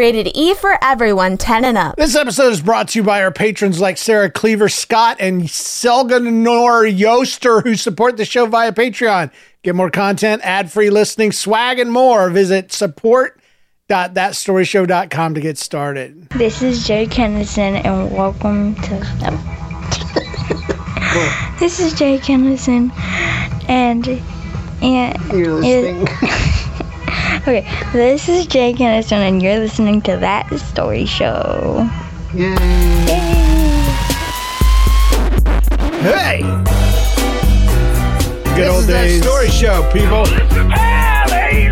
Rated 0.00 0.32
E 0.34 0.54
for 0.54 0.82
everyone, 0.82 1.36
10 1.36 1.66
and 1.66 1.76
up. 1.76 1.96
This 1.96 2.16
episode 2.16 2.54
is 2.54 2.62
brought 2.62 2.88
to 2.88 2.98
you 2.98 3.02
by 3.02 3.22
our 3.22 3.30
patrons 3.30 3.82
like 3.82 3.98
Sarah 3.98 4.30
Cleaver 4.30 4.70
Scott 4.70 5.18
and 5.20 5.42
Selganor 5.42 6.98
Yoster, 6.98 7.60
who 7.60 7.76
support 7.76 8.16
the 8.16 8.24
show 8.24 8.46
via 8.46 8.72
Patreon. 8.72 9.30
Get 9.62 9.74
more 9.74 9.90
content, 9.90 10.40
ad 10.42 10.72
free 10.72 10.88
listening, 10.88 11.32
swag, 11.32 11.78
and 11.78 11.92
more. 11.92 12.30
Visit 12.30 12.72
support.thatstoryshow.com 12.72 15.34
to 15.34 15.40
get 15.42 15.58
started. 15.58 16.30
This 16.30 16.62
is 16.62 16.86
Jay 16.86 17.04
Kennison, 17.04 17.84
and 17.84 18.10
welcome 18.10 18.74
to. 18.76 19.00
this 21.60 21.78
is 21.78 21.92
Jay 21.92 22.16
Kennison, 22.16 22.90
and 23.68 24.08
and 24.80 25.18
You're 25.30 25.56
listening. 25.56 26.08
okay, 27.38 27.66
this 27.92 28.28
is 28.28 28.46
Jay 28.46 28.72
Kennison, 28.72 29.18
and 29.18 29.42
you're 29.42 29.58
listening 29.58 30.00
to 30.02 30.16
that 30.16 30.52
story 30.58 31.06
show. 31.06 31.88
Yay. 32.34 32.56
Hey! 36.02 36.40
Good 38.56 38.68
old 38.68 38.86
days. 38.86 39.20
That 39.20 39.28
story 39.28 39.48
show, 39.48 39.82
people. 39.92 40.26
Hallelujah. 40.26 41.70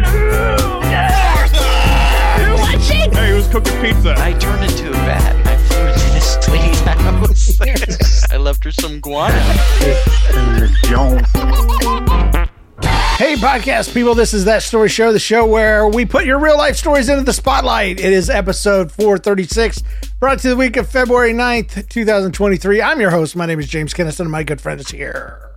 You 2.40 2.54
watching? 2.60 3.10
Hey, 3.12 3.30
who's 3.30 3.48
cooking 3.48 3.80
pizza? 3.80 4.14
I 4.18 4.32
turned 4.34 4.64
into 4.64 4.90
a 4.90 4.92
bat 4.92 5.34
I 5.46 5.56
flew 5.56 5.86
into 5.86 6.10
this 6.14 6.48
lady's 6.48 6.80
house. 6.80 8.30
I 8.30 8.36
left 8.36 8.64
her 8.64 8.70
some 8.70 9.00
guano. 9.00 9.34
Hey, 13.18 13.34
podcast 13.34 13.92
people, 13.92 14.14
this 14.14 14.32
is 14.32 14.44
That 14.44 14.62
Story 14.62 14.88
Show, 14.88 15.12
the 15.12 15.18
show 15.18 15.44
where 15.44 15.88
we 15.88 16.04
put 16.06 16.24
your 16.24 16.38
real 16.38 16.56
life 16.56 16.76
stories 16.76 17.08
into 17.08 17.24
the 17.24 17.32
spotlight. 17.32 17.98
It 17.98 18.12
is 18.12 18.30
episode 18.30 18.92
436, 18.92 19.82
brought 20.20 20.38
to 20.38 20.48
you 20.48 20.54
the 20.54 20.56
week 20.58 20.76
of 20.76 20.88
February 20.88 21.32
9th, 21.32 21.88
2023. 21.88 22.80
I'm 22.80 23.00
your 23.00 23.10
host. 23.10 23.34
My 23.34 23.44
name 23.44 23.58
is 23.58 23.66
James 23.66 23.92
Kennison, 23.92 24.20
and 24.20 24.30
my 24.30 24.44
good 24.44 24.60
friend 24.60 24.78
is 24.80 24.88
here. 24.88 25.50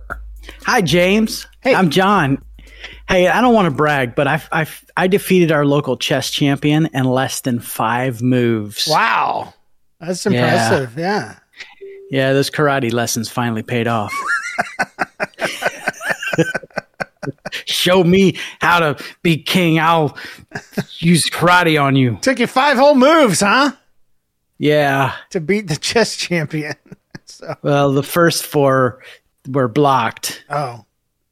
Hi, 0.66 0.80
James. 0.82 1.46
Hey. 1.60 1.72
I'm 1.76 1.90
John. 1.90 2.42
Hey, 3.08 3.28
I 3.28 3.40
don't 3.40 3.54
want 3.54 3.66
to 3.66 3.70
brag, 3.70 4.16
but 4.16 4.26
I, 4.26 4.42
I, 4.50 4.66
I 4.96 5.06
defeated 5.06 5.52
our 5.52 5.64
local 5.64 5.96
chess 5.96 6.32
champion 6.32 6.88
in 6.92 7.04
less 7.04 7.42
than 7.42 7.60
five 7.60 8.22
moves. 8.22 8.88
Wow. 8.90 9.54
That's 10.00 10.26
Yeah. 10.26 10.30
impressive. 10.32 10.98
Yeah. 10.98 11.36
Yeah, 12.10 12.32
those 12.32 12.50
karate 12.50 12.92
lessons 12.92 13.28
finally 13.28 13.62
paid 13.62 13.86
off. 13.86 14.12
Show 17.82 18.04
me 18.04 18.38
how 18.60 18.78
to 18.78 19.04
be 19.22 19.36
king. 19.36 19.80
I'll 19.80 20.16
use 20.98 21.28
karate 21.28 21.82
on 21.82 21.96
you. 21.96 22.16
Took 22.22 22.38
you 22.38 22.46
five 22.46 22.76
whole 22.76 22.94
moves, 22.94 23.40
huh? 23.40 23.72
Yeah. 24.58 25.14
To 25.30 25.40
beat 25.40 25.66
the 25.66 25.74
chess 25.76 26.14
champion. 26.16 26.74
so, 27.24 27.56
Well, 27.62 27.92
the 27.92 28.04
first 28.04 28.46
four 28.46 29.02
were 29.48 29.66
blocked, 29.66 30.44
oh. 30.48 30.84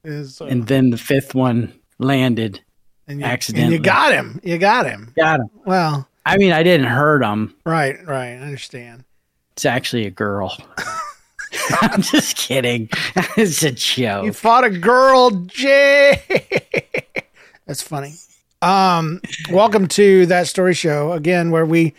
Uh, 0.04 0.24
and 0.46 0.66
then 0.66 0.90
the 0.90 0.96
fifth 0.98 1.34
one 1.34 1.72
landed. 1.98 2.60
and 3.06 3.20
you, 3.20 3.26
accidentally. 3.26 3.76
And 3.76 3.84
you 3.84 3.90
got 3.90 4.12
him. 4.12 4.40
You 4.42 4.58
got 4.58 4.86
him. 4.86 5.12
Got 5.16 5.40
him. 5.40 5.50
Well, 5.66 6.08
I 6.26 6.36
mean, 6.38 6.52
I 6.52 6.62
didn't 6.64 6.86
hurt 6.86 7.22
him. 7.22 7.54
right, 7.64 8.04
right. 8.06 8.30
I 8.30 8.38
understand. 8.38 9.04
It's 9.52 9.64
actually 9.66 10.06
a 10.06 10.10
girl. 10.10 10.56
I'm 11.80 12.02
just 12.02 12.36
kidding. 12.36 12.88
it's 13.36 13.62
a 13.62 13.72
joke. 13.72 14.24
You 14.24 14.32
fought 14.32 14.64
a 14.64 14.70
girl, 14.70 15.30
Jay. 15.30 16.22
That's 17.66 17.82
funny. 17.82 18.14
Um, 18.62 19.20
welcome 19.50 19.88
to 19.88 20.26
that 20.26 20.46
story 20.46 20.74
show 20.74 21.12
again, 21.12 21.50
where 21.50 21.64
we 21.64 21.94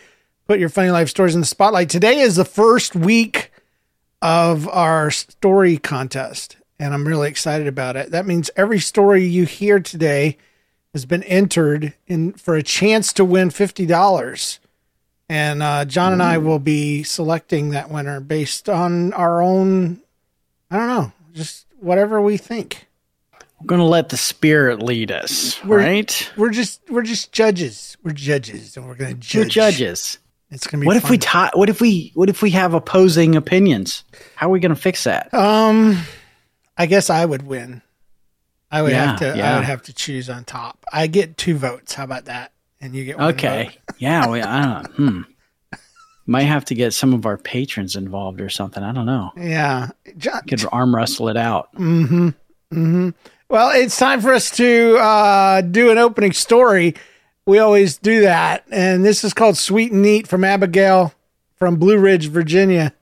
put 0.46 0.60
your 0.60 0.68
funny 0.68 0.90
life 0.90 1.08
stories 1.08 1.34
in 1.34 1.40
the 1.40 1.46
spotlight. 1.46 1.90
Today 1.90 2.20
is 2.20 2.36
the 2.36 2.44
first 2.44 2.94
week 2.94 3.50
of 4.20 4.68
our 4.68 5.10
story 5.10 5.76
contest, 5.76 6.56
and 6.78 6.94
I'm 6.94 7.06
really 7.06 7.28
excited 7.28 7.66
about 7.66 7.96
it. 7.96 8.10
That 8.10 8.26
means 8.26 8.50
every 8.56 8.78
story 8.78 9.24
you 9.24 9.44
hear 9.44 9.80
today 9.80 10.38
has 10.94 11.04
been 11.04 11.24
entered 11.24 11.94
in 12.06 12.32
for 12.34 12.54
a 12.54 12.62
chance 12.62 13.12
to 13.14 13.24
win 13.24 13.50
fifty 13.50 13.86
dollars. 13.86 14.60
And 15.32 15.62
uh, 15.62 15.86
John 15.86 16.12
and 16.12 16.22
I 16.22 16.36
will 16.36 16.58
be 16.58 17.04
selecting 17.04 17.70
that 17.70 17.90
winner 17.90 18.20
based 18.20 18.68
on 18.68 19.14
our 19.14 19.40
own 19.40 20.02
I 20.70 20.76
don't 20.76 20.88
know, 20.88 21.12
just 21.32 21.66
whatever 21.80 22.20
we 22.20 22.36
think. 22.36 22.86
We're 23.60 23.66
gonna 23.66 23.86
let 23.86 24.10
the 24.10 24.16
spirit 24.18 24.82
lead 24.82 25.10
us, 25.10 25.62
We're- 25.64 25.82
right? 25.84 26.30
We're 26.36 26.50
just 26.50 26.82
we're 26.90 27.02
just 27.02 27.32
judges. 27.32 27.96
We're 28.02 28.12
judges, 28.12 28.76
and 28.76 28.86
we're 28.86 28.94
gonna 28.94 29.14
judge. 29.14 29.44
We're 29.46 29.48
judges. 29.48 30.18
It's 30.50 30.66
gonna 30.66 30.82
be. 30.82 30.86
What 30.86 30.96
if 30.96 31.04
we 31.04 31.16
fun. 31.16 31.20
tie? 31.20 31.50
What 31.54 31.70
if 31.70 31.80
we? 31.80 32.10
What 32.14 32.28
if 32.28 32.42
we 32.42 32.50
have 32.50 32.74
opposing 32.74 33.34
opinions? 33.34 34.04
How 34.34 34.48
are 34.48 34.50
we 34.50 34.60
gonna 34.60 34.76
fix 34.76 35.04
that? 35.04 35.32
Um, 35.32 35.98
I 36.76 36.84
guess 36.84 37.08
I 37.08 37.24
would 37.24 37.46
win. 37.46 37.80
I 38.70 38.82
would 38.82 38.92
have 38.92 39.20
Yeah, 39.22 39.32
to. 39.34 39.42
I 39.46 39.56
would 39.56 39.64
have 39.64 39.82
to 39.84 39.94
choose 39.94 40.28
on 40.28 40.44
top. 40.44 40.84
I 40.92 41.06
get 41.06 41.38
two 41.38 41.56
votes. 41.56 41.94
How 41.94 42.04
about 42.04 42.26
that? 42.26 42.51
And 42.82 42.94
you 42.94 43.04
get 43.06 43.16
one 43.18 43.30
Okay. 43.32 43.70
yeah. 43.98 44.28
We, 44.28 44.42
I 44.42 44.82
don't. 44.82 44.86
Hmm. 44.96 45.20
Might 46.26 46.42
have 46.42 46.64
to 46.66 46.74
get 46.74 46.92
some 46.92 47.14
of 47.14 47.24
our 47.26 47.38
patrons 47.38 47.96
involved 47.96 48.40
or 48.40 48.48
something. 48.48 48.82
I 48.82 48.92
don't 48.92 49.06
know. 49.06 49.30
Yeah. 49.36 49.88
John, 50.18 50.42
Could 50.46 50.64
arm 50.70 50.94
wrestle 50.94 51.28
it 51.28 51.36
out. 51.36 51.74
Mm-hmm. 51.74 52.28
Mm-hmm. 52.28 53.10
Well, 53.48 53.70
it's 53.74 53.98
time 53.98 54.20
for 54.20 54.32
us 54.32 54.50
to 54.52 54.96
uh, 54.98 55.60
do 55.62 55.90
an 55.90 55.98
opening 55.98 56.32
story. 56.32 56.94
We 57.44 57.58
always 57.58 57.98
do 57.98 58.20
that, 58.22 58.64
and 58.70 59.04
this 59.04 59.24
is 59.24 59.34
called 59.34 59.56
"Sweet 59.58 59.90
and 59.92 60.00
Neat" 60.00 60.28
from 60.28 60.44
Abigail 60.44 61.12
from 61.56 61.76
Blue 61.76 61.98
Ridge, 61.98 62.28
Virginia. 62.28 62.94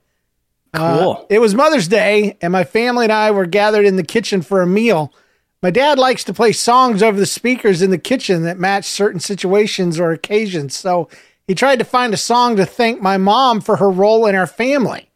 Uh, 0.73 0.97
Cool. 0.99 1.27
it 1.29 1.39
was 1.39 1.53
Mother's 1.53 1.87
Day, 1.87 2.37
and 2.41 2.51
my 2.51 2.63
family 2.63 3.05
and 3.05 3.11
I 3.13 3.31
were 3.31 3.45
gathered 3.45 3.85
in 3.85 3.97
the 3.97 4.03
kitchen 4.03 4.41
for 4.41 4.61
a 4.61 4.67
meal. 4.67 5.13
My 5.61 5.69
dad 5.69 5.99
likes 5.99 6.23
to 6.23 6.33
play 6.33 6.51
songs 6.53 7.03
over 7.03 7.19
the 7.19 7.25
speakers 7.25 7.81
in 7.81 7.91
the 7.91 7.97
kitchen 7.97 8.43
that 8.43 8.57
match 8.59 8.85
certain 8.85 9.19
situations 9.19 9.99
or 9.99 10.11
occasions. 10.11 10.75
So 10.75 11.07
he 11.47 11.53
tried 11.53 11.79
to 11.79 11.85
find 11.85 12.13
a 12.13 12.17
song 12.17 12.55
to 12.55 12.65
thank 12.65 13.01
my 13.01 13.17
mom 13.17 13.61
for 13.61 13.75
her 13.77 13.89
role 13.89 14.25
in 14.25 14.35
our 14.35 14.47
family. 14.47 15.09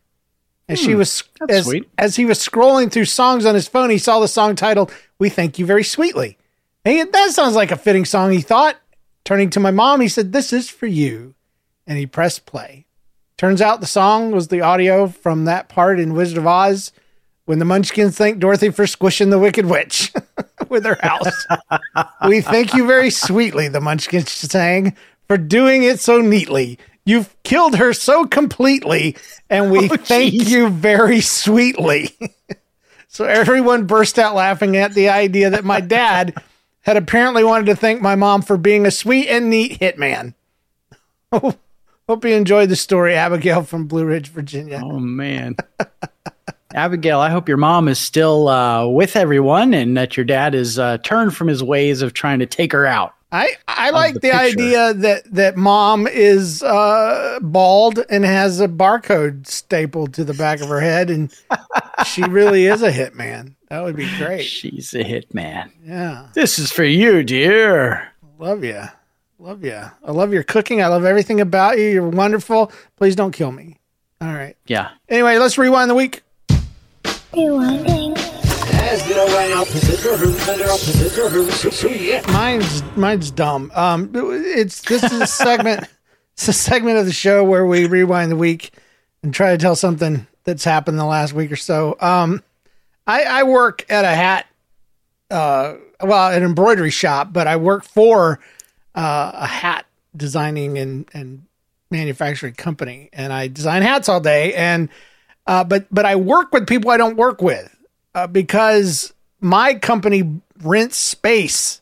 As 0.67 0.79
she 0.79 0.95
was 0.95 1.23
Hmm, 1.39 1.45
as, 1.51 1.65
sweet. 1.65 1.89
as 1.97 2.15
he 2.15 2.25
was 2.25 2.39
scrolling 2.39 2.91
through 2.91 3.05
songs 3.05 3.45
on 3.45 3.53
his 3.55 3.67
phone, 3.67 3.89
he 3.91 3.99
saw 3.99 4.19
the 4.19 4.27
song 4.27 4.55
titled 4.55 4.91
"We 5.19 5.29
Thank 5.29 5.59
You 5.59 5.65
Very 5.65 5.83
Sweetly." 5.83 6.37
And 6.83 6.95
he- 6.95 7.03
that 7.03 7.31
sounds 7.31 7.55
like 7.55 7.71
a 7.71 7.75
fitting 7.77 8.05
song, 8.05 8.31
he 8.31 8.41
thought. 8.41 8.75
Turning 9.23 9.49
to 9.51 9.59
my 9.59 9.69
mom, 9.71 10.01
he 10.01 10.07
said, 10.07 10.31
"This 10.33 10.51
is 10.51 10.69
for 10.69 10.87
you," 10.87 11.35
and 11.85 11.97
he 11.99 12.05
pressed 12.07 12.45
play. 12.47 12.85
Turns 13.37 13.61
out 13.61 13.79
the 13.79 13.85
song 13.87 14.31
was 14.31 14.47
the 14.47 14.61
audio 14.61 15.07
from 15.07 15.45
that 15.45 15.69
part 15.69 15.99
in 15.99 16.13
Wizard 16.15 16.37
of 16.39 16.47
Oz 16.47 16.91
when 17.45 17.59
the 17.59 17.65
Munchkins 17.65 18.17
thank 18.17 18.39
Dorothy 18.39 18.69
for 18.69 18.87
squishing 18.87 19.29
the 19.29 19.39
Wicked 19.39 19.65
Witch 19.65 20.11
with 20.69 20.85
her 20.85 20.97
house. 21.01 21.45
we 22.27 22.41
thank 22.41 22.73
you 22.73 22.85
very 22.87 23.09
sweetly, 23.09 23.67
the 23.67 23.81
Munchkins 23.81 24.31
sang, 24.31 24.95
for 25.27 25.37
doing 25.37 25.83
it 25.83 25.99
so 25.99 26.21
neatly. 26.21 26.77
You've 27.05 27.35
killed 27.43 27.75
her 27.75 27.93
so 27.93 28.25
completely, 28.25 29.15
and 29.49 29.71
we 29.71 29.89
Oh, 29.91 29.95
thank 29.95 30.33
you 30.33 30.69
very 30.69 31.21
sweetly. 31.21 32.09
so 33.07 33.25
everyone 33.25 33.85
burst 33.85 34.17
out 34.17 34.33
laughing 34.33 34.75
at 34.75 34.93
the 34.93 35.09
idea 35.09 35.51
that 35.51 35.63
my 35.63 35.81
dad 35.81 36.33
had 36.81 36.97
apparently 36.97 37.43
wanted 37.43 37.67
to 37.67 37.75
thank 37.75 38.01
my 38.01 38.15
mom 38.15 38.41
for 38.41 38.57
being 38.57 38.85
a 38.85 38.91
sweet 38.91 39.27
and 39.27 39.49
neat 39.49 39.79
hitman. 39.79 40.33
Hope 41.31 42.23
you 42.23 42.31
enjoyed 42.31 42.69
the 42.69 42.75
story, 42.75 43.15
Abigail 43.15 43.63
from 43.63 43.87
Blue 43.87 44.05
Ridge, 44.05 44.29
Virginia. 44.29 44.79
Oh 44.83 44.99
man. 44.99 45.57
Abigail, 46.75 47.19
I 47.21 47.29
hope 47.29 47.47
your 47.47 47.57
mom 47.57 47.87
is 47.87 47.97
still 47.99 48.49
uh, 48.49 48.85
with 48.85 49.15
everyone 49.15 49.73
and 49.73 49.95
that 49.95 50.17
your 50.17 50.25
dad 50.25 50.53
is 50.53 50.77
uh, 50.77 50.97
turned 50.99 51.35
from 51.35 51.47
his 51.47 51.63
ways 51.63 52.01
of 52.01 52.13
trying 52.13 52.39
to 52.39 52.45
take 52.45 52.73
her 52.73 52.85
out. 52.85 53.13
I, 53.31 53.55
I 53.67 53.89
like 53.89 54.15
the 54.15 54.19
the, 54.19 54.35
idea 54.35 54.93
that, 54.93 55.23
that 55.33 55.57
mom 55.57 56.05
is 56.05 56.61
uh, 56.63 57.39
bald 57.41 57.99
and 58.09 58.23
has 58.23 58.59
a 58.61 58.67
barcode 58.67 59.47
stapled 59.47 60.13
to 60.13 60.23
the 60.23 60.33
back 60.33 60.61
of 60.61 60.67
her 60.67 60.79
head, 60.79 61.09
and 61.09 61.33
she 62.05 62.23
really 62.23 62.65
is 62.65 62.81
a 62.81 62.91
hitman. 62.91 63.55
That 63.69 63.83
would 63.83 63.95
be 63.95 64.09
great. 64.17 64.43
She's 64.43 64.93
a 64.93 65.03
hitman. 65.03 65.71
Yeah, 65.83 66.27
This 66.33 66.59
is 66.59 66.71
for 66.71 66.83
you, 66.83 67.23
dear. 67.23 68.09
love 68.37 68.63
you, 68.63 68.83
love 69.39 69.63
you. 69.63 69.81
I 70.03 70.11
love 70.11 70.31
your 70.31 70.43
cooking. 70.43 70.81
I 70.81 70.87
love 70.87 71.03
everything 71.03 71.41
about 71.41 71.77
you. 71.77 71.85
You're 71.85 72.09
wonderful. 72.09 72.71
Please 72.95 73.15
don't 73.15 73.31
kill 73.31 73.51
me. 73.51 73.79
All 74.21 74.33
right. 74.33 74.55
Yeah. 74.65 74.91
Anyway, 75.09 75.37
let's 75.37 75.57
rewind 75.57 75.89
the 75.89 75.95
week. 75.95 76.21
Mine's 82.31 82.81
mine's 82.95 83.29
dumb. 83.29 83.71
Um, 83.75 84.09
it's 84.13 84.81
this 84.81 85.03
is 85.03 85.19
a 85.19 85.27
segment. 85.27 85.85
it's 86.33 86.47
a 86.47 86.53
segment 86.53 86.97
of 86.97 87.05
the 87.05 87.11
show 87.11 87.43
where 87.43 87.65
we 87.65 87.87
rewind 87.87 88.31
the 88.31 88.37
week 88.37 88.71
and 89.21 89.33
try 89.33 89.51
to 89.51 89.57
tell 89.57 89.75
something 89.75 90.25
that's 90.45 90.63
happened 90.63 90.97
the 90.97 91.05
last 91.05 91.33
week 91.33 91.51
or 91.51 91.57
so. 91.57 91.97
Um, 91.99 92.41
I, 93.05 93.23
I 93.23 93.43
work 93.43 93.85
at 93.89 94.05
a 94.05 94.15
hat, 94.15 94.45
uh, 95.29 95.73
well, 96.01 96.31
an 96.31 96.41
embroidery 96.41 96.89
shop, 96.89 97.33
but 97.33 97.47
I 97.47 97.57
work 97.57 97.83
for 97.83 98.39
uh, 98.95 99.31
a 99.33 99.47
hat 99.47 99.85
designing 100.15 100.77
and 100.77 101.09
and 101.13 101.45
manufacturing 101.91 102.53
company, 102.53 103.09
and 103.11 103.33
I 103.33 103.49
design 103.49 103.81
hats 103.81 104.07
all 104.07 104.21
day. 104.21 104.53
And 104.53 104.87
uh, 105.47 105.63
but 105.63 105.85
but 105.91 106.05
I 106.05 106.15
work 106.15 106.51
with 106.53 106.67
people 106.67 106.91
I 106.91 106.97
don't 106.97 107.17
work 107.17 107.41
with 107.41 107.73
uh, 108.13 108.27
because 108.27 109.13
my 109.41 109.75
company 109.75 110.39
rents 110.63 110.97
space 110.97 111.81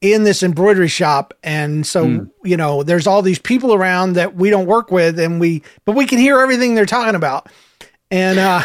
in 0.00 0.24
this 0.24 0.42
embroidery 0.42 0.88
shop 0.88 1.34
and 1.42 1.86
so 1.86 2.06
Mm. 2.06 2.30
you 2.44 2.56
know 2.56 2.82
there's 2.82 3.06
all 3.06 3.22
these 3.22 3.38
people 3.38 3.72
around 3.74 4.12
that 4.12 4.34
we 4.36 4.50
don't 4.50 4.66
work 4.66 4.90
with 4.90 5.18
and 5.18 5.40
we 5.40 5.62
but 5.84 5.96
we 5.96 6.06
can 6.06 6.18
hear 6.18 6.38
everything 6.38 6.74
they're 6.74 6.84
talking 6.86 7.14
about 7.14 7.48
and 8.10 8.38
uh 8.38 8.62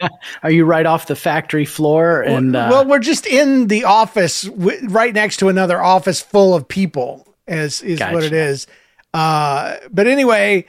Are 0.42 0.50
you 0.50 0.64
right 0.64 0.84
off 0.84 1.06
the 1.06 1.16
factory 1.16 1.64
floor? 1.64 2.20
And 2.22 2.54
uh, 2.54 2.68
well 2.70 2.84
we're 2.84 2.98
just 2.98 3.26
in 3.26 3.68
the 3.68 3.84
office 3.84 4.42
w- 4.42 4.86
right 4.88 5.14
next 5.14 5.38
to 5.38 5.48
another 5.48 5.80
office 5.80 6.20
full 6.20 6.52
of 6.54 6.66
people 6.68 7.26
is 7.46 7.80
is 7.82 7.98
what 8.12 8.24
it 8.24 8.32
is 8.32 8.66
uh 9.14 9.76
but 9.90 10.06
anyway 10.08 10.66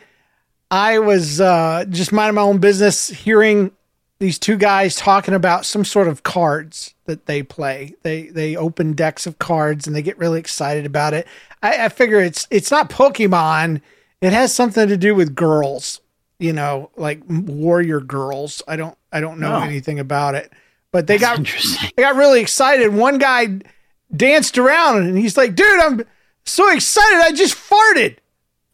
i 0.74 0.98
was 1.00 1.40
uh 1.40 1.86
just 1.90 2.12
minding 2.12 2.36
my 2.36 2.42
own 2.42 2.58
business 2.58 3.08
hearing 3.10 3.72
these 4.20 4.40
two 4.40 4.58
guys 4.58 4.96
talking 4.96 5.34
about 5.34 5.66
some 5.66 5.86
sort 5.86 6.08
of 6.08 6.24
cards 6.24 6.96
that 7.06 7.26
they 7.28 7.44
play 7.44 7.94
they 8.04 8.28
they 8.28 8.56
open 8.56 8.94
decks 8.94 9.28
of 9.28 9.38
cards 9.40 9.86
and 9.86 9.96
they 9.96 10.02
get 10.02 10.18
really 10.18 10.40
excited 10.40 10.86
about 10.86 11.14
it 11.14 11.28
i, 11.62 11.86
I 11.86 11.90
figure 11.90 12.20
it's 12.20 12.48
it's 12.50 12.72
not 12.72 12.90
pokemon 12.90 13.82
it 14.22 14.34
has 14.34 14.54
something 14.54 14.88
to 14.88 14.98
do 14.98 15.14
with 15.14 15.36
girls 15.36 16.02
you 16.40 16.54
know 16.54 16.90
like 16.98 17.22
warrior 17.28 18.00
girls 18.00 18.62
i 18.68 18.76
don't 18.76 18.98
i 19.12 19.20
don't 19.20 19.40
know 19.40 19.56
Oh. 19.56 19.62
anything 19.62 20.00
about 20.00 20.34
it 20.36 20.52
but 20.92 21.08
they 21.08 21.18
got 21.18 21.40
interesting. 21.40 21.90
I 21.98 22.02
got 22.02 22.16
really 22.18 22.40
excited. 22.40 22.94
One 22.94 23.18
guy 23.18 23.62
danced 24.16 24.60
around 24.60 24.98
and 25.08 25.18
he's 25.18 25.36
like, 25.36 25.56
dude, 25.56 25.80
I'm 25.80 26.04
so 26.46 26.70
excited. 26.72 27.20
I 27.20 27.32
just 27.32 27.56
farted. 27.58 28.18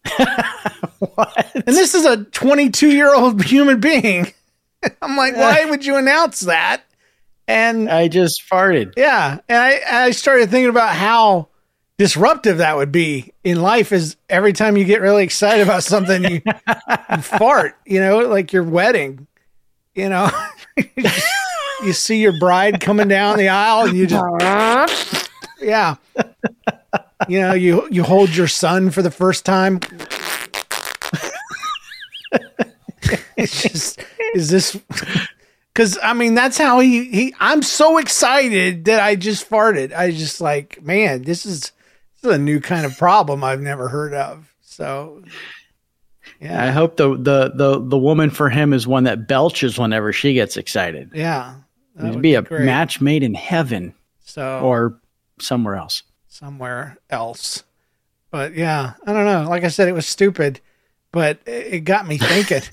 What? 1.16 1.52
And 1.56 1.64
this 1.64 1.96
is 1.96 2.04
a 2.04 2.26
22 2.26 2.90
year 2.90 3.14
old 3.16 3.42
human 3.44 3.80
being. 3.80 4.34
I'm 5.02 5.16
like, 5.16 5.36
why 5.36 5.64
would 5.66 5.86
you 5.86 5.96
announce 5.96 6.42
that? 6.42 6.84
And 7.48 7.90
I 7.90 8.08
just 8.10 8.44
farted. 8.50 8.94
yeah, 8.98 9.40
and 9.48 9.58
I, 9.58 10.06
I 10.06 10.12
started 10.12 10.50
thinking 10.52 10.70
about 10.70 10.96
how 10.96 11.48
disruptive 11.98 12.60
that 12.60 12.78
would 12.78 12.92
be 12.92 13.34
in 13.44 13.62
life 13.62 13.92
is 13.92 14.16
every 14.30 14.54
time 14.54 14.78
you 14.78 14.86
get 14.86 15.02
really 15.02 15.24
excited 15.24 15.64
about 15.64 15.84
something, 15.84 16.24
you, 16.24 16.42
you 17.10 17.22
fart, 17.22 17.78
you 17.86 18.00
know, 18.00 18.20
like 18.20 18.54
your 18.54 18.64
wedding, 18.64 19.28
you 19.96 20.08
know, 20.08 20.30
you, 20.78 21.10
you 21.84 21.94
see 21.94 22.22
your 22.22 22.40
bride 22.40 22.80
coming 22.80 23.08
down 23.08 23.38
the 23.38 23.50
aisle 23.50 23.88
and 23.88 23.98
you 23.98 24.08
just, 24.08 25.30
yeah, 25.62 25.96
you 27.28 27.42
know, 27.42 27.54
you, 27.54 27.88
you 27.92 28.04
hold 28.04 28.34
your 28.34 28.48
son 28.48 28.92
for 28.92 29.02
the 29.02 29.12
first 29.12 29.44
time. 29.46 29.80
it's 33.38 33.62
just, 33.64 34.04
is 34.36 34.50
this, 34.50 34.80
Cause 35.76 35.98
I 36.04 36.14
mean, 36.14 36.36
that's 36.36 36.58
how 36.58 36.80
he, 36.82 37.06
he, 37.06 37.36
I'm 37.40 37.62
so 37.64 37.98
excited 38.00 38.86
that 38.86 39.02
I 39.02 39.16
just 39.16 39.50
farted. 39.50 39.94
I 39.96 40.12
just 40.12 40.42
like, 40.42 40.82
man, 40.84 41.22
this 41.22 41.46
is, 41.46 41.72
this 42.22 42.30
is 42.32 42.36
a 42.36 42.38
new 42.38 42.60
kind 42.60 42.86
of 42.86 42.98
problem 42.98 43.44
I've 43.44 43.62
never 43.62 43.88
heard 43.88 44.14
of. 44.14 44.54
So, 44.62 45.24
yeah, 46.42 46.62
I 46.64 46.72
hope 46.72 46.96
the, 46.98 47.16
the 47.18 47.52
the 47.54 47.80
the 47.86 47.98
woman 47.98 48.30
for 48.30 48.50
him 48.50 48.72
is 48.74 48.88
one 48.88 49.04
that 49.06 49.28
belches 49.28 49.78
whenever 49.78 50.14
she 50.14 50.34
gets 50.34 50.56
excited. 50.58 51.12
yeah, 51.14 51.56
It'd 51.98 52.12
would 52.16 52.22
be 52.22 52.36
a 52.36 52.42
great. 52.42 52.64
match 52.66 53.02
made 53.02 53.24
in 53.24 53.34
heaven 53.34 53.94
So, 54.24 54.60
or 54.60 55.00
somewhere 55.40 55.76
else. 55.76 56.04
somewhere 56.28 56.98
else. 57.10 57.64
But 58.32 58.54
yeah, 58.54 58.94
I 59.06 59.12
don't 59.14 59.26
know. 59.26 59.50
Like 59.50 59.64
I 59.64 59.68
said, 59.70 59.88
it 59.90 59.94
was 59.94 60.06
stupid, 60.08 60.62
but 61.12 61.40
it 61.46 61.74
it 61.74 61.80
got 61.82 62.08
me 62.08 62.18
thinking. 62.18 62.62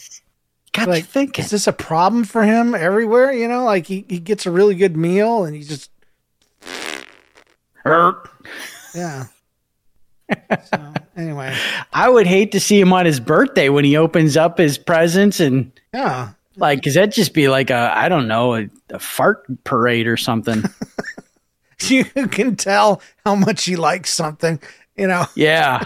Got 0.72 0.88
like, 0.88 1.04
you 1.04 1.06
thinking. 1.06 1.44
is 1.44 1.50
this 1.50 1.66
a 1.66 1.72
problem 1.72 2.24
for 2.24 2.42
him 2.42 2.74
everywhere? 2.74 3.32
You 3.32 3.48
know, 3.48 3.64
like 3.64 3.86
he, 3.86 4.04
he 4.10 4.18
gets 4.18 4.44
a 4.44 4.50
really 4.50 4.74
good 4.74 4.94
meal 4.94 5.44
and 5.44 5.56
he 5.56 5.62
just, 5.62 5.90
yeah. 8.94 9.26
so 10.64 10.92
anyway, 11.16 11.56
I 11.94 12.10
would 12.10 12.26
hate 12.26 12.52
to 12.52 12.60
see 12.60 12.78
him 12.78 12.92
on 12.92 13.06
his 13.06 13.20
birthday 13.20 13.70
when 13.70 13.86
he 13.86 13.96
opens 13.96 14.36
up 14.36 14.58
his 14.58 14.76
presents 14.76 15.40
and 15.40 15.72
yeah. 15.94 16.32
like, 16.56 16.82
cause 16.82 16.92
that'd 16.92 17.12
just 17.12 17.32
be 17.32 17.48
like 17.48 17.70
a, 17.70 17.92
I 17.96 18.10
don't 18.10 18.28
know, 18.28 18.56
a, 18.56 18.68
a 18.90 18.98
fart 18.98 19.46
parade 19.64 20.06
or 20.06 20.18
something. 20.18 20.62
you 21.80 22.04
can 22.04 22.54
tell 22.56 23.00
how 23.24 23.34
much 23.34 23.64
he 23.64 23.76
likes 23.76 24.12
something, 24.12 24.60
you 24.94 25.06
know. 25.06 25.24
yeah. 25.34 25.84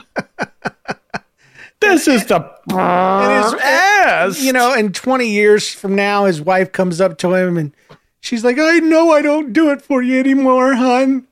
This 1.80 2.06
is 2.08 2.26
the 2.26 2.36
And 2.70 3.44
his- 3.44 3.60
ass. 3.62 4.42
You 4.42 4.52
know, 4.52 4.72
and 4.74 4.94
20 4.94 5.28
years 5.28 5.68
from 5.72 5.94
now, 5.94 6.24
his 6.26 6.40
wife 6.40 6.72
comes 6.72 7.00
up 7.00 7.18
to 7.18 7.34
him 7.34 7.56
and 7.56 7.72
she's 8.20 8.44
like, 8.44 8.58
I 8.58 8.78
know 8.78 9.12
I 9.12 9.22
don't 9.22 9.52
do 9.52 9.70
it 9.70 9.82
for 9.82 10.02
you 10.02 10.18
anymore, 10.18 10.74
hon. 10.74 11.26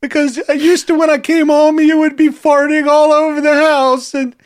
Because 0.00 0.40
I 0.48 0.52
used 0.52 0.86
to, 0.86 0.94
when 0.94 1.10
I 1.10 1.18
came 1.18 1.48
home, 1.48 1.80
you 1.80 1.98
would 1.98 2.16
be 2.16 2.28
farting 2.28 2.86
all 2.88 3.12
over 3.12 3.40
the 3.40 3.54
house. 3.54 4.14
And 4.14 4.36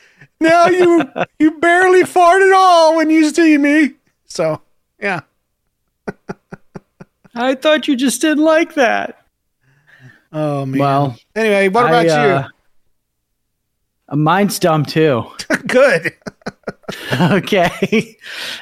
now 0.40 0.66
you, 0.66 1.04
you 1.38 1.50
barely 1.58 2.04
fart 2.04 2.40
at 2.42 2.52
all 2.54 2.96
when 2.96 3.10
you 3.10 3.28
see 3.30 3.58
me. 3.58 3.92
So, 4.24 4.62
yeah. 4.98 5.20
I 7.34 7.54
thought 7.54 7.88
you 7.88 7.96
just 7.96 8.20
didn't 8.20 8.44
like 8.44 8.74
that. 8.74 9.18
Oh, 10.32 10.64
man. 10.64 10.78
Well, 10.80 11.16
anyway, 11.36 11.68
what 11.68 11.84
about 11.86 12.06
I, 12.08 12.30
uh, 12.30 12.48
Mine's 14.12 14.58
dumb 14.58 14.84
too. 14.84 15.24
Good. 15.66 16.12
okay. 17.20 18.16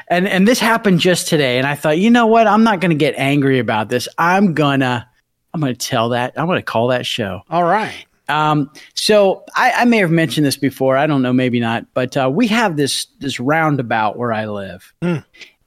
And 0.08 0.28
and 0.28 0.46
this 0.46 0.58
happened 0.58 1.00
just 1.00 1.28
today 1.28 1.58
and 1.58 1.66
I 1.66 1.74
thought, 1.74 1.98
"You 1.98 2.10
know 2.10 2.26
what? 2.26 2.46
I'm 2.46 2.62
not 2.62 2.80
going 2.80 2.90
to 2.90 2.96
get 2.96 3.14
angry 3.16 3.58
about 3.58 3.88
this. 3.88 4.08
I'm 4.18 4.54
going 4.54 4.80
to 4.80 5.06
I'm 5.52 5.60
going 5.60 5.74
to 5.74 5.86
tell 5.86 6.10
that. 6.10 6.34
I'm 6.36 6.46
going 6.46 6.58
to 6.58 6.62
call 6.62 6.88
that 6.88 7.06
show." 7.06 7.42
All 7.50 7.64
right. 7.64 8.06
Um, 8.28 8.70
so 8.94 9.44
I, 9.56 9.72
I 9.72 9.84
may 9.84 9.98
have 9.98 10.10
mentioned 10.10 10.46
this 10.46 10.56
before. 10.56 10.96
I 10.96 11.06
don't 11.06 11.22
know, 11.22 11.32
maybe 11.32 11.58
not. 11.58 11.84
But 11.94 12.16
uh, 12.16 12.30
we 12.32 12.46
have 12.46 12.76
this 12.76 13.06
this 13.18 13.40
roundabout 13.40 14.16
where 14.16 14.32
I 14.32 14.46
live, 14.46 14.94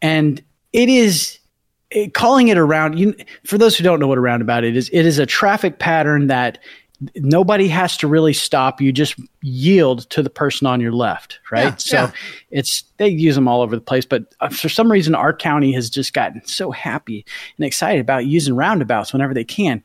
and 0.02 0.42
it 0.72 0.90
is 0.90 1.40
it, 1.92 2.14
calling 2.14 2.48
it 2.48 2.58
a 2.58 2.64
round. 2.64 2.98
You, 2.98 3.16
for 3.46 3.58
those 3.58 3.78
who 3.78 3.84
don't 3.84 4.00
know 4.00 4.08
what 4.08 4.18
a 4.18 4.22
roundabout 4.22 4.64
it 4.64 4.78
is, 4.78 4.90
it 4.94 5.06
is 5.06 5.20
a 5.20 5.26
traffic 5.26 5.80
pattern 5.80 6.28
that 6.28 6.60
nobody 7.16 7.68
has 7.68 7.98
to 7.98 8.08
really 8.08 8.34
stop. 8.34 8.82
You 8.82 8.92
just 8.92 9.16
yield 9.42 10.10
to 10.12 10.22
the 10.22 10.30
person 10.30 10.68
on 10.68 10.82
your 10.82 10.92
left, 10.92 11.40
right? 11.52 11.64
Yeah, 11.64 11.76
so 11.78 11.98
yeah. 11.98 12.12
it's 12.52 12.84
they 12.98 13.08
use 13.08 13.36
them 13.36 13.48
all 13.48 13.62
over 13.62 13.76
the 13.76 13.82
place. 13.82 14.06
But 14.06 14.34
uh, 14.40 14.50
for 14.50 14.70
some 14.70 14.92
reason, 14.92 15.16
our 15.16 15.34
county 15.34 15.72
has 15.74 15.90
just 15.90 16.14
gotten 16.14 16.46
so 16.46 16.72
happy 16.72 17.26
and 17.58 17.66
excited 17.66 18.02
about 18.02 18.26
using 18.26 18.56
roundabouts 18.56 19.14
whenever 19.14 19.34
they 19.34 19.44
can. 19.44 19.84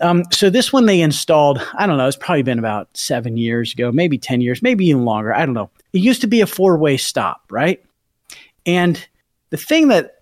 Um, 0.00 0.24
so 0.32 0.48
this 0.48 0.72
one 0.72 0.86
they 0.86 1.00
installed, 1.00 1.60
I 1.74 1.86
don't 1.86 1.96
know, 1.96 2.06
it's 2.06 2.16
probably 2.16 2.42
been 2.42 2.58
about 2.58 2.88
seven 2.96 3.36
years 3.36 3.72
ago, 3.72 3.90
maybe 3.90 4.16
10 4.16 4.40
years, 4.40 4.62
maybe 4.62 4.86
even 4.86 5.04
longer. 5.04 5.34
I 5.34 5.44
don't 5.44 5.54
know. 5.54 5.70
It 5.92 5.98
used 5.98 6.20
to 6.20 6.26
be 6.26 6.40
a 6.40 6.46
four 6.46 6.78
way 6.78 6.96
stop, 6.96 7.42
right? 7.50 7.84
And 8.64 9.04
the 9.50 9.56
thing 9.56 9.88
that 9.88 10.16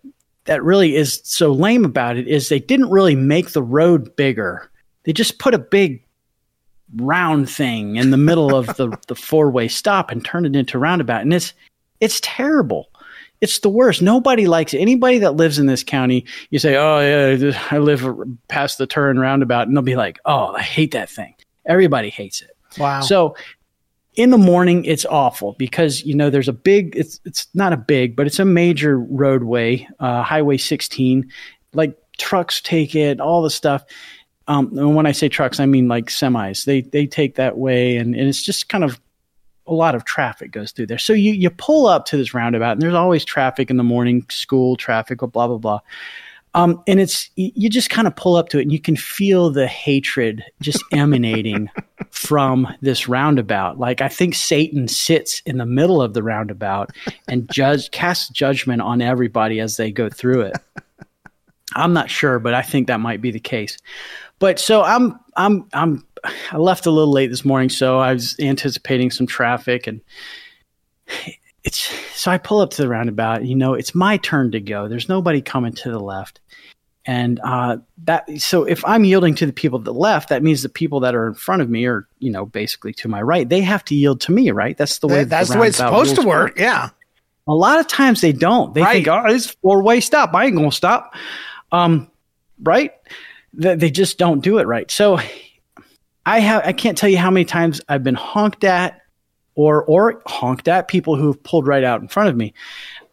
that 0.44 0.62
really 0.62 0.94
is 0.94 1.20
so 1.24 1.52
lame 1.52 1.84
about 1.84 2.16
it 2.16 2.28
is 2.28 2.48
they 2.48 2.60
didn't 2.60 2.90
really 2.90 3.16
make 3.16 3.50
the 3.50 3.62
road 3.62 4.14
bigger. 4.16 4.70
They 5.06 5.12
just 5.12 5.38
put 5.38 5.54
a 5.54 5.58
big 5.58 6.02
round 6.96 7.48
thing 7.48 7.96
in 7.96 8.10
the 8.10 8.16
middle 8.16 8.54
of 8.54 8.76
the, 8.76 8.96
the 9.08 9.14
four 9.14 9.50
way 9.50 9.68
stop 9.68 10.10
and 10.10 10.24
turn 10.24 10.44
it 10.44 10.54
into 10.54 10.76
a 10.76 10.80
roundabout. 10.80 11.22
And 11.22 11.32
it's 11.32 11.54
it's 12.00 12.20
terrible. 12.22 12.90
It's 13.40 13.60
the 13.60 13.68
worst. 13.68 14.02
Nobody 14.02 14.46
likes 14.46 14.74
it. 14.74 14.78
Anybody 14.78 15.18
that 15.18 15.36
lives 15.36 15.58
in 15.58 15.66
this 15.66 15.82
county, 15.82 16.24
you 16.50 16.58
say, 16.58 16.76
"Oh 16.76 17.00
yeah, 17.00 17.58
I 17.70 17.78
live 17.78 18.06
past 18.48 18.78
the 18.78 18.86
turn 18.86 19.18
roundabout," 19.18 19.66
and 19.66 19.76
they'll 19.76 19.82
be 19.82 19.96
like, 19.96 20.18
"Oh, 20.24 20.54
I 20.54 20.62
hate 20.62 20.92
that 20.92 21.10
thing." 21.10 21.34
Everybody 21.66 22.10
hates 22.10 22.42
it. 22.42 22.56
Wow. 22.78 23.00
So 23.00 23.36
in 24.14 24.30
the 24.30 24.38
morning, 24.38 24.84
it's 24.86 25.04
awful 25.04 25.54
because 25.58 26.02
you 26.02 26.14
know 26.14 26.30
there's 26.30 26.48
a 26.48 26.52
big. 26.52 26.96
It's 26.96 27.20
it's 27.24 27.46
not 27.54 27.72
a 27.74 27.76
big, 27.76 28.16
but 28.16 28.26
it's 28.26 28.38
a 28.38 28.44
major 28.44 28.98
roadway, 28.98 29.86
uh, 30.00 30.22
Highway 30.22 30.56
16. 30.56 31.30
Like 31.74 31.96
trucks 32.16 32.62
take 32.62 32.94
it, 32.94 33.20
all 33.20 33.42
the 33.42 33.50
stuff. 33.50 33.84
Um, 34.48 34.76
and 34.78 34.94
when 34.94 35.06
I 35.06 35.12
say 35.12 35.28
trucks, 35.28 35.58
I 35.60 35.66
mean 35.66 35.88
like 35.88 36.06
semis. 36.06 36.64
They 36.64 36.82
they 36.82 37.06
take 37.06 37.34
that 37.34 37.58
way, 37.58 37.96
and, 37.96 38.14
and 38.14 38.28
it's 38.28 38.42
just 38.42 38.68
kind 38.68 38.84
of 38.84 39.00
a 39.66 39.74
lot 39.74 39.94
of 39.94 40.04
traffic 40.04 40.52
goes 40.52 40.72
through 40.72 40.86
there. 40.86 40.98
So 40.98 41.12
you 41.12 41.32
you 41.32 41.50
pull 41.50 41.86
up 41.86 42.06
to 42.06 42.16
this 42.16 42.34
roundabout, 42.34 42.72
and 42.72 42.82
there's 42.82 42.94
always 42.94 43.24
traffic 43.24 43.70
in 43.70 43.76
the 43.76 43.82
morning, 43.82 44.24
school 44.30 44.76
traffic, 44.76 45.18
blah 45.18 45.28
blah 45.28 45.58
blah. 45.58 45.80
Um, 46.54 46.82
and 46.86 47.00
it's 47.00 47.28
you 47.36 47.68
just 47.68 47.90
kind 47.90 48.06
of 48.06 48.16
pull 48.16 48.36
up 48.36 48.48
to 48.50 48.58
it, 48.58 48.62
and 48.62 48.72
you 48.72 48.80
can 48.80 48.96
feel 48.96 49.50
the 49.50 49.66
hatred 49.66 50.42
just 50.62 50.82
emanating 50.92 51.68
from 52.10 52.66
this 52.80 53.08
roundabout. 53.08 53.78
Like 53.78 54.00
I 54.00 54.08
think 54.08 54.34
Satan 54.34 54.88
sits 54.88 55.42
in 55.44 55.58
the 55.58 55.66
middle 55.66 56.00
of 56.00 56.14
the 56.14 56.22
roundabout 56.22 56.90
and 57.28 57.50
judge 57.50 57.90
casts 57.90 58.30
judgment 58.30 58.80
on 58.80 59.02
everybody 59.02 59.60
as 59.60 59.76
they 59.76 59.90
go 59.90 60.08
through 60.08 60.42
it. 60.42 60.56
I'm 61.74 61.92
not 61.92 62.08
sure, 62.08 62.38
but 62.38 62.54
I 62.54 62.62
think 62.62 62.86
that 62.86 63.00
might 63.00 63.20
be 63.20 63.30
the 63.30 63.40
case. 63.40 63.76
But 64.38 64.58
so 64.58 64.82
I'm 64.82 65.18
I'm 65.36 65.66
I'm 65.72 66.04
I 66.52 66.56
left 66.56 66.86
a 66.86 66.90
little 66.90 67.12
late 67.12 67.30
this 67.30 67.44
morning, 67.44 67.68
so 67.68 67.98
I 67.98 68.12
was 68.12 68.36
anticipating 68.40 69.10
some 69.10 69.26
traffic, 69.26 69.86
and 69.86 70.00
it's 71.64 71.78
so 72.14 72.30
I 72.30 72.38
pull 72.38 72.60
up 72.60 72.70
to 72.70 72.82
the 72.82 72.88
roundabout. 72.88 73.44
You 73.44 73.54
know, 73.56 73.74
it's 73.74 73.94
my 73.94 74.16
turn 74.18 74.52
to 74.52 74.60
go. 74.60 74.88
There's 74.88 75.08
nobody 75.08 75.40
coming 75.40 75.72
to 75.74 75.90
the 75.90 75.98
left, 75.98 76.40
and 77.06 77.40
uh, 77.44 77.78
that 78.04 78.28
so 78.40 78.64
if 78.64 78.84
I'm 78.84 79.04
yielding 79.04 79.34
to 79.36 79.46
the 79.46 79.52
people 79.52 79.78
to 79.78 79.84
the 79.84 79.94
left, 79.94 80.28
that 80.28 80.42
means 80.42 80.62
the 80.62 80.68
people 80.68 81.00
that 81.00 81.14
are 81.14 81.26
in 81.28 81.34
front 81.34 81.62
of 81.62 81.70
me, 81.70 81.86
or 81.86 82.06
you 82.18 82.30
know, 82.30 82.44
basically 82.46 82.92
to 82.94 83.08
my 83.08 83.22
right, 83.22 83.48
they 83.48 83.60
have 83.62 83.84
to 83.86 83.94
yield 83.94 84.20
to 84.22 84.32
me, 84.32 84.50
right? 84.50 84.76
That's 84.76 84.98
the 84.98 85.08
way. 85.08 85.24
That- 85.24 85.30
that's 85.30 85.50
the 85.50 85.58
way 85.58 85.68
it's 85.68 85.76
supposed 85.78 86.16
to 86.16 86.22
rules 86.22 86.26
work. 86.26 86.58
Yeah. 86.58 86.90
a 87.48 87.54
lot 87.54 87.78
of 87.78 87.86
times 87.86 88.20
they 88.20 88.32
don't. 88.32 88.74
They 88.74 88.84
think, 88.84 89.06
Right. 89.06 89.30
oh, 89.30 89.34
it's 89.34 89.46
four 89.62 89.82
way 89.82 90.00
stop. 90.00 90.34
I 90.34 90.46
ain't 90.46 90.56
gonna 90.56 90.72
stop. 90.72 91.14
Um, 91.72 92.10
right? 92.62 92.92
They, 93.56 93.74
they 93.74 93.90
just 93.90 94.18
don't 94.18 94.40
do 94.40 94.58
it 94.58 94.66
right. 94.66 94.90
So 94.90 95.18
I 96.26 96.40
have 96.40 96.62
I 96.66 96.72
can't 96.72 96.98
tell 96.98 97.08
you 97.08 97.18
how 97.18 97.30
many 97.30 97.44
times 97.44 97.80
I've 97.88 98.04
been 98.04 98.14
honked 98.14 98.64
at 98.64 99.00
or 99.54 99.84
or 99.84 100.22
honked 100.26 100.68
at 100.68 100.88
people 100.88 101.16
who 101.16 101.28
have 101.28 101.42
pulled 101.42 101.66
right 101.66 101.84
out 101.84 102.00
in 102.00 102.08
front 102.08 102.28
of 102.28 102.36
me. 102.36 102.52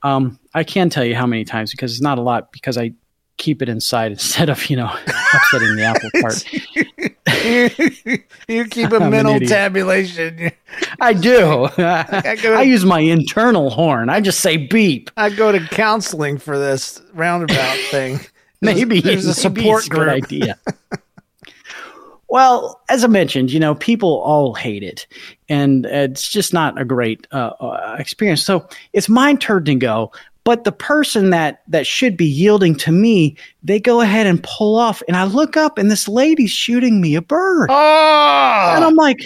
Um, 0.02 0.40
I 0.54 0.64
can 0.64 0.90
tell 0.90 1.06
you 1.06 1.16
how 1.16 1.26
many 1.26 1.46
times 1.46 1.72
because 1.72 1.94
it's 1.94 2.02
not 2.02 2.18
a 2.18 2.22
lot 2.22 2.52
because 2.52 2.78
I 2.78 2.94
keep 3.38 3.62
it 3.62 3.70
inside 3.70 4.12
instead 4.14 4.50
of 4.50 4.70
you 4.70 4.76
know 4.76 4.92
upsetting 5.34 5.76
the 5.76 5.84
apple 5.84 6.10
cart. 6.22 6.44
you, 8.48 8.66
keep 8.66 8.92
a 8.92 8.96
I'm 9.02 9.10
mental 9.12 9.40
tabulation. 9.40 10.52
I 11.00 11.14
do. 11.14 11.68
I 11.78 12.38
go- 12.42 12.56
I 12.56 12.64
use 12.64 12.86
my 12.86 13.00
internal 13.00 13.70
horn. 13.70 14.10
I 14.10 14.22
just 14.22 14.40
say 14.40 14.58
beep. 14.58 15.10
I 15.18 15.30
go 15.30 15.52
to 15.52 15.60
counseling 15.68 16.38
for 16.38 16.58
this 16.58 17.02
roundabout 17.14 17.78
thing. 17.92 18.20
Maybe 18.64 19.02
there's 19.02 19.26
a 19.26 19.34
support 19.34 19.84
good 19.90 19.92
group. 19.92 20.10
idea. 20.10 20.58
well, 22.30 22.82
as 22.90 23.04
I 23.04 23.08
mentioned, 23.08 23.52
you 23.52 23.60
know, 23.60 23.76
people 23.76 24.20
all 24.22 24.54
hate 24.56 24.84
it, 24.84 25.06
and 25.50 25.86
it's 25.86 26.32
just 26.32 26.54
not 26.54 26.80
a 26.80 26.86
great 26.86 27.28
uh, 27.32 27.52
uh, 27.60 27.96
experience. 28.00 28.44
So 28.44 28.68
it's 28.94 29.10
my 29.10 29.36
turn 29.36 29.66
to 29.66 29.76
go. 29.76 30.12
But 30.46 30.66
the 30.66 30.74
person 30.74 31.30
that 31.30 31.62
that 31.70 31.88
should 31.88 32.18
be 32.18 32.26
yielding 32.26 32.76
to 32.76 32.92
me, 32.92 33.38
they 33.64 33.80
go 33.80 34.02
ahead 34.02 34.28
and 34.28 34.44
pull 34.44 34.78
off, 34.78 35.02
and 35.08 35.16
I 35.16 35.24
look 35.24 35.56
up, 35.56 35.78
and 35.78 35.90
this 35.90 36.08
lady's 36.08 36.52
shooting 36.52 37.00
me 37.00 37.16
a 37.16 37.22
bird, 37.22 37.70
and 37.70 38.84
Oh, 38.84 38.88
I'm 38.88 38.96
like, 38.96 39.22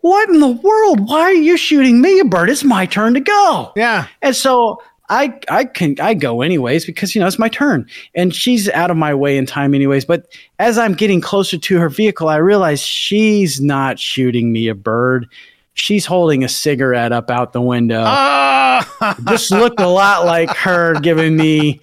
"What 0.00 0.28
in 0.28 0.40
the 0.40 0.48
world? 0.48 1.08
Why 1.08 1.20
are 1.22 1.32
you 1.32 1.56
shooting 1.56 2.02
me 2.02 2.20
a 2.20 2.24
bird? 2.26 2.50
It's 2.50 2.64
my 2.64 2.84
turn 2.84 3.14
to 3.14 3.20
go." 3.20 3.72
yeah. 3.76 4.08
And 4.20 4.36
so 4.36 4.82
I 5.08 5.38
I 5.48 5.64
can 5.64 5.96
I 6.00 6.14
go 6.14 6.42
anyways 6.42 6.84
because 6.84 7.14
you 7.14 7.20
know 7.20 7.26
it's 7.26 7.38
my 7.38 7.48
turn 7.48 7.88
and 8.14 8.34
she's 8.34 8.68
out 8.70 8.90
of 8.90 8.96
my 8.96 9.14
way 9.14 9.36
in 9.36 9.46
time 9.46 9.74
anyways. 9.74 10.04
But 10.04 10.26
as 10.58 10.78
I'm 10.78 10.94
getting 10.94 11.20
closer 11.20 11.58
to 11.58 11.78
her 11.78 11.88
vehicle, 11.88 12.28
I 12.28 12.36
realize 12.36 12.80
she's 12.80 13.60
not 13.60 13.98
shooting 13.98 14.52
me 14.52 14.68
a 14.68 14.74
bird. 14.74 15.26
She's 15.74 16.06
holding 16.06 16.42
a 16.42 16.48
cigarette 16.48 17.12
up 17.12 17.30
out 17.30 17.52
the 17.52 17.62
window. 17.62 18.02
Ah! 18.04 18.56
Oh, 19.00 19.14
This 19.20 19.50
looked 19.50 19.80
a 19.80 19.88
lot 19.88 20.26
like 20.26 20.50
her 20.50 21.00
giving 21.00 21.34
me 21.34 21.80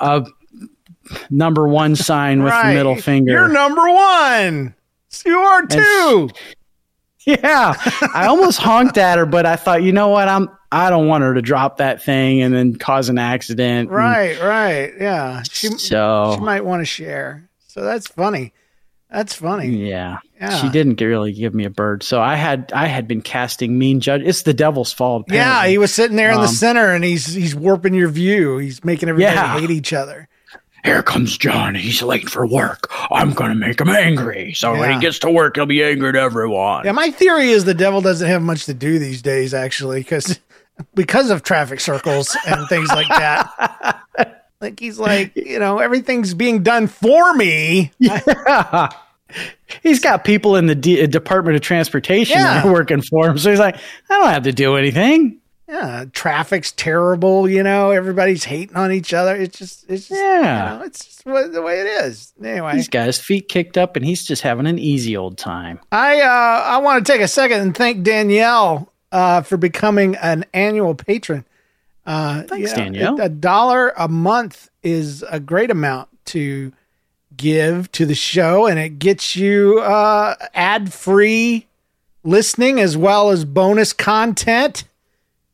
a 0.00 0.26
number 1.30 1.68
one 1.68 1.94
sign 1.94 2.42
with 2.42 2.52
right. 2.52 2.70
the 2.70 2.74
middle 2.74 2.96
finger. 2.96 3.30
You're 3.30 3.48
number 3.48 3.88
one. 3.88 4.74
You 5.24 5.38
are 5.38 5.66
too. 5.66 6.30
Yeah, 7.26 7.74
I 8.14 8.26
almost 8.26 8.60
honked 8.60 8.98
at 8.98 9.18
her, 9.18 9.26
but 9.26 9.46
I 9.46 9.56
thought, 9.56 9.82
you 9.82 9.90
know 9.90 10.06
what? 10.06 10.28
I'm 10.28 10.48
I 10.86 10.90
don't 10.90 11.06
want 11.06 11.22
her 11.24 11.34
to 11.34 11.42
drop 11.42 11.78
that 11.78 12.02
thing 12.02 12.42
and 12.42 12.54
then 12.54 12.74
cause 12.76 13.08
an 13.08 13.18
accident. 13.18 13.88
and 13.88 13.96
Right, 13.96 14.40
right. 14.42 14.92
Yeah. 15.00 15.42
She, 15.50 15.68
So 15.68 16.34
she 16.36 16.44
might 16.44 16.64
want 16.64 16.80
to 16.82 16.86
share. 16.86 17.48
So 17.68 17.82
that's 17.82 18.06
funny. 18.08 18.52
That's 19.10 19.34
funny. 19.34 19.68
yeah, 19.68 20.18
Yeah. 20.40 20.50
she 20.60 20.68
didn't 20.68 21.00
really 21.00 21.32
give 21.32 21.54
me 21.54 21.64
a 21.64 21.70
bird. 21.70 22.02
So 22.02 22.20
I 22.20 22.34
had 22.34 22.72
I 22.74 22.86
had 22.86 23.06
been 23.06 23.22
casting 23.22 23.78
mean 23.78 24.00
judge. 24.00 24.22
It's 24.24 24.42
the 24.42 24.52
devil's 24.52 24.92
fault. 24.92 25.26
Yeah, 25.30 25.64
he 25.66 25.78
was 25.78 25.94
sitting 25.94 26.16
there 26.16 26.30
in 26.32 26.38
the 26.40 26.48
Um, 26.48 26.54
center 26.54 26.90
and 26.92 27.04
he's 27.04 27.26
he's 27.32 27.54
warping 27.54 27.94
your 27.94 28.08
view. 28.08 28.58
He's 28.58 28.84
making 28.84 29.08
everybody 29.08 29.34
Yeah. 29.36 29.60
hate 29.60 29.70
each 29.70 29.92
other. 29.92 30.28
Here 30.84 31.02
comes 31.02 31.36
John. 31.38 31.74
He's 31.76 32.02
late 32.02 32.28
for 32.28 32.46
work. 32.46 32.88
I'm 33.10 33.32
gonna 33.32 33.54
make 33.54 33.80
him 33.80 33.88
angry. 33.90 34.52
So 34.54 34.72
when 34.76 34.92
he 34.92 34.98
gets 35.00 35.18
to 35.20 35.30
work, 35.30 35.56
he'll 35.56 35.66
be 35.66 35.82
angry 35.84 36.08
at 36.10 36.16
everyone. 36.16 36.84
Yeah, 36.84 36.92
my 36.92 37.10
theory 37.10 37.50
is 37.50 37.64
the 37.64 37.74
devil 37.74 38.00
doesn't 38.00 38.28
have 38.28 38.42
much 38.42 38.66
to 38.66 38.74
do 38.74 38.98
these 38.98 39.22
days, 39.22 39.54
actually, 39.54 40.00
because 40.00 40.38
because 40.94 41.30
of 41.30 41.42
traffic 41.42 41.80
circles 41.80 42.36
and 42.46 42.68
things 42.68 42.88
like 42.90 43.08
that. 43.08 44.42
like 44.60 44.78
he's 44.80 44.98
like, 44.98 45.34
you 45.36 45.58
know, 45.58 45.78
everything's 45.78 46.34
being 46.34 46.62
done 46.62 46.86
for 46.86 47.34
me. 47.34 47.92
Yeah. 47.98 48.88
He's 49.82 50.00
got 50.00 50.24
people 50.24 50.54
in 50.56 50.66
the 50.66 50.74
D- 50.74 51.04
Department 51.06 51.56
of 51.56 51.62
Transportation 51.62 52.38
Yeah. 52.38 52.66
working 52.70 53.02
for 53.02 53.28
him. 53.28 53.38
So 53.38 53.50
he's 53.50 53.58
like, 53.58 53.76
I 54.08 54.18
don't 54.20 54.28
have 54.30 54.44
to 54.44 54.52
do 54.52 54.76
anything. 54.76 55.40
Yeah, 55.68 56.04
traffic's 56.12 56.70
terrible. 56.70 57.48
You 57.50 57.64
know, 57.64 57.90
everybody's 57.90 58.44
hating 58.44 58.76
on 58.76 58.92
each 58.92 59.12
other. 59.12 59.34
It's 59.34 59.58
just, 59.58 59.84
it's 59.90 60.06
just, 60.06 60.20
Yeah. 60.20 60.74
you 60.74 60.78
know, 60.78 60.84
it's 60.84 61.04
just 61.04 61.26
what, 61.26 61.52
the 61.52 61.60
way 61.60 61.80
it 61.80 61.86
is. 62.04 62.32
Anyway, 62.42 62.74
He's 62.76 62.88
got 62.88 63.06
his 63.06 63.18
feet 63.18 63.48
kicked 63.48 63.76
up 63.76 63.96
and 63.96 64.04
he's 64.04 64.24
just 64.24 64.42
having 64.42 64.66
an 64.68 64.78
easy 64.78 65.16
old 65.16 65.36
time. 65.38 65.80
I 65.90 66.20
uh, 66.20 66.28
I 66.28 66.78
want 66.78 67.04
to 67.04 67.12
take 67.12 67.20
a 67.20 67.26
second 67.26 67.60
and 67.62 67.76
thank 67.76 68.04
Danielle 68.04 68.92
uh, 69.12 69.42
for 69.42 69.56
becoming 69.56 70.16
an 70.16 70.44
annual 70.52 70.94
patron. 70.94 71.44
Uh, 72.04 72.42
Thanks, 72.44 72.70
you 72.70 72.76
know, 72.76 72.82
Danielle. 72.84 73.20
A 73.20 73.28
dollar 73.28 73.92
a 73.96 74.08
month 74.08 74.70
is 74.82 75.24
a 75.28 75.40
great 75.40 75.70
amount 75.70 76.08
to 76.26 76.72
give 77.36 77.90
to 77.92 78.06
the 78.06 78.14
show, 78.14 78.66
and 78.66 78.78
it 78.78 78.98
gets 78.98 79.36
you 79.36 79.80
uh, 79.80 80.34
ad 80.54 80.92
free 80.92 81.66
listening 82.22 82.80
as 82.80 82.96
well 82.96 83.30
as 83.30 83.44
bonus 83.44 83.92
content. 83.92 84.84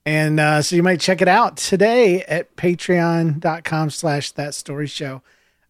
And 0.04 0.40
uh, 0.40 0.62
so 0.62 0.74
you 0.74 0.82
might 0.82 1.00
check 1.00 1.22
it 1.22 1.28
out 1.28 1.56
today 1.56 2.22
at 2.24 2.56
patreon.com 2.56 3.90
slash 3.90 4.32
that 4.32 4.54
story 4.54 4.88
show. 4.88 5.22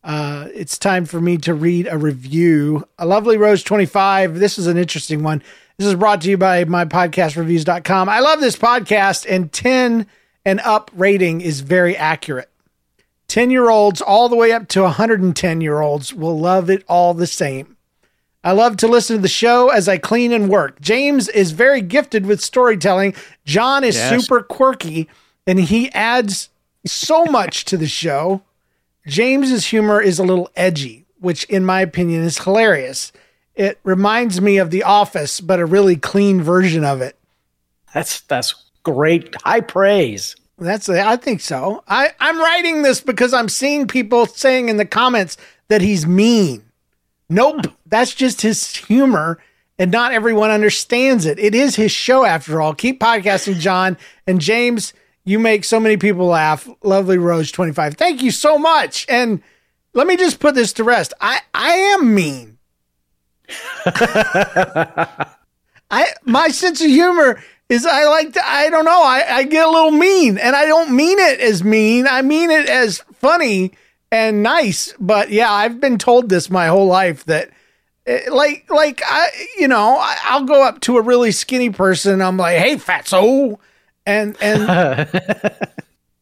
Uh, 0.02 0.48
it's 0.54 0.78
time 0.78 1.04
for 1.04 1.20
me 1.20 1.36
to 1.38 1.54
read 1.54 1.86
a 1.88 1.98
review. 1.98 2.88
A 2.98 3.06
lovely 3.06 3.36
Rose 3.36 3.62
25. 3.62 4.38
This 4.38 4.58
is 4.58 4.66
an 4.66 4.76
interesting 4.76 5.22
one. 5.22 5.42
This 5.82 5.88
is 5.88 5.96
brought 5.96 6.20
to 6.20 6.30
you 6.30 6.38
by 6.38 6.64
my 6.64 6.84
podcastreviews.com. 6.84 8.08
I 8.08 8.20
love 8.20 8.38
this 8.38 8.54
podcast, 8.54 9.26
and 9.28 9.52
10 9.52 10.06
and 10.44 10.60
up 10.60 10.92
rating 10.94 11.40
is 11.40 11.58
very 11.58 11.96
accurate. 11.96 12.48
10 13.26 13.50
year 13.50 13.68
olds 13.68 14.00
all 14.00 14.28
the 14.28 14.36
way 14.36 14.52
up 14.52 14.68
to 14.68 14.82
110 14.82 15.60
year 15.60 15.80
olds 15.80 16.14
will 16.14 16.38
love 16.38 16.70
it 16.70 16.84
all 16.86 17.14
the 17.14 17.26
same. 17.26 17.76
I 18.44 18.52
love 18.52 18.76
to 18.76 18.86
listen 18.86 19.16
to 19.16 19.22
the 19.22 19.26
show 19.26 19.70
as 19.70 19.88
I 19.88 19.98
clean 19.98 20.30
and 20.32 20.48
work. 20.48 20.80
James 20.80 21.28
is 21.28 21.50
very 21.50 21.80
gifted 21.80 22.26
with 22.26 22.40
storytelling. 22.40 23.16
John 23.44 23.82
is 23.82 23.96
Yes. 23.96 24.22
super 24.22 24.40
quirky 24.40 25.08
and 25.48 25.58
he 25.58 25.90
adds 25.90 26.50
so 26.86 27.24
much 27.24 27.64
to 27.64 27.76
the 27.76 27.88
show. 27.88 28.42
James's 29.08 29.66
humor 29.66 30.00
is 30.00 30.20
a 30.20 30.24
little 30.24 30.48
edgy, 30.54 31.06
which 31.18 31.42
in 31.46 31.64
my 31.64 31.80
opinion 31.80 32.22
is 32.22 32.38
hilarious. 32.38 33.10
It 33.54 33.78
reminds 33.84 34.40
me 34.40 34.58
of 34.58 34.70
The 34.70 34.82
Office, 34.82 35.40
but 35.40 35.60
a 35.60 35.66
really 35.66 35.96
clean 35.96 36.42
version 36.42 36.84
of 36.84 37.00
it. 37.00 37.16
That's 37.92 38.20
that's 38.22 38.54
great. 38.82 39.34
High 39.42 39.60
praise. 39.60 40.36
That's 40.58 40.88
I 40.88 41.16
think 41.16 41.40
so. 41.40 41.82
I 41.88 42.12
I'm 42.20 42.38
writing 42.38 42.82
this 42.82 43.00
because 43.00 43.34
I'm 43.34 43.48
seeing 43.48 43.86
people 43.86 44.26
saying 44.26 44.68
in 44.68 44.76
the 44.76 44.86
comments 44.86 45.36
that 45.68 45.82
he's 45.82 46.06
mean. 46.06 46.64
Nope, 47.28 47.66
that's 47.86 48.14
just 48.14 48.42
his 48.42 48.76
humor 48.76 49.38
and 49.78 49.90
not 49.90 50.12
everyone 50.12 50.50
understands 50.50 51.26
it. 51.26 51.38
It 51.38 51.54
is 51.54 51.76
his 51.76 51.90
show 51.90 52.24
after 52.24 52.60
all. 52.60 52.74
Keep 52.74 53.00
podcasting, 53.00 53.58
John 53.58 53.96
and 54.26 54.40
James. 54.40 54.92
You 55.24 55.38
make 55.38 55.64
so 55.64 55.80
many 55.80 55.96
people 55.96 56.26
laugh. 56.26 56.68
Lovely 56.82 57.18
Rose 57.18 57.50
25. 57.50 57.94
Thank 57.94 58.22
you 58.22 58.30
so 58.30 58.58
much. 58.58 59.06
And 59.08 59.42
let 59.94 60.06
me 60.06 60.16
just 60.16 60.40
put 60.40 60.54
this 60.54 60.72
to 60.74 60.84
rest. 60.84 61.14
I 61.20 61.40
I 61.54 61.72
am 61.72 62.14
mean. 62.14 62.58
I 65.90 66.06
my 66.24 66.48
sense 66.48 66.80
of 66.80 66.86
humor 66.88 67.42
is 67.68 67.84
I 67.86 68.04
like 68.06 68.32
to 68.34 68.40
I 68.44 68.70
don't 68.70 68.84
know 68.84 69.02
I, 69.02 69.24
I 69.28 69.42
get 69.44 69.66
a 69.66 69.70
little 69.70 69.90
mean 69.90 70.38
and 70.38 70.56
I 70.56 70.66
don't 70.66 70.94
mean 70.94 71.18
it 71.18 71.40
as 71.40 71.62
mean 71.64 72.06
I 72.06 72.22
mean 72.22 72.50
it 72.50 72.68
as 72.68 73.02
funny 73.14 73.72
and 74.10 74.42
nice 74.42 74.94
but 74.98 75.30
yeah 75.30 75.50
I've 75.52 75.80
been 75.80 75.98
told 75.98 76.28
this 76.28 76.50
my 76.50 76.66
whole 76.66 76.86
life 76.86 77.24
that 77.24 77.50
eh, 78.06 78.22
like 78.30 78.66
like 78.70 79.02
I 79.04 79.28
you 79.58 79.68
know 79.68 79.96
I, 79.98 80.16
I'll 80.24 80.44
go 80.44 80.62
up 80.62 80.80
to 80.82 80.98
a 80.98 81.02
really 81.02 81.32
skinny 81.32 81.70
person 81.70 82.22
I'm 82.22 82.36
like 82.36 82.58
hey 82.58 82.76
fatso 82.76 83.58
and 84.06 84.36
and 84.40 84.62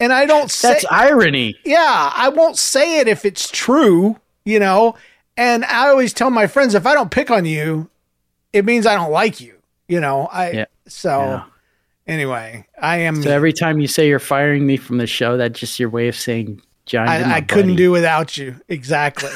and 0.00 0.12
I 0.12 0.26
don't 0.26 0.50
say 0.50 0.72
That's 0.72 0.86
irony. 0.90 1.56
yeah, 1.64 2.10
I 2.14 2.30
won't 2.30 2.56
say 2.56 2.98
it 2.98 3.08
if 3.08 3.24
it's 3.24 3.50
true, 3.50 4.16
you 4.44 4.58
know. 4.58 4.96
And 5.36 5.64
I 5.64 5.88
always 5.88 6.12
tell 6.12 6.30
my 6.30 6.46
friends 6.46 6.74
if 6.74 6.86
I 6.86 6.94
don't 6.94 7.10
pick 7.10 7.30
on 7.30 7.44
you, 7.44 7.88
it 8.52 8.64
means 8.64 8.86
I 8.86 8.94
don't 8.94 9.10
like 9.12 9.40
you, 9.40 9.54
you 9.88 10.00
know. 10.00 10.28
I 10.30 10.50
Yeah. 10.50 10.64
so 10.86 11.08
Yeah. 11.20 11.42
anyway, 12.06 12.66
I 12.80 12.98
am. 12.98 13.22
So 13.22 13.30
every 13.30 13.52
time 13.52 13.80
you 13.80 13.86
say 13.88 14.08
you're 14.08 14.18
firing 14.18 14.66
me 14.66 14.76
from 14.76 14.98
the 14.98 15.06
show, 15.06 15.36
that's 15.36 15.58
just 15.58 15.78
your 15.80 15.88
way 15.88 16.08
of 16.08 16.16
saying 16.16 16.60
John. 16.86 17.08
I, 17.08 17.36
I 17.36 17.40
couldn't 17.40 17.72
buddy." 17.72 17.76
do 17.76 17.90
without 17.90 18.36
you. 18.36 18.56
Exactly. 18.68 19.30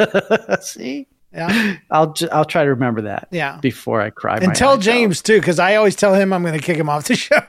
See, 0.62 1.06
Yeah. 1.34 1.76
I'll 1.90 2.12
ju- 2.12 2.28
I'll 2.30 2.44
try 2.44 2.62
to 2.64 2.70
remember 2.70 3.02
that. 3.02 3.28
Yeah. 3.30 3.58
Before 3.60 4.00
I 4.00 4.10
cry. 4.10 4.38
my 4.38 4.44
And 4.46 4.54
tell 4.54 4.70
eyes 4.72 4.76
out. 4.78 4.82
James 4.82 5.22
too, 5.22 5.40
because 5.40 5.58
I 5.58 5.74
always 5.76 5.96
tell 5.96 6.14
him 6.14 6.32
I'm 6.32 6.42
going 6.42 6.58
to 6.58 6.64
kick 6.64 6.76
him 6.76 6.88
off 6.88 7.04
the 7.04 7.16
show. 7.16 7.40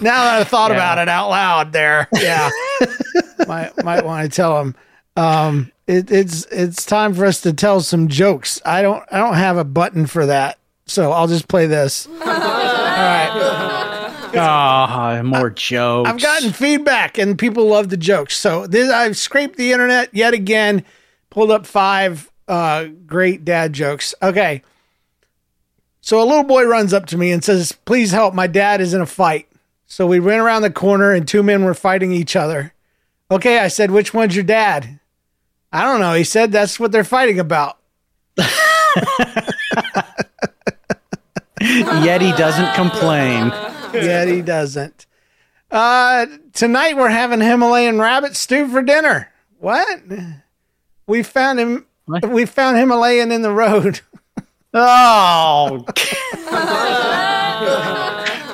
now 0.00 0.24
that 0.24 0.40
I 0.40 0.44
thought 0.44 0.70
Yeah. 0.70 0.76
about 0.76 0.98
it 0.98 1.08
out 1.08 1.28
loud, 1.30 1.72
there, 1.72 2.08
yeah, 2.14 2.50
might 3.48 3.72
might 3.84 4.04
want 4.04 4.30
to 4.30 4.34
tell 4.34 4.60
him. 4.60 4.74
Um, 5.16 5.70
it, 5.86 6.10
it's 6.10 6.44
it's 6.46 6.84
time 6.84 7.14
for 7.14 7.24
us 7.26 7.40
to 7.42 7.52
tell 7.52 7.80
some 7.80 8.08
jokes. 8.08 8.60
I 8.64 8.82
don't 8.82 9.04
I 9.10 9.18
don't 9.18 9.34
have 9.34 9.56
a 9.56 9.64
button 9.64 10.06
for 10.06 10.26
that, 10.26 10.58
so 10.86 11.12
I'll 11.12 11.28
just 11.28 11.48
play 11.48 11.66
this. 11.66 12.06
All 12.20 12.26
right. 12.26 13.90
Oh, 14.36 15.22
more 15.22 15.50
jokes. 15.50 16.10
I've 16.10 16.20
gotten 16.20 16.52
feedback 16.52 17.18
and 17.18 17.38
people 17.38 17.66
love 17.66 17.88
the 17.88 17.96
jokes. 17.96 18.36
So 18.36 18.66
this 18.66 18.90
I've 18.90 19.16
scraped 19.16 19.56
the 19.56 19.72
internet 19.72 20.10
yet 20.12 20.34
again, 20.34 20.84
pulled 21.30 21.50
up 21.50 21.66
five 21.66 22.30
uh, 22.48 22.86
great 23.06 23.44
dad 23.44 23.72
jokes. 23.72 24.14
Okay. 24.22 24.62
So 26.00 26.20
a 26.20 26.24
little 26.24 26.44
boy 26.44 26.64
runs 26.64 26.92
up 26.92 27.06
to 27.06 27.18
me 27.18 27.32
and 27.32 27.42
says, 27.42 27.72
Please 27.72 28.10
help, 28.12 28.34
my 28.34 28.46
dad 28.46 28.80
is 28.80 28.92
in 28.92 29.00
a 29.00 29.06
fight. 29.06 29.48
So 29.86 30.06
we 30.06 30.20
went 30.20 30.40
around 30.40 30.62
the 30.62 30.70
corner 30.70 31.12
and 31.12 31.26
two 31.26 31.42
men 31.42 31.64
were 31.64 31.74
fighting 31.74 32.12
each 32.12 32.36
other. 32.36 32.74
Okay, 33.30 33.58
I 33.58 33.68
said, 33.68 33.90
Which 33.90 34.12
one's 34.12 34.34
your 34.34 34.44
dad? 34.44 35.00
I 35.74 35.82
don't 35.82 35.98
know. 35.98 36.14
He 36.14 36.22
said 36.22 36.52
that's 36.52 36.78
what 36.78 36.92
they're 36.92 37.02
fighting 37.02 37.40
about. 37.40 37.78
Yet 41.60 42.22
he 42.22 42.30
doesn't 42.32 42.74
complain. 42.74 43.48
Yet 43.92 44.28
he 44.28 44.40
doesn't. 44.40 45.06
Uh, 45.72 46.26
tonight 46.52 46.96
we're 46.96 47.08
having 47.08 47.40
Himalayan 47.40 47.98
rabbit 47.98 48.36
stew 48.36 48.68
for 48.68 48.82
dinner. 48.82 49.32
What? 49.58 50.00
We 51.08 51.24
found 51.24 51.58
him. 51.58 51.86
What? 52.04 52.30
We 52.30 52.46
found 52.46 52.76
Himalayan 52.76 53.32
in 53.32 53.42
the 53.42 53.50
road. 53.50 54.00
Oh. 54.72 55.84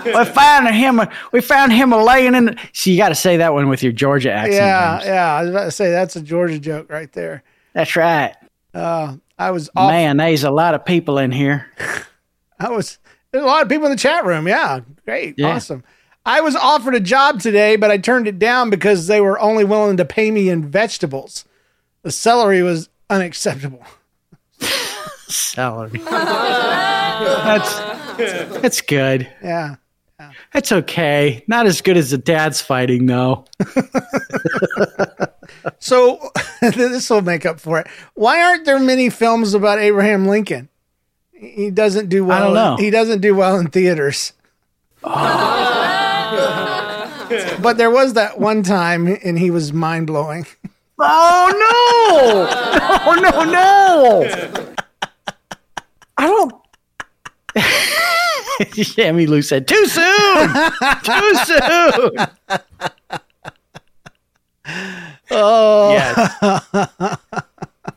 we 0.05 0.25
found 0.25 0.69
him. 0.75 1.01
We 1.33 1.41
found 1.41 1.73
him 1.73 1.91
laying 1.91 2.35
in. 2.35 2.45
The, 2.47 2.57
so 2.73 2.91
you 2.91 2.97
got 2.97 3.11
to 3.11 3.15
say 3.15 3.37
that 3.39 3.53
one 3.53 3.69
with 3.69 3.83
your 3.83 3.93
Georgia 3.93 4.33
accent. 4.33 4.55
yeah, 4.55 4.97
James. 4.99 5.07
yeah. 5.09 5.35
I 5.35 5.41
was 5.43 5.51
about 5.51 5.65
to 5.65 5.71
say 5.71 5.91
that's 5.91 6.17
a 6.17 6.21
Georgia 6.23 6.59
joke 6.59 6.91
right 6.91 7.13
there. 7.13 7.43
that's 7.73 7.97
right. 7.97 8.35
Uh, 8.75 9.17
I 9.39 9.51
was 9.51 9.71
off. 9.77 9.91
Man, 9.91 10.17
there's 10.19 10.45
a 10.45 10.51
lot 10.51 10.75
of 10.75 10.85
people 10.85 11.19
in 11.19 11.33
here. 11.33 11.67
I 12.61 12.71
was. 12.71 12.99
There's 13.33 13.45
a 13.45 13.47
lot 13.47 13.63
of 13.63 13.69
people 13.69 13.87
in 13.87 13.93
the 13.93 13.97
chat 13.99 14.25
room. 14.27 14.47
Yeah, 14.49 14.81
great, 15.05 15.35
Yeah. 15.39 15.55
awesome. 15.55 15.85
I 16.27 16.41
was 16.43 16.55
offered 16.57 16.95
a 16.95 17.01
job 17.01 17.41
today, 17.41 17.77
but 17.77 17.91
I 17.91 17.97
turned 17.97 18.27
it 18.29 18.39
down 18.39 18.69
because 18.71 19.07
they 19.07 19.21
were 19.21 19.39
only 19.41 19.65
willing 19.65 19.97
to 19.97 20.05
pay 20.05 20.31
me 20.31 20.49
in 20.51 20.69
vegetables. 20.69 21.45
The 22.03 22.11
celery 22.11 22.63
was 22.63 22.89
unacceptable. 23.09 23.83
Celery. 25.29 25.99
that's 26.01 27.79
that's 28.61 28.81
good. 28.81 29.29
Yeah. 29.43 29.77
Oh. 30.21 30.31
That's 30.53 30.71
okay. 30.71 31.43
Not 31.49 31.67
as 31.67 31.81
good 31.81 31.97
as 31.97 32.11
the 32.11 32.19
dad's 32.19 32.61
fighting 32.61 33.07
though. 33.07 33.47
So 35.79 36.31
this 36.61 37.09
will 37.11 37.23
make 37.23 37.47
up 37.47 37.59
for 37.61 37.79
it. 37.81 37.87
Why 38.15 38.43
aren't 38.43 38.65
there 38.65 38.79
many 38.79 39.11
films 39.11 39.55
about 39.55 39.79
Abraham 39.79 40.27
Lincoln? 40.27 40.69
He 41.33 41.71
doesn't 41.71 42.09
do 42.09 42.25
well. 42.25 42.47
don't 42.47 42.55
know. 42.55 42.77
He 42.77 42.91
doesn't 42.91 43.21
do 43.21 43.35
well 43.35 43.59
in 43.59 43.69
theaters. 43.71 44.33
Oh. 45.03 45.17
but 47.63 47.79
there 47.79 47.91
was 47.91 48.13
that 48.13 48.39
one 48.39 48.63
time, 48.63 49.07
and 49.07 49.39
he 49.39 49.51
was 49.51 49.73
mind 49.73 50.07
blowing. 50.07 50.47
Oh, 50.99 51.51
oh 53.07 53.15
no! 53.15 53.21
No 53.21 53.31
no 53.31 53.45
no! 53.51 54.23
I 56.19 56.27
don't. 56.27 56.53
Sammy 58.83 59.27
Lou 59.27 59.43
said, 59.43 59.67
"Too 59.69 59.87
soon, 59.87 60.55
too 61.05 61.35
soon." 61.45 62.11
Oh, 65.33 65.93
Yeah, 65.93 67.17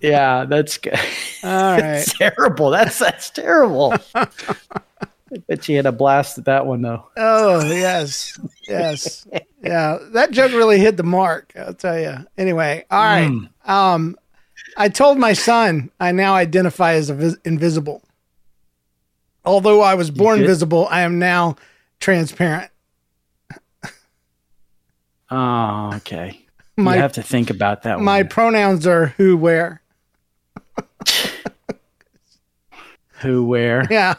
yeah, 0.02 0.46
that's 0.46 0.78
good. 0.78 0.94
all 1.44 1.50
right. 1.50 1.80
That's 1.80 2.14
terrible. 2.18 2.70
That's 2.70 3.00
that's 3.00 3.30
terrible. 3.32 3.94
I 4.16 4.28
bet 5.48 5.68
you 5.68 5.76
had 5.78 5.88
a 5.88 5.92
blast 5.92 6.38
at 6.38 6.46
that 6.46 6.66
one 6.68 6.82
though. 6.84 7.10
Oh, 7.18 7.66
yes, 7.66 8.40
yes, 8.68 9.26
yeah. 9.64 9.98
That 10.12 10.32
joke 10.32 10.52
really 10.52 10.80
hit 10.80 10.96
the 10.96 11.04
mark. 11.04 11.52
I'll 11.56 11.74
tell 11.74 12.00
you. 12.00 12.18
Anyway, 12.38 12.86
all 12.92 13.04
right. 13.04 13.32
Um, 13.66 14.16
I 14.78 14.90
told 14.90 15.18
my 15.18 15.34
son 15.34 15.90
I 16.00 16.12
now 16.12 16.36
identify 16.36 16.94
as 16.94 17.10
vis- 17.10 17.38
invisible. 17.46 18.03
Although 19.46 19.82
I 19.82 19.96
was 19.96 20.10
born 20.12 20.40
visible, 20.40 20.88
I 20.90 21.02
am 21.02 21.20
now 21.20 21.58
transparent. 22.00 22.72
Oh, 25.30 25.92
okay. 25.96 26.40
My- 26.78 26.96
you 26.96 27.02
have 27.02 27.14
to 27.14 27.24
think 27.24 27.50
about 27.50 27.84
that 27.84 27.96
one. 27.98 28.06
My 28.06 28.24
pronouns 28.24 28.88
are 28.88 29.08
who, 29.18 29.36
where. 29.38 29.82
Who, 33.22 33.46
where? 33.46 33.88
Yeah. 33.90 34.16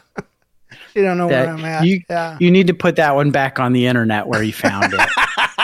you 0.95 1.03
don't 1.03 1.19
know 1.19 1.29
That- 1.29 1.47
where 1.47 1.55
I'm 1.57 1.65
at. 1.65 1.85
you, 1.85 2.01
yeah. 2.09 2.39
you 2.41 2.51
need 2.51 2.69
to 2.69 2.75
put 2.75 2.97
that 2.97 3.15
one 3.15 3.31
back 3.31 3.59
on 3.61 3.75
the 3.75 3.87
internet 3.87 4.27
where 4.27 4.43
you 4.43 4.53
found 4.55 4.95
it. 4.95 5.01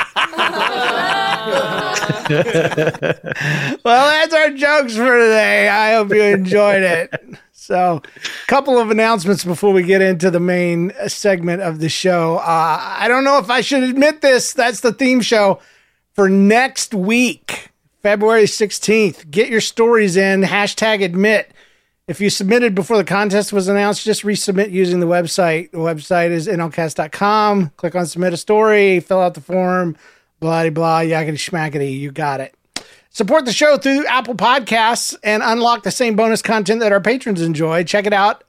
Well, 3.84 4.06
that's 4.10 4.34
our 4.34 4.50
jokes 4.50 4.96
for 4.96 5.18
today. 5.18 5.68
I 5.68 5.94
hope 5.94 6.10
you 6.10 6.22
enjoyed 6.22 6.82
it. 6.82 7.38
So, 7.52 8.02
a 8.04 8.46
couple 8.46 8.78
of 8.78 8.90
announcements 8.90 9.44
before 9.44 9.72
we 9.72 9.82
get 9.82 10.02
into 10.02 10.30
the 10.30 10.40
main 10.40 10.92
segment 11.06 11.62
of 11.62 11.78
the 11.78 11.88
show. 11.88 12.36
Uh, 12.38 12.78
I 12.80 13.06
don't 13.08 13.24
know 13.24 13.38
if 13.38 13.48
I 13.48 13.60
should 13.60 13.82
admit 13.82 14.20
this. 14.20 14.52
That's 14.52 14.80
the 14.80 14.92
theme 14.92 15.20
show 15.20 15.60
for 16.12 16.28
next 16.28 16.94
week, 16.94 17.70
February 18.02 18.44
16th. 18.44 19.30
Get 19.30 19.48
your 19.48 19.60
stories 19.60 20.16
in, 20.16 20.42
hashtag 20.42 21.02
admit. 21.04 21.52
If 22.08 22.20
you 22.20 22.28
submitted 22.28 22.74
before 22.74 22.96
the 22.96 23.04
contest 23.04 23.52
was 23.52 23.68
announced, 23.68 24.04
just 24.04 24.24
resubmit 24.24 24.72
using 24.72 24.98
the 24.98 25.06
website. 25.06 25.70
The 25.70 25.78
website 25.78 26.30
is 26.30 26.48
nlcast.com. 26.48 27.70
Click 27.76 27.94
on 27.94 28.06
submit 28.06 28.32
a 28.32 28.36
story, 28.36 28.98
fill 28.98 29.20
out 29.20 29.34
the 29.34 29.40
form, 29.40 29.96
blah, 30.40 30.68
blah, 30.70 31.00
yakety 31.00 31.34
schmackety. 31.34 31.98
You 31.98 32.10
got 32.10 32.40
it. 32.40 32.54
Support 33.10 33.44
the 33.44 33.52
show 33.52 33.76
through 33.76 34.06
Apple 34.06 34.34
Podcasts 34.34 35.16
and 35.22 35.42
unlock 35.44 35.82
the 35.82 35.90
same 35.90 36.16
bonus 36.16 36.42
content 36.42 36.80
that 36.80 36.92
our 36.92 37.00
patrons 37.00 37.40
enjoy. 37.40 37.84
Check 37.84 38.06
it 38.06 38.12
out 38.12 38.44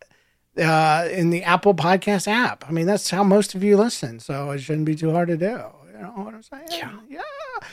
uh, 0.58 1.08
in 1.12 1.32
the 1.32 1.44
Apple 1.44 1.74
Podcast 1.74 2.28
app. 2.28 2.68
I 2.68 2.72
mean, 2.72 2.86
that's 2.86 3.10
how 3.10 3.24
most 3.24 3.56
of 3.56 3.64
you 3.64 3.76
listen, 3.76 4.20
so 4.20 4.52
it 4.52 4.60
shouldn't 4.60 4.86
be 4.86 4.96
too 4.96 5.12
hard 5.12 5.30
to 5.30 5.38
do. 5.38 5.46
You 5.94 6.08
know 6.08 6.14
what 6.24 6.34
I'm 6.34 6.44
saying? 6.44 6.68
Yeah. 6.70 6.92
yeah. 7.10 7.22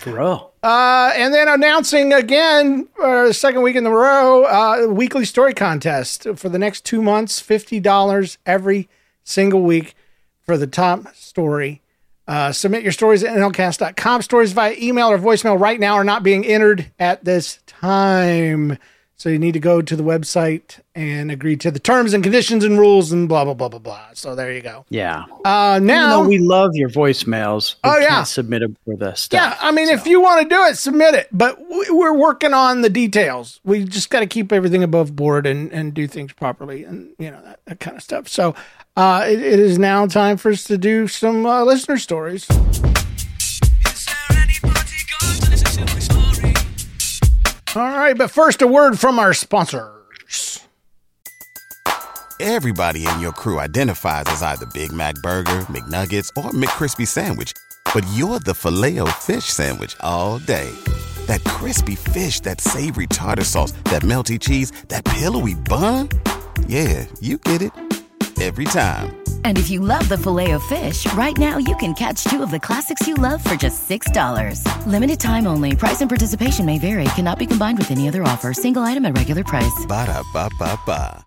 Bro. 0.04 0.50
Uh, 0.62 1.12
and 1.14 1.33
then 1.33 1.48
announcing 1.48 2.12
again 2.12 2.88
for 2.94 3.28
the 3.28 3.35
second 3.35 3.62
week 3.62 3.76
in 3.76 3.87
a 3.87 3.90
row, 3.90 4.44
uh, 4.44 4.87
weekly 4.87 5.24
story 5.24 5.54
contest 5.54 6.26
for 6.37 6.48
the 6.48 6.59
next 6.59 6.85
two 6.85 7.00
months, 7.00 7.40
fifty 7.40 7.81
dollars 7.81 8.38
every 8.44 8.88
single 9.24 9.62
week 9.62 9.94
for 10.42 10.57
the 10.57 10.66
top 10.66 11.14
story. 11.14 11.81
Uh, 12.29 12.53
submit 12.53 12.83
your 12.83 12.93
stories 12.93 13.25
at 13.25 13.35
nlcast.com. 13.35 14.21
Stories 14.21 14.53
via 14.53 14.75
email 14.79 15.09
or 15.09 15.19
voicemail 15.19 15.59
right 15.59 15.81
now 15.81 15.95
are 15.95 16.05
not 16.05 16.23
being 16.23 16.45
entered 16.45 16.93
at 16.99 17.25
this 17.25 17.59
time. 17.67 18.77
So 19.20 19.28
you 19.28 19.38
need 19.40 19.54
to 19.54 19.59
go 19.61 19.83
to 19.83 19.96
the 19.96 20.04
website 20.04 20.78
and 20.94 21.33
agree 21.33 21.57
to 21.57 21.72
the 21.72 21.81
terms 21.81 22.14
and 22.14 22.22
conditions 22.22 22.62
and 22.62 22.78
rules 22.78 23.11
and 23.11 23.28
blah 23.28 23.44
blah 23.44 23.54
blah 23.54 23.68
blah 23.68 23.81
blah. 23.81 24.07
So 24.14 24.37
there 24.37 24.52
you 24.52 24.61
go. 24.62 24.85
Yeah. 24.90 25.24
Uh, 25.44 25.81
now 25.83 26.24
we 26.24 26.38
love 26.38 26.70
your 26.74 26.88
voicemails, 26.88 27.74
Oh, 27.83 27.98
yeah. 27.98 28.22
submit 28.22 28.61
them 28.61 28.76
for 28.85 28.96
the 28.96 29.14
stuff. 29.14 29.40
Yeah, 29.40 29.59
I 29.61 29.72
mean, 29.72 29.88
if 29.88 30.07
you 30.07 30.20
want 30.20 30.42
to 30.42 30.48
do 30.48 30.62
it, 30.66 30.78
submit 30.78 31.14
it. 31.14 31.26
But 31.33 31.59
we- 31.68 31.90
we're 31.90 32.14
working 32.14 32.54
on 32.54 32.83
the 32.83 32.90
details. 32.90 33.59
We 33.64 33.83
just 33.85 34.09
got 34.09 34.20
to 34.20 34.26
keep 34.26 34.52
everything 34.52 34.85
above 34.85 35.16
board 35.16 35.46
and, 35.48 35.72
and 35.72 35.92
do 35.92 36.07
things 36.07 36.33
properly 36.33 36.85
and, 36.85 37.09
you 37.18 37.33
know, 37.33 37.40
that, 37.42 37.59
that 37.66 37.81
kind 37.81 37.96
of 37.96 38.04
stuff. 38.04 38.28
So 38.28 38.54
uh, 38.96 39.24
it, 39.26 39.40
it 39.42 39.59
is 39.59 39.81
now 39.81 40.07
time 40.07 40.37
for 40.37 40.52
us 40.52 40.62
to 40.64 40.78
do 40.78 41.09
some 41.09 41.44
uh, 41.44 41.64
listener 41.64 41.98
stories. 41.98 42.46
All 47.79 47.85
right, 47.85 48.19
but 48.19 48.33
first, 48.33 48.61
a 48.61 48.67
word 48.67 48.99
from 48.99 49.21
our 49.21 49.33
sponsors. 49.33 50.59
Everybody 52.41 53.07
in 53.07 53.21
your 53.21 53.31
crew 53.31 53.61
identifies 53.61 54.25
as 54.27 54.43
either 54.43 54.67
Big 54.75 54.93
Mac 54.93 55.14
Burger, 55.23 55.61
McNuggets, 55.69 56.29
or 56.37 56.51
McCrispy 56.51 57.07
Sandwich. 57.07 57.53
But 57.95 58.05
you're 58.14 58.41
the 58.41 58.55
filet 58.55 58.99
fish 59.12 59.45
Sandwich 59.45 59.95
all 60.01 60.38
day. 60.38 60.69
That 61.27 61.45
crispy 61.45 61.95
fish, 61.95 62.41
that 62.41 62.61
savory 62.61 63.07
tartar 63.07 63.45
sauce, 63.45 63.71
that 63.85 64.03
melty 64.03 64.41
cheese, 64.41 64.73
that 64.88 65.05
pillowy 65.05 65.55
bun. 65.55 66.09
Yeah, 66.67 67.07
you 67.21 67.38
get 67.38 67.62
it. 67.62 67.73
Every 68.41 68.64
time. 68.64 69.28
And 69.44 69.59
if 69.59 69.68
you 69.70 69.81
love 69.81 70.09
the 70.09 70.16
filet 70.18 70.53
of 70.53 70.62
fish, 70.64 71.11
right 71.14 71.37
now 71.37 71.59
you 71.59 71.74
can 71.77 71.94
catch 71.94 72.22
two 72.24 72.42
of 72.42 72.51
the 72.53 72.61
classics 72.61 73.07
you 73.09 73.14
love 73.14 73.42
for 73.42 73.57
just 73.57 73.88
$6. 73.88 74.62
Limited 74.87 75.18
time 75.18 75.46
only. 75.48 75.74
Price 75.74 76.01
and 76.01 76.09
participation 76.09 76.64
may 76.64 76.79
vary. 76.79 77.05
Cannot 77.16 77.38
be 77.40 77.46
combined 77.46 77.79
with 77.79 77.90
any 77.90 78.07
other 78.07 78.22
offer. 78.22 78.53
Single 78.53 78.83
item 78.85 79.05
at 79.07 79.16
regular 79.16 79.42
price. 79.42 79.85
Ba-da-ba-ba-ba. 79.88 81.24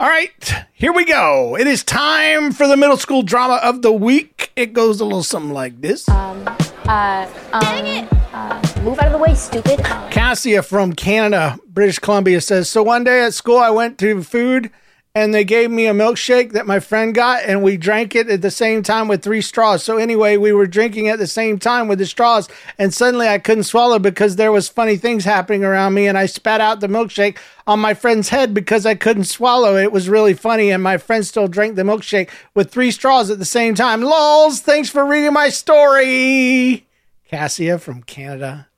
All 0.00 0.08
right, 0.08 0.54
here 0.72 0.92
we 0.92 1.04
go. 1.04 1.56
It 1.56 1.68
is 1.68 1.84
time 1.84 2.50
for 2.50 2.66
the 2.66 2.76
middle 2.76 2.96
school 2.96 3.22
drama 3.22 3.60
of 3.62 3.82
the 3.82 3.92
week. 3.92 4.50
It 4.56 4.72
goes 4.72 4.98
a 5.00 5.04
little 5.04 5.22
something 5.22 5.52
like 5.52 5.80
this. 5.80 6.08
Um, 6.08 6.44
Uh, 6.88 7.28
Dang 7.60 7.86
it! 8.04 8.08
Uh, 8.32 8.60
move 8.82 8.98
out 8.98 9.06
of 9.06 9.12
the 9.12 9.18
way, 9.18 9.32
stupid. 9.36 9.78
Cassia 10.10 10.64
from 10.64 10.94
Canada, 10.94 11.56
British 11.68 12.00
Columbia 12.00 12.40
says, 12.40 12.68
So 12.68 12.82
one 12.82 13.04
day 13.04 13.24
at 13.24 13.34
school, 13.34 13.58
I 13.58 13.70
went 13.70 13.96
to 13.98 14.24
food 14.24 14.72
and 15.14 15.34
they 15.34 15.44
gave 15.44 15.70
me 15.70 15.86
a 15.86 15.92
milkshake 15.92 16.52
that 16.52 16.66
my 16.66 16.80
friend 16.80 17.14
got, 17.14 17.44
and 17.44 17.62
we 17.62 17.76
drank 17.76 18.14
it 18.14 18.28
at 18.28 18.40
the 18.40 18.50
same 18.50 18.82
time 18.82 19.08
with 19.08 19.22
three 19.22 19.42
straws. 19.42 19.84
So 19.84 19.98
anyway, 19.98 20.38
we 20.38 20.52
were 20.52 20.66
drinking 20.66 21.08
at 21.08 21.18
the 21.18 21.26
same 21.26 21.58
time 21.58 21.86
with 21.86 21.98
the 21.98 22.06
straws, 22.06 22.48
and 22.78 22.94
suddenly 22.94 23.28
I 23.28 23.38
couldn't 23.38 23.64
swallow 23.64 23.98
because 23.98 24.36
there 24.36 24.52
was 24.52 24.68
funny 24.68 24.96
things 24.96 25.24
happening 25.24 25.64
around 25.64 25.92
me, 25.92 26.06
and 26.06 26.16
I 26.16 26.26
spat 26.26 26.62
out 26.62 26.80
the 26.80 26.86
milkshake 26.86 27.36
on 27.66 27.78
my 27.78 27.92
friend's 27.92 28.30
head 28.30 28.54
because 28.54 28.86
I 28.86 28.94
couldn't 28.94 29.24
swallow. 29.24 29.76
It 29.76 29.92
was 29.92 30.08
really 30.08 30.34
funny, 30.34 30.70
and 30.70 30.82
my 30.82 30.96
friend 30.96 31.26
still 31.26 31.46
drank 31.46 31.76
the 31.76 31.82
milkshake 31.82 32.30
with 32.54 32.70
three 32.70 32.90
straws 32.90 33.30
at 33.30 33.38
the 33.38 33.44
same 33.44 33.74
time. 33.74 34.00
Lols, 34.00 34.60
thanks 34.60 34.88
for 34.88 35.04
reading 35.04 35.34
my 35.34 35.50
story. 35.50 36.86
Cassia 37.28 37.78
from 37.78 38.02
Canada, 38.02 38.68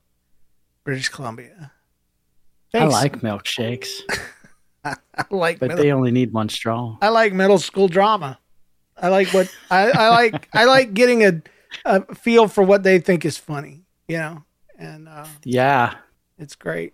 British 0.83 1.07
Columbia. 1.09 1.71
Thanks. 2.73 2.93
I 2.93 2.97
like 2.97 3.21
milkshakes, 3.21 4.01
like 5.29 5.59
but 5.59 5.69
middle- 5.69 5.83
they 5.83 5.91
only 5.91 6.11
need 6.11 6.31
one 6.33 6.49
straw. 6.49 6.97
I 7.01 7.09
like 7.09 7.33
middle 7.33 7.59
school 7.59 7.87
drama. 7.87 8.39
I 8.97 9.09
like 9.09 9.27
what 9.33 9.53
I, 9.69 9.91
I 9.91 10.09
like. 10.09 10.47
I 10.53 10.65
like 10.65 10.93
getting 10.93 11.23
a, 11.25 11.41
a 11.83 12.15
feel 12.15 12.47
for 12.47 12.63
what 12.63 12.83
they 12.83 12.99
think 12.99 13.25
is 13.25 13.37
funny, 13.37 13.83
you 14.07 14.17
know, 14.17 14.43
and 14.77 15.07
uh, 15.09 15.25
Yeah. 15.43 15.95
it's 16.39 16.55
great. 16.55 16.93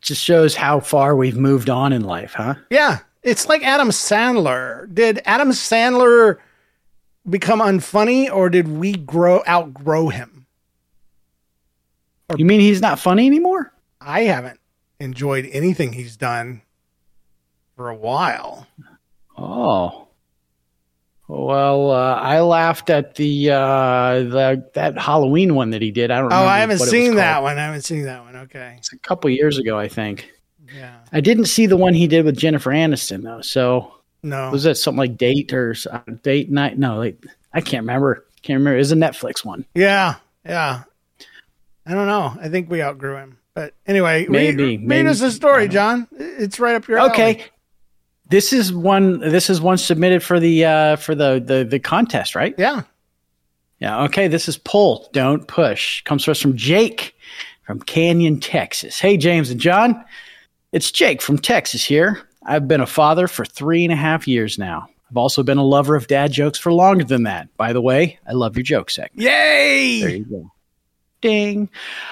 Just 0.00 0.22
shows 0.22 0.54
how 0.54 0.80
far 0.80 1.14
we've 1.16 1.36
moved 1.36 1.68
on 1.68 1.92
in 1.92 2.02
life, 2.02 2.32
huh? 2.34 2.54
Yeah, 2.70 3.00
it's 3.22 3.46
like 3.48 3.62
Adam 3.62 3.88
Sandler. 3.88 4.92
Did 4.94 5.20
Adam 5.26 5.50
Sandler 5.50 6.38
become 7.28 7.60
unfunny, 7.60 8.32
or 8.32 8.48
did 8.48 8.68
we 8.68 8.92
grow 8.92 9.42
outgrow 9.48 10.08
him? 10.08 10.46
You 12.36 12.44
mean 12.44 12.60
he's 12.60 12.80
not 12.80 12.98
funny 12.98 13.26
anymore? 13.26 13.72
I 14.00 14.22
haven't 14.22 14.60
enjoyed 15.00 15.46
anything 15.52 15.92
he's 15.92 16.16
done 16.16 16.62
for 17.76 17.90
a 17.90 17.94
while. 17.94 18.66
Oh. 19.36 20.08
Well, 21.28 21.90
uh, 21.90 22.14
I 22.14 22.40
laughed 22.40 22.88
at 22.88 23.16
the 23.16 23.50
uh, 23.50 24.12
the 24.20 24.70
that 24.74 24.96
Halloween 24.96 25.56
one 25.56 25.70
that 25.70 25.82
he 25.82 25.90
did. 25.90 26.10
I 26.12 26.20
don't. 26.20 26.32
Oh, 26.32 26.36
I 26.36 26.58
haven't 26.58 26.78
seen 26.78 27.16
that 27.16 27.42
one. 27.42 27.58
I 27.58 27.64
haven't 27.64 27.82
seen 27.82 28.04
that 28.04 28.22
one. 28.22 28.36
Okay. 28.36 28.76
It's 28.78 28.92
a 28.92 28.98
couple 28.98 29.28
years 29.30 29.58
ago, 29.58 29.76
I 29.76 29.88
think. 29.88 30.30
Yeah. 30.72 30.94
I 31.12 31.20
didn't 31.20 31.46
see 31.46 31.66
the 31.66 31.76
one 31.76 31.94
he 31.94 32.06
did 32.06 32.24
with 32.24 32.36
Jennifer 32.36 32.70
Aniston 32.70 33.22
though. 33.24 33.40
So 33.40 33.92
No. 34.22 34.50
was 34.50 34.62
that 34.64 34.76
something 34.76 34.98
like 34.98 35.16
date 35.16 35.52
or 35.52 35.74
uh, 35.90 35.98
date 36.22 36.48
night? 36.50 36.78
No, 36.78 36.96
like 36.98 37.20
I 37.52 37.60
can't 37.60 37.82
remember. 37.82 38.24
Can't 38.42 38.58
remember. 38.58 38.76
It 38.76 38.78
was 38.78 38.92
a 38.92 38.96
Netflix 38.96 39.44
one. 39.44 39.64
Yeah, 39.74 40.16
yeah. 40.44 40.84
I 41.84 41.94
don't 41.94 42.06
know. 42.06 42.36
I 42.40 42.48
think 42.48 42.70
we 42.70 42.82
outgrew 42.82 43.16
him. 43.16 43.38
But 43.54 43.74
anyway, 43.86 44.26
Maybe, 44.28 44.76
maybe. 44.76 45.08
us 45.08 45.20
a 45.22 45.30
story, 45.32 45.66
John. 45.66 46.06
It's 46.12 46.60
right 46.60 46.74
up 46.76 46.86
your 46.86 46.98
alley. 46.98 47.10
Okay. 47.10 47.44
This 48.28 48.52
is 48.52 48.72
one. 48.72 49.20
This 49.20 49.48
is 49.48 49.60
one 49.60 49.78
submitted 49.78 50.22
for 50.22 50.40
the 50.40 50.64
uh, 50.64 50.96
for 50.96 51.14
the, 51.14 51.42
the 51.44 51.64
the 51.64 51.78
contest, 51.78 52.34
right? 52.34 52.54
Yeah. 52.58 52.82
Yeah. 53.78 54.04
Okay. 54.04 54.28
This 54.28 54.48
is 54.48 54.58
pull, 54.58 55.08
don't 55.12 55.46
push. 55.46 56.02
Comes 56.02 56.24
to 56.24 56.30
us 56.30 56.40
from 56.40 56.56
Jake 56.56 57.14
from 57.66 57.80
Canyon, 57.80 58.40
Texas. 58.40 58.98
Hey, 58.98 59.16
James 59.16 59.50
and 59.50 59.60
John. 59.60 60.04
It's 60.72 60.90
Jake 60.90 61.20
from 61.20 61.38
Texas 61.38 61.84
here. 61.84 62.22
I've 62.44 62.68
been 62.68 62.80
a 62.80 62.86
father 62.86 63.26
for 63.26 63.44
three 63.44 63.84
and 63.84 63.92
a 63.92 63.96
half 63.96 64.28
years 64.28 64.56
now. 64.56 64.88
I've 65.10 65.16
also 65.16 65.42
been 65.42 65.58
a 65.58 65.64
lover 65.64 65.96
of 65.96 66.06
dad 66.06 66.32
jokes 66.32 66.58
for 66.58 66.72
longer 66.72 67.04
than 67.04 67.24
that. 67.24 67.54
By 67.56 67.72
the 67.72 67.80
way, 67.80 68.18
I 68.26 68.32
love 68.32 68.56
your 68.56 68.62
joke 68.62 68.90
segment. 68.90 69.20
Yay! 69.20 70.00
There 70.00 70.10
you 70.10 70.24
go. 70.24 70.50
Ding. 71.20 71.68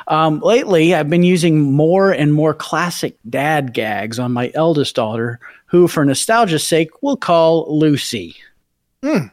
Um, 0.09 0.41
lately, 0.41 0.95
I've 0.95 1.11
been 1.11 1.23
using 1.23 1.73
more 1.73 2.11
and 2.11 2.33
more 2.33 2.55
classic 2.55 3.17
dad 3.29 3.75
gags 3.75 4.19
on 4.19 4.33
my 4.33 4.51
eldest 4.55 4.97
daughter, 4.97 5.39
who, 5.75 5.89
for 5.89 6.05
nostalgia's 6.05 6.65
sake, 6.65 6.91
we'll 7.03 7.17
call 7.17 7.67
Lucy. 7.81 8.37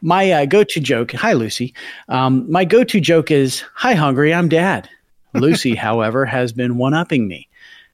My 0.02 0.32
uh, 0.32 0.46
go 0.48 0.64
to 0.64 0.80
joke, 0.80 1.12
hi, 1.12 1.34
Lucy. 1.34 1.72
Um, 2.10 2.52
my 2.52 2.66
go 2.66 2.84
to 2.84 3.00
joke 3.00 3.30
is, 3.30 3.64
hi, 3.76 3.94
hungry, 3.94 4.34
I'm 4.34 4.50
dad. 4.50 4.90
Lucy, 5.36 5.76
however, 5.76 6.26
has 6.26 6.52
been 6.52 6.78
one 6.80 6.96
upping 6.96 7.28
me. 7.28 7.48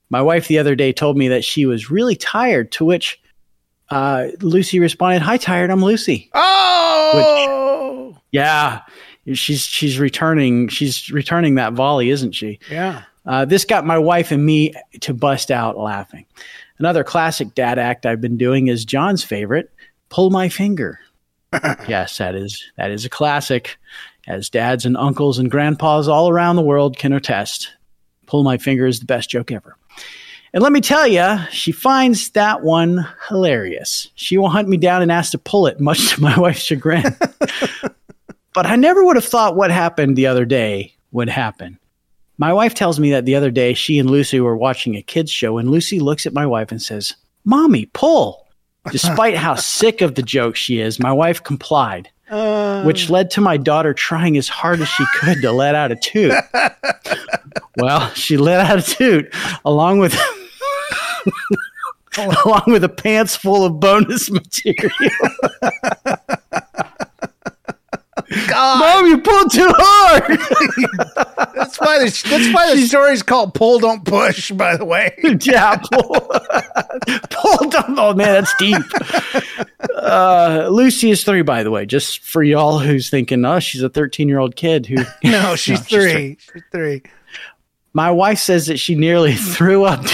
My 0.10 0.22
wife 0.22 0.48
the 0.48 0.60
other 0.60 0.76
day 0.76 0.94
told 0.94 1.18
me 1.18 1.28
that 1.28 1.44
she 1.44 1.66
was 1.66 1.92
really 1.92 2.16
tired, 2.16 2.72
to 2.72 2.86
which 2.86 3.20
uh, 3.90 4.28
Lucy 4.40 4.80
responded, 4.80 5.22
hi, 5.22 5.36
tired, 5.36 5.70
I'm 5.70 5.84
Lucy. 5.84 6.30
Oh, 6.34 8.16
Yeah, 8.32 8.84
she's 9.34 9.66
she's 9.66 10.00
returning 10.00 10.70
she's 10.70 11.12
returning 11.12 11.56
that 11.56 11.74
volley, 11.74 12.12
isn't 12.12 12.32
she? 12.32 12.60
yeah. 12.72 13.04
Uh, 13.26 13.44
this 13.44 13.66
got 13.66 13.86
my 13.86 13.98
wife 13.98 14.32
and 14.32 14.46
me 14.46 14.74
to 15.02 15.14
bust 15.14 15.52
out 15.52 15.78
laughing. 15.78 16.26
Another 16.80 17.04
classic 17.04 17.56
dad 17.56 17.80
act 17.80 18.06
I've 18.06 18.22
been 18.22 18.38
doing 18.38 18.68
is 18.68 18.86
John's 18.86 19.24
favorite, 19.24 19.72
pull 20.10 20.30
my 20.30 20.50
finger. 20.50 21.00
yes, 21.88 22.18
that 22.18 22.36
is 22.36 22.64
that 22.78 22.92
is 22.92 23.06
a 23.06 23.10
classic, 23.10 23.78
as 24.28 24.50
dads 24.50 24.86
and 24.86 24.98
uncles 24.98 25.40
and 25.40 25.50
grandpas 25.50 26.08
all 26.08 26.30
around 26.30 26.56
the 26.56 26.62
world 26.62 26.98
can 26.98 27.14
attest. 27.14 27.74
Pull 28.26 28.44
my 28.44 28.58
finger 28.58 28.86
is 28.86 29.00
the 29.00 29.06
best 29.06 29.30
joke 29.30 29.52
ever. 29.52 29.78
And 30.54 30.64
let 30.64 30.72
me 30.72 30.82
tell 30.82 31.08
you, 31.08 31.38
she 31.52 31.72
finds 31.72 32.30
that 32.32 32.62
one 32.62 33.08
hilarious. 33.30 34.10
She 34.16 34.38
will 34.38 34.50
hunt 34.50 34.68
me 34.68 34.78
down 34.78 35.02
and 35.02 35.12
ask 35.12 35.32
to 35.32 35.38
pull 35.38 35.68
it, 35.68 35.80
much 35.80 36.16
to 36.16 36.22
my 36.22 36.38
wife's 36.40 36.62
chagrin. 36.62 37.04
but 38.54 38.66
I 38.66 38.76
never 38.76 39.04
would 39.04 39.18
have 39.18 39.26
thought 39.26 39.56
what 39.56 39.72
happened 39.72 40.16
the 40.16 40.28
other 40.28 40.46
day 40.46 40.96
would 41.12 41.30
happen. 41.30 41.80
My 42.38 42.54
wife 42.54 42.74
tells 42.74 43.00
me 43.00 43.12
that 43.12 43.26
the 43.26 43.36
other 43.36 43.50
day 43.50 43.74
she 43.74 43.98
and 43.98 44.10
Lucy 44.10 44.40
were 44.40 44.56
watching 44.56 44.96
a 44.96 45.02
kids 45.02 45.32
show, 45.32 45.58
and 45.58 45.72
Lucy 45.72 46.00
looks 46.00 46.26
at 46.26 46.34
my 46.34 46.46
wife 46.46 46.72
and 46.72 46.82
says, 46.82 47.16
Mommy, 47.46 47.86
pull. 47.88 48.46
Despite 48.92 49.36
how 49.36 49.56
sick 49.56 50.02
of 50.02 50.16
the 50.16 50.22
joke 50.22 50.56
she 50.56 50.80
is, 50.80 51.00
my 51.00 51.12
wife 51.12 51.44
complied, 51.44 52.10
Uh, 52.30 52.84
which 52.84 53.10
led 53.10 53.30
to 53.32 53.42
my 53.42 53.58
daughter 53.58 53.94
trying 53.94 54.38
as 54.38 54.48
hard 54.48 54.80
as 54.80 54.88
she 54.88 55.04
could 55.16 55.42
to 55.42 55.52
let 55.52 55.76
out 55.76 55.92
a 55.92 55.96
toot. 55.98 56.34
well, 57.78 58.10
she 58.14 58.38
let 58.38 58.66
out 58.66 58.80
a 58.80 58.82
toot 58.82 59.34
along 59.66 60.00
with 60.00 60.18
along 62.18 62.64
with 62.68 62.84
a 62.84 62.90
pants 62.90 63.36
full 63.36 63.66
of 63.66 63.80
bonus 63.80 64.30
material. 64.32 65.12
God, 68.50 68.80
Mom, 68.80 69.06
you 69.08 69.18
pulled 69.20 69.52
too 69.52 69.72
hard. 69.74 70.40
that's 71.56 71.80
why 71.80 72.00
the 72.00 72.28
that's 72.30 72.54
why 72.54 72.76
the 72.76 72.82
story's 72.82 73.24
called 73.24 73.54
"Pull 73.54 73.80
Don't 73.80 74.04
Push." 74.04 74.52
By 74.52 74.76
the 74.76 74.84
way, 74.84 75.14
yeah, 75.42 75.78
pull, 75.78 76.10
pull 77.30 77.70
down. 77.70 77.98
Oh 77.98 78.14
man, 78.14 78.34
that's 78.34 78.54
deep. 78.58 78.82
Uh, 79.96 80.68
Lucy 80.70 81.10
is 81.12 81.24
three, 81.24 81.42
by 81.42 81.64
the 81.64 81.72
way. 81.72 81.86
Just 81.86 82.20
for 82.20 82.44
y'all 82.44 82.80
who's 82.80 83.10
thinking, 83.10 83.46
oh, 83.46 83.60
she's 83.60 83.82
a 83.82 83.90
thirteen-year-old 83.90 84.58
kid 84.58 84.86
who. 84.86 85.06
no, 85.24 85.56
she's 85.56 85.80
she's 85.80 85.88
three. 85.88 86.38
She's 86.52 86.64
three. 86.72 87.04
My 87.94 88.12
wife 88.12 88.40
says 88.40 88.68
that 88.68 88.78
she 88.78 88.96
nearly 88.96 89.36
threw 89.36 89.86
up 89.86 90.06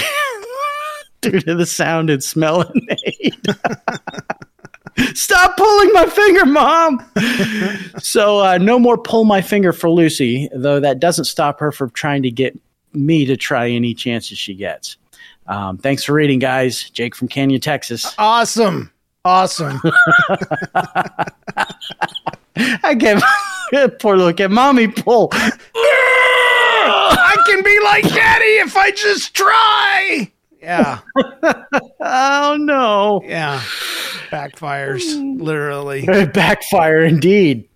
due 1.20 1.40
to 1.40 1.54
the 1.54 1.66
sound 1.66 2.10
and 2.10 2.22
smell 2.22 2.60
it 2.62 2.70
made. 2.74 3.42
Stop 5.14 5.56
pulling 5.56 5.92
my 5.92 6.06
finger, 6.06 6.46
mom. 6.46 7.04
so 7.98 8.38
uh, 8.40 8.58
no 8.58 8.78
more 8.78 8.96
pull 8.96 9.24
my 9.24 9.42
finger 9.42 9.72
for 9.72 9.90
Lucy, 9.90 10.48
though 10.54 10.80
that 10.80 11.00
doesn't 11.00 11.24
stop 11.24 11.58
her 11.60 11.72
from 11.72 11.90
trying 11.90 12.22
to 12.22 12.30
get 12.30 12.58
me 12.92 13.24
to 13.26 13.36
try 13.36 13.68
any 13.68 13.94
chances 13.94 14.38
she 14.38 14.54
gets. 14.54 14.96
Um, 15.46 15.78
thanks 15.78 16.04
for 16.04 16.14
reading, 16.14 16.38
guys. 16.38 16.88
Jake 16.90 17.14
from 17.14 17.28
Canyon, 17.28 17.60
Texas. 17.60 18.14
Awesome, 18.18 18.90
awesome. 19.24 19.80
I 22.56 22.94
gave 22.94 23.22
poor 23.98 24.16
little 24.16 24.32
kid, 24.32 24.48
mommy 24.48 24.88
pull. 24.88 25.28
I 25.32 27.36
can 27.46 27.62
be 27.62 27.78
like 27.84 28.04
Daddy 28.04 28.44
if 28.44 28.76
I 28.76 28.90
just 28.92 29.34
try. 29.34 30.30
Yeah, 30.64 31.00
Oh 32.00 32.56
no. 32.58 33.20
yeah. 33.24 33.60
Backfires 34.30 35.04
literally. 35.40 36.06
Backfire 36.26 37.04
indeed. 37.04 37.68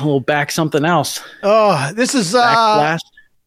We'll 0.00 0.20
back 0.20 0.50
something 0.50 0.84
else. 0.84 1.20
Oh, 1.42 1.90
this 1.94 2.14
is 2.14 2.32
Back 2.32 2.56
uh. 2.56 2.98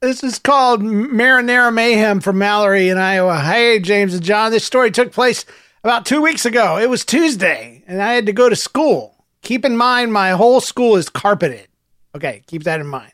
This 0.02 0.24
is 0.24 0.40
called 0.40 0.82
Marinara 0.82 1.72
Mayhem 1.74 2.22
from 2.22 2.40
Mallory 2.40 2.90
in 2.90 2.98
Iowa. 2.98 3.40
Hey, 3.40 3.80
James 3.80 4.14
and 4.16 4.24
John. 4.24 4.52
This 4.52 4.66
story 4.66 4.90
took 4.90 5.12
place 5.12 5.46
about 5.84 6.06
two 6.08 6.22
weeks 6.22 6.46
ago. 6.46 6.78
It 6.80 6.90
was 6.90 7.06
Tuesday, 7.06 7.84
and 7.86 8.02
I 8.02 8.14
had 8.14 8.26
to 8.26 8.34
go 8.34 8.50
to 8.50 8.56
school. 8.56 9.24
Keep 9.44 9.64
in 9.66 9.78
mind, 9.78 10.12
my 10.12 10.32
whole 10.32 10.60
school 10.60 10.96
is 10.96 11.08
carpeted. 11.10 11.68
Okay, 12.16 12.42
keep 12.48 12.64
that 12.64 12.80
in 12.80 12.88
mind. 12.88 13.12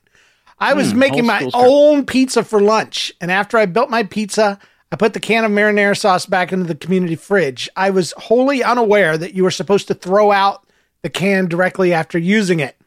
I 0.59 0.73
was 0.73 0.91
Hmm, 0.93 0.99
making 0.99 1.25
my 1.25 1.49
own 1.53 2.05
pizza 2.05 2.43
for 2.43 2.61
lunch, 2.61 3.11
and 3.19 3.31
after 3.31 3.57
I 3.57 3.65
built 3.65 3.89
my 3.89 4.03
pizza, 4.03 4.57
I 4.91 4.95
put 4.95 5.13
the 5.13 5.19
can 5.19 5.43
of 5.43 5.52
marinara 5.52 5.97
sauce 5.97 6.26
back 6.26 6.54
into 6.54 6.65
the 6.65 6.76
community 6.76 7.15
fridge. 7.15 7.69
I 7.76 7.89
was 7.89 8.13
wholly 8.13 8.63
unaware 8.63 9.17
that 9.17 9.34
you 9.34 9.43
were 9.43 9.52
supposed 9.52 9.88
to 9.88 9.93
throw 9.93 10.32
out 10.32 10.65
the 11.02 11.10
can 11.10 11.47
directly 11.47 11.93
after 11.93 12.17
using 12.17 12.60
it. 12.60 12.78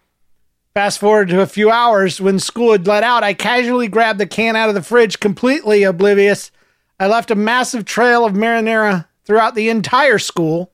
Fast 0.72 0.98
forward 0.98 1.28
to 1.28 1.40
a 1.40 1.46
few 1.46 1.70
hours 1.70 2.20
when 2.20 2.38
school 2.38 2.72
had 2.72 2.86
let 2.86 3.02
out, 3.02 3.24
I 3.24 3.34
casually 3.34 3.88
grabbed 3.88 4.20
the 4.20 4.26
can 4.26 4.56
out 4.56 4.68
of 4.68 4.74
the 4.74 4.82
fridge, 4.82 5.20
completely 5.20 5.82
oblivious. 5.82 6.50
I 6.98 7.06
left 7.06 7.30
a 7.30 7.34
massive 7.34 7.84
trail 7.84 8.24
of 8.24 8.34
marinara 8.34 9.06
throughout 9.24 9.54
the 9.54 9.68
entire 9.68 10.18
school, 10.18 10.72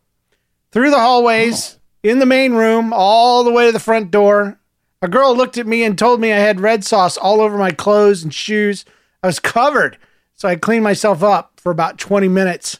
through 0.70 0.90
the 0.90 1.00
hallways, 1.00 1.78
in 2.02 2.18
the 2.18 2.26
main 2.26 2.52
room, 2.52 2.92
all 2.92 3.42
the 3.42 3.50
way 3.50 3.66
to 3.66 3.72
the 3.72 3.80
front 3.80 4.10
door. 4.10 4.60
A 5.02 5.08
girl 5.08 5.36
looked 5.36 5.58
at 5.58 5.66
me 5.66 5.82
and 5.82 5.98
told 5.98 6.20
me 6.20 6.32
I 6.32 6.38
had 6.38 6.60
red 6.60 6.84
sauce 6.84 7.16
all 7.16 7.40
over 7.40 7.58
my 7.58 7.70
clothes 7.70 8.22
and 8.22 8.32
shoes. 8.32 8.84
I 9.22 9.26
was 9.26 9.40
covered, 9.40 9.98
so 10.36 10.48
I 10.48 10.56
cleaned 10.56 10.84
myself 10.84 11.22
up 11.22 11.58
for 11.60 11.72
about 11.72 11.98
20 11.98 12.28
minutes. 12.28 12.78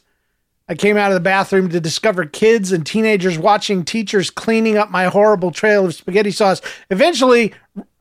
I 0.69 0.75
came 0.75 0.97
out 0.97 1.11
of 1.11 1.15
the 1.15 1.21
bathroom 1.21 1.69
to 1.69 1.79
discover 1.79 2.25
kids 2.25 2.71
and 2.71 2.85
teenagers 2.85 3.37
watching 3.37 3.83
teachers 3.83 4.29
cleaning 4.29 4.77
up 4.77 4.91
my 4.91 5.05
horrible 5.05 5.51
trail 5.51 5.85
of 5.85 5.95
spaghetti 5.95 6.31
sauce. 6.31 6.61
Eventually, 6.89 7.53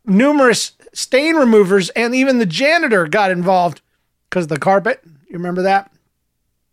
numerous 0.05 0.73
stain 0.93 1.37
removers 1.37 1.89
and 1.91 2.15
even 2.15 2.39
the 2.39 2.47
janitor 2.47 3.07
got 3.07 3.31
involved 3.31 3.81
because 4.29 4.45
of 4.45 4.49
the 4.51 4.59
carpet. 4.59 5.01
You 5.05 5.35
remember 5.35 5.63
that? 5.63 5.93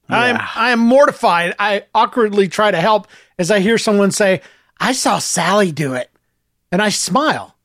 I'm 0.10 0.38
I 0.56 0.72
am 0.72 0.80
mortified. 0.80 1.56
I 1.60 1.86
awkwardly 1.96 2.48
try 2.48 2.72
to 2.72 2.80
help 2.82 3.08
as 3.40 3.50
I 3.50 3.60
hear 3.60 3.78
someone 3.78 4.12
say, 4.12 4.42
"I 4.80 4.92
saw 4.92 5.20
Sally 5.20 5.72
do 5.72 5.94
it." 5.94 6.12
And 6.72 6.82
I 6.82 6.90
smile 6.90 7.56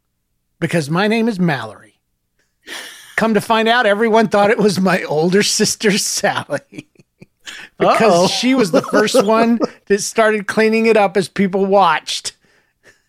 because 0.61 0.89
my 0.89 1.09
name 1.09 1.29
is 1.29 1.41
Mallory. 1.41 1.88
Come 3.19 3.35
to 3.35 3.41
find 3.41 3.67
out 3.67 3.85
everyone 3.85 4.29
thought 4.29 4.51
it 4.51 4.59
was 4.59 4.79
my 4.79 5.03
older 5.03 5.43
sister 5.43 5.99
Sally. 5.99 6.61
because 7.79 8.01
Uh-oh. 8.13 8.27
she 8.29 8.55
was 8.55 8.71
the 8.71 8.83
first 8.83 9.25
one 9.27 9.59
that 9.87 10.01
started 10.03 10.47
cleaning 10.47 10.87
it 10.87 10.97
up 10.97 11.17
as 11.17 11.29
people 11.29 11.67
watched. 11.67 12.37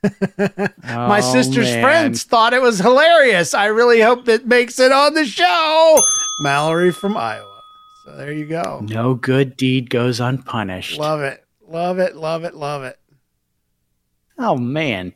My 0.38 1.20
Oh, 1.22 1.32
sister's 1.34 1.68
man. 1.70 1.84
friends 1.84 2.24
thought 2.24 2.54
it 2.54 2.62
was 2.62 2.80
hilarious. 2.80 3.54
I 3.54 3.66
really 3.66 4.00
hope 4.02 4.28
it 4.30 4.48
makes 4.48 4.80
it 4.80 4.92
on 4.92 5.14
the 5.14 5.26
show. 5.26 6.00
Mallory 6.40 6.92
from 6.92 7.16
Iowa. 7.16 7.62
So 8.06 8.16
there 8.16 8.32
you 8.32 8.46
go. 8.46 8.80
No 8.90 9.14
good 9.14 9.58
deed 9.58 9.90
goes 9.92 10.20
unpunished. 10.20 10.98
Love 10.98 11.22
it. 11.22 11.46
Love 11.68 12.00
it. 12.00 12.16
Love 12.16 12.46
it. 12.46 12.56
Love 12.56 12.84
it. 12.84 12.98
Oh 14.40 14.56
man, 14.58 15.14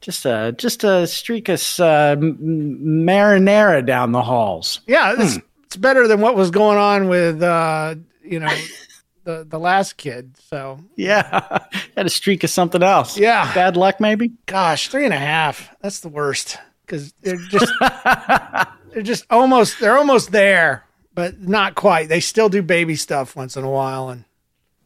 just 0.00 0.24
a 0.24 0.52
just 0.56 0.84
a 0.84 1.06
streak 1.06 1.48
of 1.48 1.62
uh, 1.78 2.16
m- 2.18 2.38
m- 2.40 3.06
marinara 3.06 3.84
down 3.84 4.12
the 4.12 4.22
halls. 4.22 4.80
Yeah, 4.86 5.14
it's, 5.18 5.38
it's 5.64 5.76
better 5.76 6.08
than 6.08 6.20
what 6.20 6.36
was 6.36 6.50
going 6.50 6.78
on 6.78 7.08
with 7.08 7.42
uh, 7.42 7.94
you 8.24 8.40
know, 8.40 8.52
the 9.24 9.44
the 9.48 9.58
last 9.58 9.96
kid. 9.96 10.36
So 10.48 10.80
Yeah, 10.96 11.58
had 11.96 12.06
a 12.06 12.10
streak 12.10 12.44
of 12.44 12.50
something 12.50 12.82
else. 12.82 13.18
Yeah. 13.18 13.52
bad 13.54 13.76
luck 13.76 14.00
maybe. 14.00 14.32
gosh, 14.46 14.88
three 14.88 15.04
and 15.04 15.14
a 15.14 15.18
half. 15.18 15.68
That's 15.80 16.00
the 16.00 16.08
worst. 16.08 16.56
Because 16.86 17.12
they're 17.20 17.36
just 17.36 17.72
they're 18.92 19.02
just 19.02 19.24
almost 19.30 19.78
they're 19.80 19.96
almost 19.98 20.32
there, 20.32 20.84
but 21.14 21.40
not 21.40 21.74
quite. 21.76 22.08
They 22.08 22.20
still 22.20 22.48
do 22.48 22.62
baby 22.62 22.96
stuff 22.96 23.36
once 23.36 23.56
in 23.56 23.64
a 23.64 23.70
while 23.70 24.08
and 24.08 24.24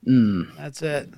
Mm. 0.07 0.55
that's 0.59 0.83
it. 0.83 1.09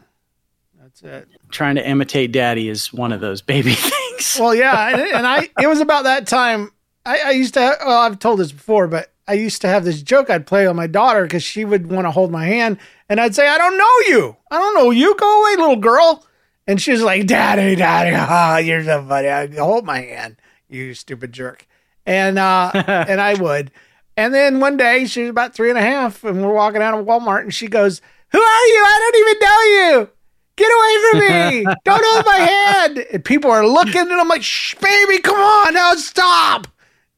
It. 1.02 1.28
Trying 1.50 1.76
to 1.76 1.86
imitate 1.86 2.32
daddy 2.32 2.68
is 2.68 2.92
one 2.92 3.12
of 3.12 3.20
those 3.20 3.42
baby 3.42 3.74
things. 3.74 4.38
Well, 4.40 4.54
yeah, 4.54 4.90
and, 4.90 5.00
and 5.00 5.26
I 5.26 5.48
it 5.60 5.66
was 5.66 5.80
about 5.80 6.04
that 6.04 6.26
time. 6.26 6.72
I, 7.04 7.18
I 7.26 7.30
used 7.32 7.54
to. 7.54 7.60
Have, 7.60 7.76
well, 7.84 7.98
I've 7.98 8.18
told 8.18 8.40
this 8.40 8.52
before, 8.52 8.88
but 8.88 9.12
I 9.28 9.34
used 9.34 9.60
to 9.62 9.68
have 9.68 9.84
this 9.84 10.02
joke 10.02 10.30
I'd 10.30 10.46
play 10.46 10.66
on 10.66 10.76
my 10.76 10.86
daughter 10.86 11.22
because 11.22 11.42
she 11.42 11.64
would 11.64 11.90
want 11.90 12.06
to 12.06 12.10
hold 12.10 12.30
my 12.30 12.46
hand, 12.46 12.78
and 13.08 13.20
I'd 13.20 13.34
say, 13.34 13.46
"I 13.48 13.58
don't 13.58 13.76
know 13.76 14.16
you. 14.16 14.36
I 14.50 14.58
don't 14.58 14.74
know 14.74 14.90
you. 14.90 15.16
Go 15.16 15.42
away, 15.42 15.56
little 15.56 15.76
girl." 15.76 16.26
And 16.66 16.80
she 16.80 16.92
was 16.92 17.02
like, 17.02 17.26
"Daddy, 17.26 17.76
daddy, 17.76 18.10
ah, 18.16 18.58
you're 18.58 18.84
so 18.84 19.04
funny. 19.06 19.28
I, 19.28 19.46
hold 19.48 19.84
my 19.84 20.00
hand, 20.00 20.36
you 20.68 20.94
stupid 20.94 21.32
jerk." 21.32 21.66
And 22.04 22.38
uh, 22.38 22.70
and 22.74 23.20
I 23.20 23.34
would. 23.34 23.70
And 24.16 24.32
then 24.32 24.60
one 24.60 24.76
day 24.76 25.04
she 25.04 25.22
was 25.22 25.30
about 25.30 25.54
three 25.54 25.68
and 25.68 25.78
a 25.78 25.82
half, 25.82 26.24
and 26.24 26.42
we're 26.42 26.54
walking 26.54 26.80
out 26.80 26.98
of 26.98 27.04
Walmart, 27.04 27.42
and 27.42 27.52
she 27.52 27.68
goes, 27.68 28.00
"Who 28.32 28.40
are 28.40 28.66
you? 28.66 28.84
I 28.86 29.10
don't 29.12 29.20
even 29.20 29.40
know 29.40 30.00
you." 30.00 30.10
Get 30.56 30.70
away 30.72 31.10
from 31.10 31.20
me! 31.20 31.74
Don't 31.84 32.04
hold 32.04 32.24
my 32.24 32.36
hand! 32.36 32.98
And 33.12 33.24
people 33.24 33.50
are 33.50 33.66
looking, 33.66 34.00
and 34.00 34.12
I'm 34.12 34.28
like, 34.28 34.42
"Shh, 34.42 34.74
baby, 34.76 35.18
come 35.18 35.38
on, 35.38 35.74
now 35.74 35.94
stop!" 35.96 36.66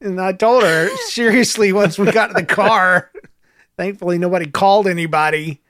And 0.01 0.19
I 0.19 0.33
told 0.33 0.63
her 0.63 0.89
seriously 1.07 1.71
once 1.73 1.97
we 1.97 2.11
got 2.11 2.29
in 2.29 2.35
the 2.35 2.45
car. 2.45 3.11
Thankfully, 3.77 4.17
nobody 4.17 4.45
called 4.49 4.87
anybody. 4.87 5.61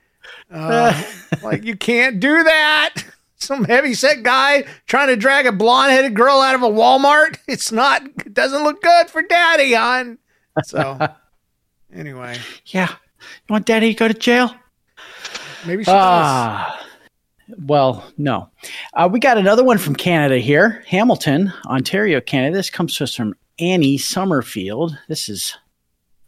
Uh, 0.52 1.00
like 1.42 1.64
you 1.64 1.76
can't 1.76 2.18
do 2.18 2.42
that. 2.42 2.94
Some 3.36 3.64
heavy 3.64 3.94
set 3.94 4.22
guy 4.22 4.64
trying 4.86 5.08
to 5.08 5.16
drag 5.16 5.46
a 5.46 5.52
blonde 5.52 5.92
headed 5.92 6.14
girl 6.14 6.40
out 6.40 6.54
of 6.54 6.62
a 6.62 6.68
Walmart. 6.68 7.38
It's 7.48 7.72
not. 7.72 8.04
It 8.04 8.34
doesn't 8.34 8.64
look 8.64 8.82
good 8.82 9.08
for 9.08 9.22
daddy, 9.22 9.72
hon. 9.74 10.18
So 10.64 11.08
anyway, 11.94 12.36
yeah, 12.66 12.90
you 12.90 13.52
want 13.52 13.64
daddy 13.66 13.94
to 13.94 13.98
go 13.98 14.08
to 14.08 14.14
jail? 14.14 14.54
maybe 15.66 15.84
she 15.84 15.90
does. 15.90 16.72
Well, 17.58 18.04
no. 18.18 18.48
Uh, 18.94 19.08
we 19.10 19.20
got 19.20 19.38
another 19.38 19.64
one 19.64 19.78
from 19.78 19.94
Canada 19.94 20.38
here, 20.38 20.82
Hamilton, 20.86 21.52
Ontario, 21.66 22.20
Canada. 22.20 22.56
This 22.56 22.70
comes 22.70 22.96
to 22.96 23.04
us 23.04 23.14
from 23.14 23.34
Annie 23.58 23.98
Summerfield. 23.98 24.96
This 25.08 25.28
is 25.28 25.56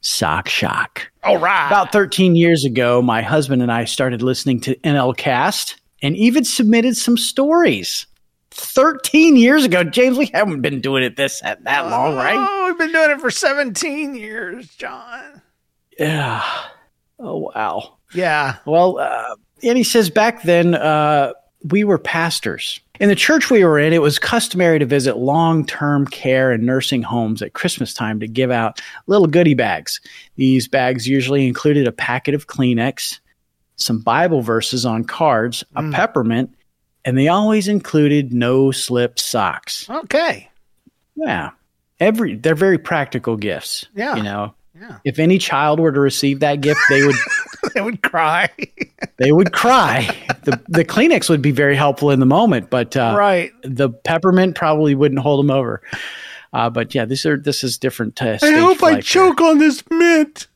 Sock 0.00 0.48
Shock. 0.48 1.10
All 1.22 1.38
right. 1.38 1.66
About 1.66 1.92
13 1.92 2.36
years 2.36 2.64
ago, 2.64 3.00
my 3.00 3.22
husband 3.22 3.62
and 3.62 3.72
I 3.72 3.84
started 3.84 4.22
listening 4.22 4.60
to 4.60 4.76
NLCast 4.76 5.76
and 6.02 6.16
even 6.16 6.44
submitted 6.44 6.96
some 6.96 7.16
stories. 7.16 8.06
13 8.50 9.36
years 9.36 9.64
ago, 9.64 9.82
James, 9.82 10.18
we 10.18 10.26
haven't 10.34 10.60
been 10.60 10.80
doing 10.80 11.02
it 11.02 11.16
this 11.16 11.40
that, 11.40 11.64
that 11.64 11.88
long, 11.88 12.16
right? 12.16 12.36
Oh, 12.36 12.66
we've 12.66 12.78
been 12.78 12.92
doing 12.92 13.10
it 13.10 13.20
for 13.20 13.30
17 13.30 14.14
years, 14.14 14.68
John. 14.76 15.40
Yeah. 15.98 16.42
Oh, 17.18 17.50
wow. 17.54 17.98
Yeah. 18.14 18.56
Well, 18.66 18.98
uh, 18.98 19.36
and 19.62 19.78
he 19.78 19.84
says 19.84 20.10
back 20.10 20.42
then 20.42 20.74
uh, 20.74 21.32
we 21.70 21.84
were 21.84 21.98
pastors. 21.98 22.80
In 23.00 23.08
the 23.08 23.14
church 23.14 23.50
we 23.50 23.64
were 23.64 23.78
in, 23.78 23.92
it 23.92 24.02
was 24.02 24.18
customary 24.18 24.78
to 24.78 24.86
visit 24.86 25.16
long 25.16 25.66
term 25.66 26.06
care 26.06 26.52
and 26.52 26.64
nursing 26.64 27.02
homes 27.02 27.42
at 27.42 27.52
Christmas 27.52 27.94
time 27.94 28.20
to 28.20 28.28
give 28.28 28.50
out 28.50 28.80
little 29.06 29.26
goodie 29.26 29.54
bags. 29.54 30.00
These 30.36 30.68
bags 30.68 31.08
usually 31.08 31.46
included 31.46 31.86
a 31.86 31.92
packet 31.92 32.34
of 32.34 32.46
Kleenex, 32.46 33.18
some 33.76 34.00
Bible 34.00 34.42
verses 34.42 34.86
on 34.86 35.04
cards, 35.04 35.64
a 35.74 35.90
peppermint, 35.90 36.54
and 37.04 37.18
they 37.18 37.28
always 37.28 37.66
included 37.66 38.32
no 38.32 38.70
slip 38.70 39.18
socks. 39.18 39.88
Okay. 39.90 40.48
Yeah. 41.16 41.50
Every 41.98 42.36
they're 42.36 42.54
very 42.54 42.78
practical 42.78 43.36
gifts. 43.36 43.86
Yeah. 43.94 44.16
You 44.16 44.22
know. 44.22 44.54
Yeah. 44.82 44.98
If 45.04 45.20
any 45.20 45.38
child 45.38 45.78
were 45.78 45.92
to 45.92 46.00
receive 46.00 46.40
that 46.40 46.60
gift, 46.60 46.80
they 46.88 47.06
would 47.06 47.14
they 47.74 47.80
would 47.80 48.02
cry. 48.02 48.48
they 49.18 49.30
would 49.30 49.52
cry. 49.52 50.08
The 50.42 50.60
the 50.68 50.84
Kleenex 50.84 51.30
would 51.30 51.40
be 51.40 51.52
very 51.52 51.76
helpful 51.76 52.10
in 52.10 52.18
the 52.18 52.26
moment, 52.26 52.68
but 52.68 52.96
uh, 52.96 53.14
right. 53.16 53.52
the 53.62 53.90
peppermint 53.90 54.56
probably 54.56 54.96
wouldn't 54.96 55.20
hold 55.20 55.44
them 55.44 55.52
over. 55.52 55.82
Uh, 56.52 56.68
but 56.68 56.96
yeah, 56.96 57.04
these 57.04 57.24
are 57.24 57.36
this 57.38 57.62
is 57.62 57.78
different. 57.78 58.20
Uh, 58.20 58.38
I 58.42 58.50
hope 58.58 58.82
I 58.82 59.00
choke 59.00 59.40
on 59.40 59.58
this 59.58 59.84
mint. 59.88 60.48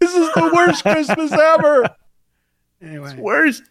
This 0.00 0.14
is 0.14 0.32
the 0.32 0.50
worst 0.54 0.82
Christmas 0.82 1.30
ever. 1.30 1.94
Anyway. 2.80 3.16
Worst. 3.18 3.62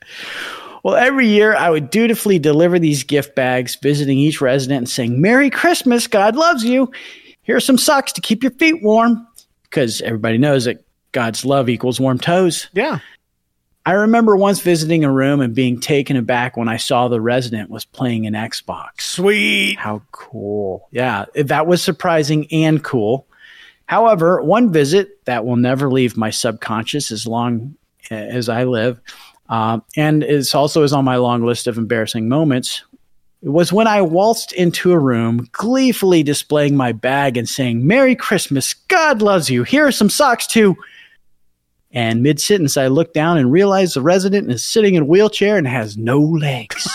Well, 0.84 0.96
every 0.96 1.28
year 1.28 1.56
I 1.56 1.72
would 1.72 1.90
dutifully 1.90 2.38
deliver 2.38 2.78
these 2.78 3.04
gift 3.04 3.36
bags, 3.36 3.76
visiting 3.82 4.20
each 4.20 4.42
resident 4.42 4.78
and 4.78 4.90
saying, 4.90 5.20
"Merry 5.20 5.50
Christmas, 5.50 6.06
God 6.06 6.36
loves 6.36 6.64
you. 6.64 6.92
Here 7.42 7.56
are 7.56 7.62
some 7.62 7.80
socks 7.80 8.14
to 8.14 8.22
keep 8.22 8.44
your 8.44 8.52
feet 8.52 8.84
warm," 8.84 9.28
because 9.74 10.02
everybody 10.02 10.38
knows 10.38 10.66
that 10.66 10.86
God's 11.14 11.44
love 11.44 11.68
equals 11.68 12.00
warm 12.00 12.20
toes. 12.20 12.68
Yeah. 12.74 13.00
I 13.88 13.94
remember 13.94 14.38
once 14.38 14.62
visiting 14.62 15.04
a 15.04 15.12
room 15.12 15.42
and 15.42 15.56
being 15.56 15.80
taken 15.80 16.16
aback 16.16 16.56
when 16.56 16.70
I 16.70 16.78
saw 16.78 17.08
the 17.08 17.20
resident 17.20 17.72
was 17.72 17.84
playing 17.84 18.28
an 18.28 18.34
Xbox. 18.34 19.02
Sweet. 19.02 19.78
How 19.78 20.04
cool. 20.12 20.88
Yeah, 20.92 21.26
that 21.34 21.66
was 21.66 21.82
surprising 21.82 22.48
and 22.52 22.84
cool. 22.84 23.28
However, 23.88 24.44
one 24.44 24.72
visit 24.72 25.26
that 25.26 25.44
will 25.44 25.58
never 25.58 25.90
leave 25.90 26.16
my 26.16 26.30
subconscious 26.30 27.12
as 27.12 27.26
long 27.26 27.76
as 28.12 28.48
I 28.50 28.64
live, 28.64 29.02
um, 29.50 29.84
and 29.98 30.24
it 30.24 30.56
also 30.56 30.84
is 30.84 30.94
on 30.94 31.04
my 31.04 31.18
long 31.18 31.46
list 31.46 31.68
of 31.68 31.78
embarrassing 31.78 32.30
moments, 32.30 32.84
was 33.44 33.74
when 33.74 33.88
I 33.88 34.02
waltzed 34.02 34.54
into 34.54 34.92
a 34.92 35.00
room, 35.00 35.48
gleefully 35.52 36.24
displaying 36.24 36.78
my 36.78 36.92
bag 36.92 37.36
and 37.38 37.48
saying, 37.48 37.86
Merry 37.86 38.16
Christmas, 38.16 38.74
God 38.74 39.22
loves 39.22 39.50
you, 39.50 39.64
here 39.64 39.86
are 39.86 39.92
some 39.92 40.10
socks 40.10 40.48
too. 40.48 40.76
And 41.92 42.24
mid 42.24 42.42
sentence, 42.42 42.76
I 42.76 42.88
look 42.88 43.14
down 43.14 43.38
and 43.38 43.52
realize 43.52 43.94
the 43.94 44.02
resident 44.02 44.50
is 44.50 44.66
sitting 44.66 44.96
in 44.96 45.04
a 45.04 45.06
wheelchair 45.06 45.58
and 45.58 45.68
has 45.68 45.96
no 45.96 46.20
legs. 46.20 46.88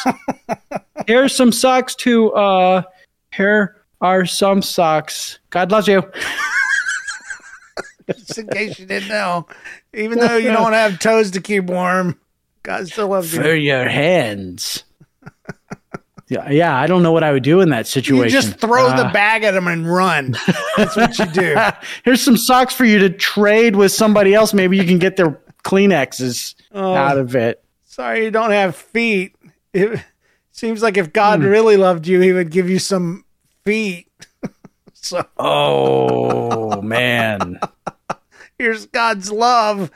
Here's 1.06 1.37
some 1.37 1.52
socks 1.52 1.94
too. 1.94 2.32
uh, 2.32 2.82
here 3.32 3.76
are 4.00 4.26
some 4.26 4.62
socks. 4.62 5.38
God 5.50 5.70
loves 5.70 5.87
you. 5.87 6.02
Just 8.08 8.38
in 8.38 8.48
case 8.48 8.78
you 8.78 8.87
didn't 8.87 9.08
know, 9.08 9.46
even 9.94 10.18
though 10.18 10.37
you 10.37 10.50
don't 10.50 10.72
have 10.72 10.98
toes 10.98 11.30
to 11.32 11.40
keep 11.40 11.64
warm, 11.64 12.18
God 12.62 12.88
still 12.88 13.08
loves 13.08 13.32
you. 13.34 13.40
For 13.42 13.54
you. 13.54 13.72
your 13.72 13.88
hands. 13.88 14.82
Yeah, 16.28 16.50
yeah, 16.50 16.76
I 16.76 16.86
don't 16.86 17.02
know 17.02 17.12
what 17.12 17.24
I 17.24 17.32
would 17.32 17.42
do 17.42 17.60
in 17.60 17.70
that 17.70 17.80
You 17.80 17.84
situation. 18.02 18.30
just 18.30 18.58
throw 18.60 18.86
the 18.96 19.06
Uh, 19.06 19.12
bag 19.12 19.44
at 19.44 19.52
them 19.52 19.66
and 19.68 19.90
run. 19.92 20.36
That's 20.76 20.96
what 20.96 21.18
you 21.18 21.26
do. 21.26 21.56
Here's 22.04 22.20
some 22.22 22.36
socks 22.36 22.74
for 22.74 22.84
you 22.84 22.98
to 23.00 23.10
trade 23.10 23.76
with 23.76 23.92
somebody 23.92 24.34
else. 24.34 24.52
Maybe 24.54 24.76
you 24.76 24.84
can 24.84 24.98
get 24.98 25.16
their 25.16 25.38
Kleenexes 25.64 26.54
Oh. 26.72 26.94
out 26.94 27.18
of 27.18 27.34
it. 27.34 27.62
Sorry 27.84 28.24
you 28.24 28.30
don't 28.30 28.50
have 28.52 28.76
feet. 28.76 29.34
It 29.74 30.00
seems 30.52 30.82
like 30.82 30.96
if 30.96 31.12
God 31.12 31.42
really 31.42 31.76
loved 31.76 32.06
you, 32.06 32.20
he 32.20 32.32
would 32.32 32.50
give 32.50 32.68
you 32.70 32.78
some 32.78 33.24
feet. 33.64 34.06
so 34.92 35.24
Oh 35.38 36.80
man. 36.82 37.58
here's 38.58 38.86
God's 38.86 39.30
love. 39.32 39.90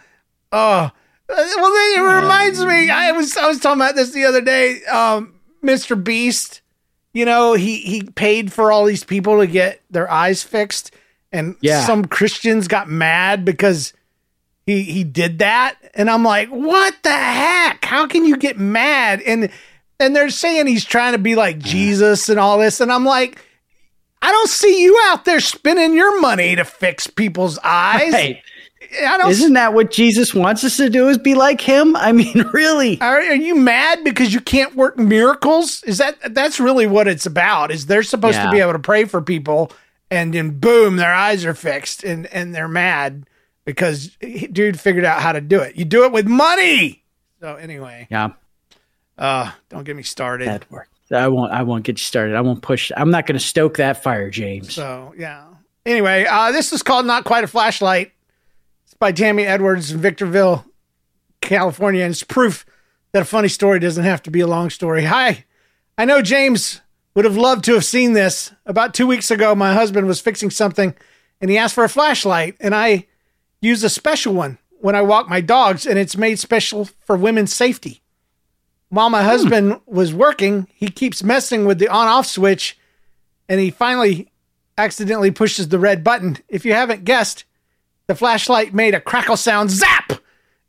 Oh, 0.50 0.90
well, 1.28 1.38
it 1.38 2.00
reminds 2.22 2.62
me. 2.64 2.90
I 2.90 3.12
was 3.12 3.36
I 3.36 3.46
was 3.48 3.58
talking 3.60 3.80
about 3.80 3.94
this 3.94 4.10
the 4.10 4.24
other 4.24 4.40
day. 4.42 4.84
Um, 4.84 5.34
Mr. 5.64 6.02
Beast, 6.02 6.60
you 7.12 7.24
know, 7.24 7.54
he 7.54 7.78
he 7.78 8.02
paid 8.02 8.52
for 8.52 8.72
all 8.72 8.84
these 8.84 9.04
people 9.04 9.38
to 9.38 9.46
get 9.46 9.80
their 9.90 10.10
eyes 10.10 10.42
fixed, 10.42 10.92
and 11.30 11.56
Yeah. 11.60 11.84
some 11.86 12.04
Christians 12.06 12.68
got 12.68 12.88
mad 12.88 13.44
because 13.44 13.92
he 14.66 14.82
he 14.82 15.04
did 15.04 15.38
that, 15.40 15.76
and 15.94 16.10
I'm 16.10 16.24
like, 16.24 16.48
what 16.48 16.94
the 17.02 17.12
heck? 17.12 17.84
How 17.84 18.06
can 18.06 18.24
you 18.24 18.36
get 18.36 18.58
mad? 18.58 19.20
And 19.22 19.50
and 20.00 20.16
they're 20.16 20.30
saying 20.30 20.66
he's 20.66 20.84
trying 20.84 21.12
to 21.12 21.18
be 21.18 21.34
like 21.36 21.58
Jesus 21.58 22.28
and 22.28 22.40
all 22.40 22.58
this, 22.58 22.80
and 22.80 22.90
I'm 22.92 23.04
like. 23.04 23.40
I 24.24 24.30
don't 24.30 24.48
see 24.48 24.80
you 24.84 24.96
out 25.06 25.24
there 25.24 25.40
spending 25.40 25.94
your 25.94 26.20
money 26.20 26.54
to 26.54 26.64
fix 26.64 27.08
people's 27.08 27.58
eyes. 27.64 28.12
Don't 28.12 28.36
isn't 29.28 29.52
that 29.54 29.74
what 29.74 29.90
Jesus 29.90 30.34
wants 30.34 30.64
us 30.64 30.76
to 30.76 30.90
do? 30.90 31.08
Is 31.08 31.18
be 31.18 31.34
like 31.34 31.60
him? 31.60 31.96
I 31.96 32.12
mean, 32.12 32.44
really? 32.52 33.00
Are, 33.00 33.18
are 33.18 33.34
you 33.34 33.54
mad 33.54 34.04
because 34.04 34.32
you 34.34 34.40
can't 34.40 34.74
work 34.74 34.98
miracles? 34.98 35.82
Is 35.84 35.98
that 35.98 36.34
that's 36.34 36.60
really 36.60 36.86
what 36.86 37.08
it's 37.08 37.26
about? 37.26 37.70
Is 37.70 37.86
they're 37.86 38.02
supposed 38.02 38.38
to 38.46 38.50
be 38.50 38.60
able 38.60 38.72
to 38.72 38.78
pray 38.78 39.04
for 39.04 39.22
people, 39.22 39.72
and 40.10 40.32
then 40.34 40.58
boom, 40.58 40.96
their 40.96 41.12
eyes 41.12 41.44
are 41.44 41.54
fixed, 41.54 42.04
and 42.04 42.26
and 42.26 42.54
they're 42.54 42.68
mad 42.68 43.26
because 43.64 44.16
dude 44.52 44.78
figured 44.80 45.04
out 45.04 45.20
how 45.22 45.32
to 45.32 45.40
do 45.40 45.60
it. 45.60 45.76
You 45.76 45.84
do 45.84 46.04
it 46.04 46.12
with 46.12 46.26
money. 46.26 47.02
So 47.40 47.56
anyway, 47.56 48.06
Yeah, 48.10 48.30
uh, 49.18 49.50
don't 49.68 49.84
get 49.84 49.96
me 49.96 50.02
started. 50.02 50.48
that 50.48 50.70
worked. 50.70 50.90
I 51.10 51.28
won't. 51.28 51.52
I 51.52 51.62
won't 51.62 51.84
get 51.84 51.98
you 51.98 52.04
started. 52.04 52.36
I 52.36 52.40
won't 52.40 52.62
push. 52.62 52.90
I'm 52.96 53.10
not 53.10 53.26
going 53.26 53.38
to 53.38 53.44
stoke 53.44 53.76
that 53.76 54.02
fire, 54.02 54.30
James. 54.30 54.74
So 54.74 55.14
yeah. 55.16 55.44
Anyway, 55.84 56.24
uh, 56.24 56.52
this 56.52 56.72
is 56.72 56.82
called 56.82 57.06
"Not 57.06 57.24
Quite 57.24 57.44
a 57.44 57.48
Flashlight." 57.48 58.12
By 59.02 59.10
Tammy 59.10 59.44
Edwards 59.44 59.90
in 59.90 59.98
Victorville, 59.98 60.64
California, 61.40 62.04
and 62.04 62.12
it's 62.12 62.22
proof 62.22 62.64
that 63.10 63.22
a 63.22 63.24
funny 63.24 63.48
story 63.48 63.80
doesn't 63.80 64.04
have 64.04 64.22
to 64.22 64.30
be 64.30 64.38
a 64.38 64.46
long 64.46 64.70
story. 64.70 65.06
Hi, 65.06 65.44
I 65.98 66.04
know 66.04 66.22
James 66.22 66.82
would 67.16 67.24
have 67.24 67.36
loved 67.36 67.64
to 67.64 67.74
have 67.74 67.84
seen 67.84 68.12
this. 68.12 68.52
About 68.64 68.94
two 68.94 69.08
weeks 69.08 69.28
ago, 69.32 69.56
my 69.56 69.74
husband 69.74 70.06
was 70.06 70.20
fixing 70.20 70.50
something, 70.50 70.94
and 71.40 71.50
he 71.50 71.58
asked 71.58 71.74
for 71.74 71.82
a 71.82 71.88
flashlight, 71.88 72.54
and 72.60 72.76
I 72.76 73.08
use 73.60 73.82
a 73.82 73.90
special 73.90 74.34
one 74.34 74.58
when 74.78 74.94
I 74.94 75.02
walk 75.02 75.28
my 75.28 75.40
dogs, 75.40 75.84
and 75.84 75.98
it's 75.98 76.16
made 76.16 76.38
special 76.38 76.84
for 77.00 77.16
women's 77.16 77.52
safety. 77.52 78.02
While 78.88 79.10
my 79.10 79.22
hmm. 79.22 79.30
husband 79.30 79.80
was 79.84 80.14
working, 80.14 80.68
he 80.72 80.86
keeps 80.86 81.24
messing 81.24 81.64
with 81.64 81.80
the 81.80 81.88
on-off 81.88 82.26
switch, 82.26 82.78
and 83.48 83.58
he 83.58 83.72
finally 83.72 84.30
accidentally 84.78 85.32
pushes 85.32 85.70
the 85.70 85.80
red 85.80 86.04
button. 86.04 86.38
If 86.48 86.64
you 86.64 86.74
haven't 86.74 87.02
guessed, 87.02 87.46
the 88.06 88.14
flashlight 88.14 88.74
made 88.74 88.94
a 88.94 89.00
crackle 89.00 89.36
sound 89.36 89.70
zap 89.70 90.12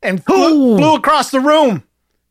and 0.01 0.23
flew, 0.23 0.77
flew 0.77 0.95
across 0.95 1.31
the 1.31 1.39
room. 1.39 1.83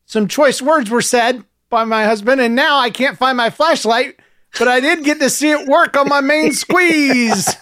Some 0.05 0.27
choice 0.27 0.61
words 0.61 0.89
were 0.89 1.01
said 1.01 1.43
by 1.69 1.83
my 1.83 2.05
husband, 2.05 2.39
and 2.39 2.55
now 2.55 2.77
I 2.77 2.89
can't 2.89 3.17
find 3.17 3.35
my 3.35 3.49
flashlight, 3.49 4.19
but 4.59 4.67
I 4.67 4.79
did 4.79 5.03
get 5.03 5.19
to 5.19 5.29
see 5.29 5.49
it 5.51 5.67
work 5.67 5.97
on 5.97 6.07
my 6.07 6.21
main 6.21 6.51
squeeze. 6.53 7.55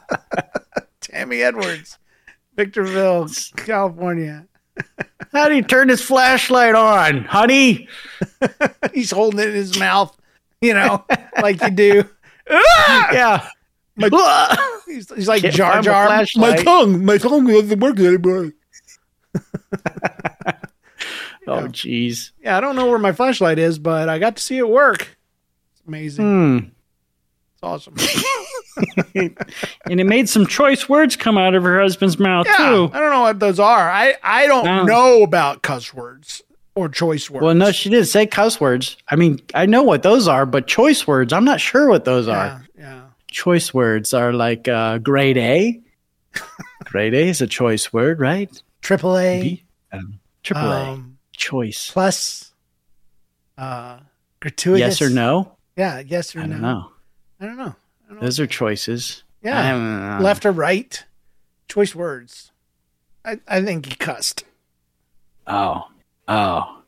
Tammy 1.00 1.42
Edwards, 1.42 1.98
Victorville, 2.56 3.28
California. 3.56 4.46
How 5.32 5.48
do 5.48 5.56
you 5.56 5.62
turn 5.62 5.88
this 5.88 6.02
flashlight 6.02 6.74
on, 6.74 7.24
honey? 7.24 7.88
He's 8.94 9.10
holding 9.10 9.40
it 9.40 9.48
in 9.48 9.54
his 9.54 9.78
mouth, 9.78 10.16
you 10.60 10.74
know, 10.74 11.04
like 11.40 11.60
you 11.62 11.70
do. 11.70 12.04
Ah! 12.48 13.50
Yeah. 14.00 14.56
He's, 14.86 15.08
he's 15.14 15.28
like 15.28 15.42
Can't 15.42 15.54
Jar 15.54 15.76
my 15.76 15.82
Jar. 15.82 16.26
My 16.36 16.56
tongue, 16.56 17.04
my 17.04 17.16
tongue 17.18 17.46
doesn't 17.46 17.78
work 17.78 17.98
anymore. 17.98 18.52
Oh, 21.46 21.62
jeez. 21.66 22.30
Yeah, 22.42 22.56
I 22.56 22.60
don't 22.60 22.76
know 22.76 22.86
where 22.86 22.98
my 22.98 23.12
flashlight 23.12 23.58
is, 23.58 23.78
but 23.78 24.08
I 24.08 24.18
got 24.18 24.36
to 24.36 24.42
see 24.42 24.58
it 24.58 24.68
work. 24.68 25.16
It's 25.72 25.82
amazing. 25.86 26.24
Hmm. 26.24 26.58
It's 27.54 27.62
awesome. 27.62 27.94
And 29.14 30.00
it 30.00 30.04
made 30.06 30.28
some 30.28 30.46
choice 30.46 30.88
words 30.88 31.16
come 31.16 31.36
out 31.36 31.54
of 31.54 31.64
her 31.64 31.80
husband's 31.80 32.18
mouth 32.18 32.46
yeah, 32.46 32.56
too. 32.56 32.90
I 32.92 33.00
don't 33.00 33.10
know 33.10 33.20
what 33.22 33.38
those 33.40 33.58
are. 33.58 33.90
I 33.90 34.14
I 34.22 34.46
don't 34.46 34.64
No. 34.64 34.84
know 34.84 35.22
about 35.22 35.62
cuss 35.62 35.92
words 35.92 36.42
or 36.74 36.88
choice 36.88 37.28
words. 37.28 37.42
Well, 37.42 37.54
no, 37.54 37.72
she 37.72 37.90
didn't 37.90 38.06
say 38.06 38.26
cuss 38.26 38.60
words. 38.60 38.96
I 39.08 39.16
mean, 39.16 39.40
I 39.54 39.66
know 39.66 39.82
what 39.82 40.02
those 40.02 40.28
are, 40.28 40.46
but 40.46 40.66
choice 40.66 41.06
words, 41.06 41.32
I'm 41.32 41.44
not 41.44 41.60
sure 41.60 41.88
what 41.88 42.04
those 42.04 42.28
are. 42.28 42.34
yeah, 42.46 42.58
yeah. 42.60 42.64
Choice 43.30 43.72
words 43.72 44.12
are 44.12 44.32
like 44.32 44.66
uh, 44.68 44.98
grade 44.98 45.38
A. 45.38 45.80
grade 46.84 47.14
A 47.14 47.28
is 47.28 47.40
a 47.40 47.46
choice 47.46 47.92
word, 47.92 48.20
right? 48.20 48.50
Triple 48.82 49.16
A, 49.18 49.40
B, 49.42 49.64
um, 49.92 50.18
triple 50.42 50.70
A. 50.72 50.90
um, 50.92 51.18
Choice. 51.32 51.90
plus, 51.92 52.52
uh, 53.58 53.98
gratuitous. 54.40 54.80
Yes 54.80 55.02
or 55.02 55.10
no? 55.10 55.56
Yeah, 55.76 56.00
yes 56.04 56.34
or 56.34 56.40
I 56.40 56.46
no. 56.46 56.52
don't 56.52 56.62
know. 56.62 56.90
I 57.40 57.46
don't 57.46 57.56
know. 57.56 57.74
Those 58.20 58.40
are 58.40 58.46
choices. 58.46 59.22
Yeah. 59.42 59.74
I 59.74 60.18
know. 60.18 60.24
Left 60.24 60.44
or 60.44 60.52
right, 60.52 61.04
choice 61.68 61.94
words. 61.94 62.50
I 63.24 63.38
I 63.46 63.62
think 63.62 63.86
he 63.86 63.94
cussed. 63.94 64.44
Oh. 65.46 65.84
Oh. 66.28 66.82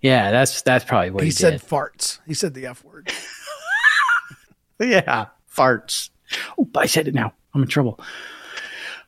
Yeah, 0.00 0.30
that's 0.30 0.62
that's 0.62 0.84
probably 0.84 1.10
what 1.10 1.22
he 1.22 1.28
he, 1.28 1.32
said 1.32 1.60
did. 1.60 1.62
farts. 1.62 2.18
He 2.26 2.34
said 2.34 2.54
the 2.54 2.66
f 2.66 2.84
word. 2.84 3.12
Yeah, 4.78 5.26
farts. 5.56 6.10
Oh, 6.58 6.68
I 6.76 6.86
said 6.86 7.08
it 7.08 7.14
now. 7.14 7.32
I'm 7.54 7.62
in 7.62 7.68
trouble. 7.68 8.00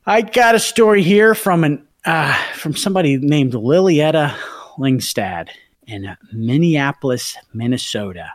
I 0.07 0.23
got 0.23 0.55
a 0.55 0.59
story 0.59 1.03
here 1.03 1.35
from 1.35 1.65
an 1.65 1.87
uh, 2.05 2.35
from 2.55 2.75
somebody 2.75 3.19
named 3.19 3.53
Lilietta 3.53 4.35
Lingstad 4.79 5.51
in 5.87 6.17
Minneapolis, 6.33 7.37
Minnesota. 7.53 8.33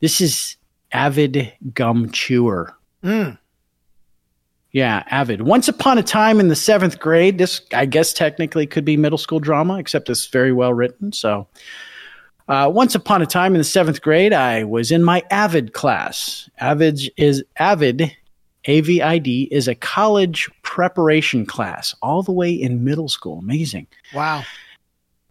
This 0.00 0.20
is 0.20 0.56
avid 0.92 1.52
gum 1.74 2.10
chewer. 2.10 2.74
Mm. 3.02 3.38
Yeah, 4.72 5.04
avid. 5.06 5.42
Once 5.42 5.68
upon 5.68 5.98
a 5.98 6.02
time 6.02 6.40
in 6.40 6.48
the 6.48 6.56
seventh 6.56 6.98
grade, 6.98 7.38
this 7.38 7.60
I 7.72 7.86
guess 7.86 8.12
technically 8.12 8.66
could 8.66 8.84
be 8.84 8.96
middle 8.96 9.18
school 9.18 9.38
drama, 9.38 9.78
except 9.78 10.10
it's 10.10 10.26
very 10.26 10.52
well 10.52 10.72
written. 10.72 11.12
So, 11.12 11.46
uh, 12.52 12.68
once 12.68 12.94
upon 12.94 13.22
a 13.22 13.26
time 13.26 13.54
in 13.54 13.58
the 13.58 13.64
seventh 13.64 14.02
grade, 14.02 14.34
I 14.34 14.64
was 14.64 14.90
in 14.90 15.02
my 15.02 15.22
Avid 15.30 15.72
class. 15.72 16.50
Avid 16.58 17.00
is 17.16 17.42
Avid, 17.56 18.14
A 18.66 18.82
V 18.82 19.00
I 19.00 19.16
D, 19.16 19.48
is 19.50 19.68
a 19.68 19.74
college 19.74 20.50
preparation 20.60 21.46
class, 21.46 21.94
all 22.02 22.22
the 22.22 22.30
way 22.30 22.52
in 22.52 22.84
middle 22.84 23.08
school. 23.08 23.38
Amazing. 23.38 23.86
Wow. 24.14 24.44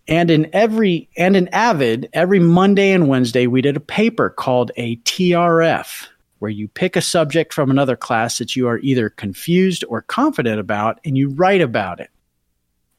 And 0.08 0.32
in 0.32 0.50
every 0.52 1.10
and 1.16 1.36
in 1.36 1.48
Avid, 1.50 2.10
every 2.14 2.40
Monday 2.40 2.92
and 2.92 3.08
Wednesday, 3.08 3.46
we 3.46 3.62
did 3.62 3.78
a 3.78 3.82
paper 3.82 4.32
called 4.32 4.72
a 4.76 4.96
TRF, 4.98 6.08
where 6.40 6.52
you 6.52 6.68
pick 6.68 6.96
a 6.96 7.02
subject 7.02 7.54
from 7.54 7.70
another 7.70 7.96
class 7.96 8.40
that 8.40 8.56
you 8.56 8.68
are 8.68 8.80
either 8.80 9.12
confused 9.12 9.86
or 9.90 10.02
confident 10.02 10.60
about, 10.60 11.00
and 11.06 11.20
you 11.20 11.30
write 11.30 11.62
about 11.62 12.00
it. 12.00 12.10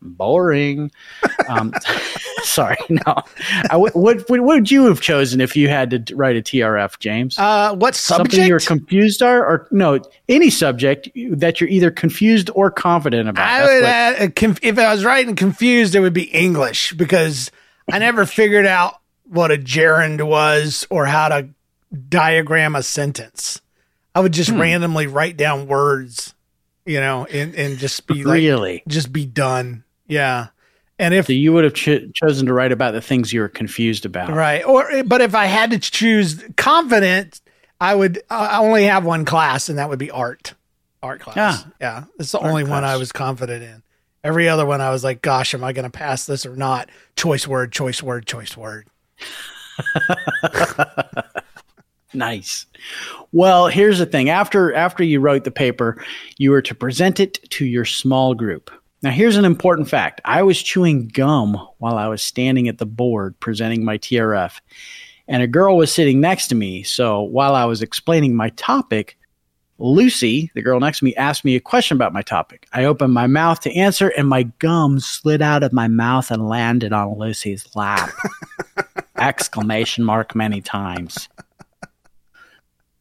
Boring. 0.02 0.90
Um, 1.48 1.72
sorry, 2.42 2.76
no. 2.88 3.14
I, 3.70 3.76
what, 3.76 3.94
what 3.94 4.28
what 4.28 4.42
would 4.42 4.70
you 4.70 4.86
have 4.86 5.00
chosen 5.00 5.40
if 5.40 5.56
you 5.56 5.68
had 5.68 6.06
to 6.06 6.16
write 6.16 6.36
a 6.36 6.42
TRF, 6.42 6.98
James? 6.98 7.38
Uh, 7.38 7.74
what 7.74 7.94
subject? 7.94 8.32
Something 8.32 8.48
you're 8.48 8.60
confused 8.60 9.22
are, 9.22 9.46
or 9.46 9.68
no, 9.70 10.00
any 10.28 10.50
subject 10.50 11.08
that 11.14 11.60
you're 11.60 11.70
either 11.70 11.90
confused 11.90 12.50
or 12.54 12.70
confident 12.70 13.28
about. 13.28 13.48
I 13.48 13.64
would, 13.64 13.82
what- 13.82 14.22
uh, 14.22 14.30
conf- 14.34 14.60
if 14.62 14.78
I 14.78 14.92
was 14.92 15.04
writing 15.04 15.36
confused, 15.36 15.94
it 15.94 16.00
would 16.00 16.12
be 16.14 16.24
English 16.24 16.92
because 16.94 17.50
I 17.90 17.98
never 17.98 18.26
figured 18.26 18.66
out 18.66 18.94
what 19.24 19.50
a 19.50 19.56
gerund 19.56 20.20
was 20.26 20.86
or 20.90 21.06
how 21.06 21.28
to 21.28 21.48
diagram 22.08 22.74
a 22.74 22.82
sentence. 22.82 23.60
I 24.14 24.20
would 24.20 24.32
just 24.32 24.50
Hmm. 24.50 24.60
randomly 24.60 25.06
write 25.06 25.36
down 25.36 25.66
words 25.66 26.34
you 26.84 26.98
know, 26.98 27.24
and 27.26 27.54
and 27.54 27.78
just 27.78 28.08
be 28.08 28.24
like, 28.24 28.34
Really? 28.34 28.82
just 28.88 29.12
be 29.12 29.24
done. 29.24 29.84
Yeah. 30.12 30.48
And 30.98 31.14
if 31.14 31.26
So 31.26 31.32
you 31.32 31.52
would 31.52 31.64
have 31.64 31.74
cho- 31.74 32.06
chosen 32.14 32.46
to 32.46 32.52
write 32.52 32.70
about 32.70 32.92
the 32.92 33.00
things 33.00 33.32
you 33.32 33.40
were 33.40 33.48
confused 33.48 34.04
about. 34.06 34.30
right, 34.32 34.62
or 34.64 35.02
but 35.04 35.20
if 35.20 35.34
I 35.34 35.46
had 35.46 35.70
to 35.72 35.78
choose 35.78 36.44
confident, 36.56 37.40
I 37.80 37.94
would 37.94 38.22
uh, 38.30 38.58
only 38.60 38.84
have 38.84 39.04
one 39.04 39.24
class, 39.24 39.68
and 39.68 39.78
that 39.78 39.88
would 39.88 39.98
be 39.98 40.10
art, 40.10 40.54
art 41.02 41.20
class. 41.20 41.64
Ah. 41.64 41.72
yeah, 41.80 42.04
it's 42.20 42.30
the 42.32 42.38
only 42.38 42.62
one 42.62 42.84
I 42.84 42.96
was 42.96 43.10
confident 43.10 43.64
in. 43.64 43.82
Every 44.22 44.48
other 44.48 44.64
one, 44.66 44.80
I 44.80 44.90
was 44.90 45.02
like, 45.02 45.22
"Gosh, 45.22 45.54
am 45.54 45.64
I 45.64 45.72
going 45.72 45.90
to 45.90 45.90
pass 45.90 46.26
this 46.26 46.46
or 46.46 46.54
not?" 46.54 46.88
Choice 47.16 47.48
word, 47.48 47.72
choice 47.72 48.00
word, 48.02 48.26
choice 48.26 48.56
word. 48.56 48.86
Nice. 52.14 52.66
Well, 53.32 53.68
here's 53.68 53.98
the 53.98 54.04
thing. 54.04 54.28
After 54.28 54.74
after 54.74 55.02
you 55.02 55.18
wrote 55.18 55.44
the 55.44 55.50
paper, 55.50 56.04
you 56.36 56.50
were 56.50 56.60
to 56.60 56.74
present 56.74 57.18
it 57.20 57.38
to 57.52 57.64
your 57.64 57.86
small 57.86 58.34
group. 58.34 58.70
Now, 59.02 59.10
here's 59.10 59.36
an 59.36 59.44
important 59.44 59.88
fact. 59.88 60.20
I 60.24 60.42
was 60.42 60.62
chewing 60.62 61.08
gum 61.08 61.54
while 61.78 61.98
I 61.98 62.06
was 62.06 62.22
standing 62.22 62.68
at 62.68 62.78
the 62.78 62.86
board 62.86 63.38
presenting 63.40 63.84
my 63.84 63.98
TRF, 63.98 64.60
and 65.26 65.42
a 65.42 65.48
girl 65.48 65.76
was 65.76 65.92
sitting 65.92 66.20
next 66.20 66.48
to 66.48 66.54
me. 66.54 66.84
So 66.84 67.22
while 67.22 67.56
I 67.56 67.64
was 67.64 67.82
explaining 67.82 68.36
my 68.36 68.50
topic, 68.50 69.18
Lucy, 69.78 70.52
the 70.54 70.62
girl 70.62 70.78
next 70.78 71.00
to 71.00 71.04
me, 71.04 71.16
asked 71.16 71.44
me 71.44 71.56
a 71.56 71.60
question 71.60 71.96
about 71.96 72.12
my 72.12 72.22
topic. 72.22 72.68
I 72.72 72.84
opened 72.84 73.12
my 73.12 73.26
mouth 73.26 73.60
to 73.60 73.74
answer, 73.74 74.08
and 74.10 74.28
my 74.28 74.44
gum 74.60 75.00
slid 75.00 75.42
out 75.42 75.64
of 75.64 75.72
my 75.72 75.88
mouth 75.88 76.30
and 76.30 76.48
landed 76.48 76.92
on 76.92 77.18
Lucy's 77.18 77.74
lap. 77.74 78.12
Exclamation 79.18 80.04
mark 80.04 80.36
many 80.36 80.60
times. 80.60 81.28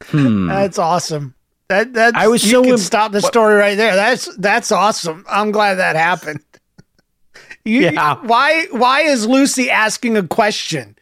Hmm. 0.06 0.48
That's 0.48 0.80
awesome. 0.80 1.36
That 1.72 1.94
that 1.94 2.16
I 2.18 2.28
was 2.28 2.44
you 2.44 2.52
so 2.52 2.62
can 2.64 2.72
im- 2.72 2.78
stop 2.78 3.14
the 3.14 3.22
story 3.22 3.56
right 3.56 3.78
there. 3.78 3.96
That's 3.96 4.36
that's 4.36 4.74
awesome. 4.74 5.26
I'm 5.30 5.52
glad 5.52 5.76
that 5.76 5.96
happened. 5.96 6.42
You, 7.64 7.82
Yeah. 7.82 8.16
Why 8.24 8.66
why 8.72 9.02
is 9.02 9.28
Lucy 9.28 9.70
asking 9.70 10.18
a 10.18 10.28
question? 10.28 10.98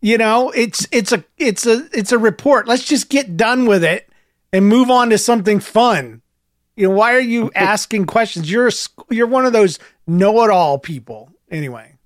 You 0.00 0.16
know, 0.16 0.50
it's 0.50 0.86
it's 0.90 1.12
a 1.12 1.22
it's 1.36 1.66
a 1.66 1.86
it's 1.92 2.12
a 2.12 2.18
report. 2.18 2.66
Let's 2.66 2.84
just 2.84 3.10
get 3.10 3.36
done 3.36 3.66
with 3.66 3.84
it 3.84 4.08
and 4.52 4.66
move 4.66 4.90
on 4.90 5.10
to 5.10 5.18
something 5.18 5.60
fun. 5.60 6.22
You 6.76 6.88
know, 6.88 6.94
why 6.94 7.14
are 7.14 7.20
you 7.20 7.50
asking 7.54 8.06
questions? 8.06 8.50
You're 8.50 8.68
a, 8.68 8.72
you're 9.10 9.26
one 9.26 9.44
of 9.44 9.52
those 9.52 9.78
know-it-all 10.06 10.78
people. 10.78 11.30
Anyway, 11.50 11.97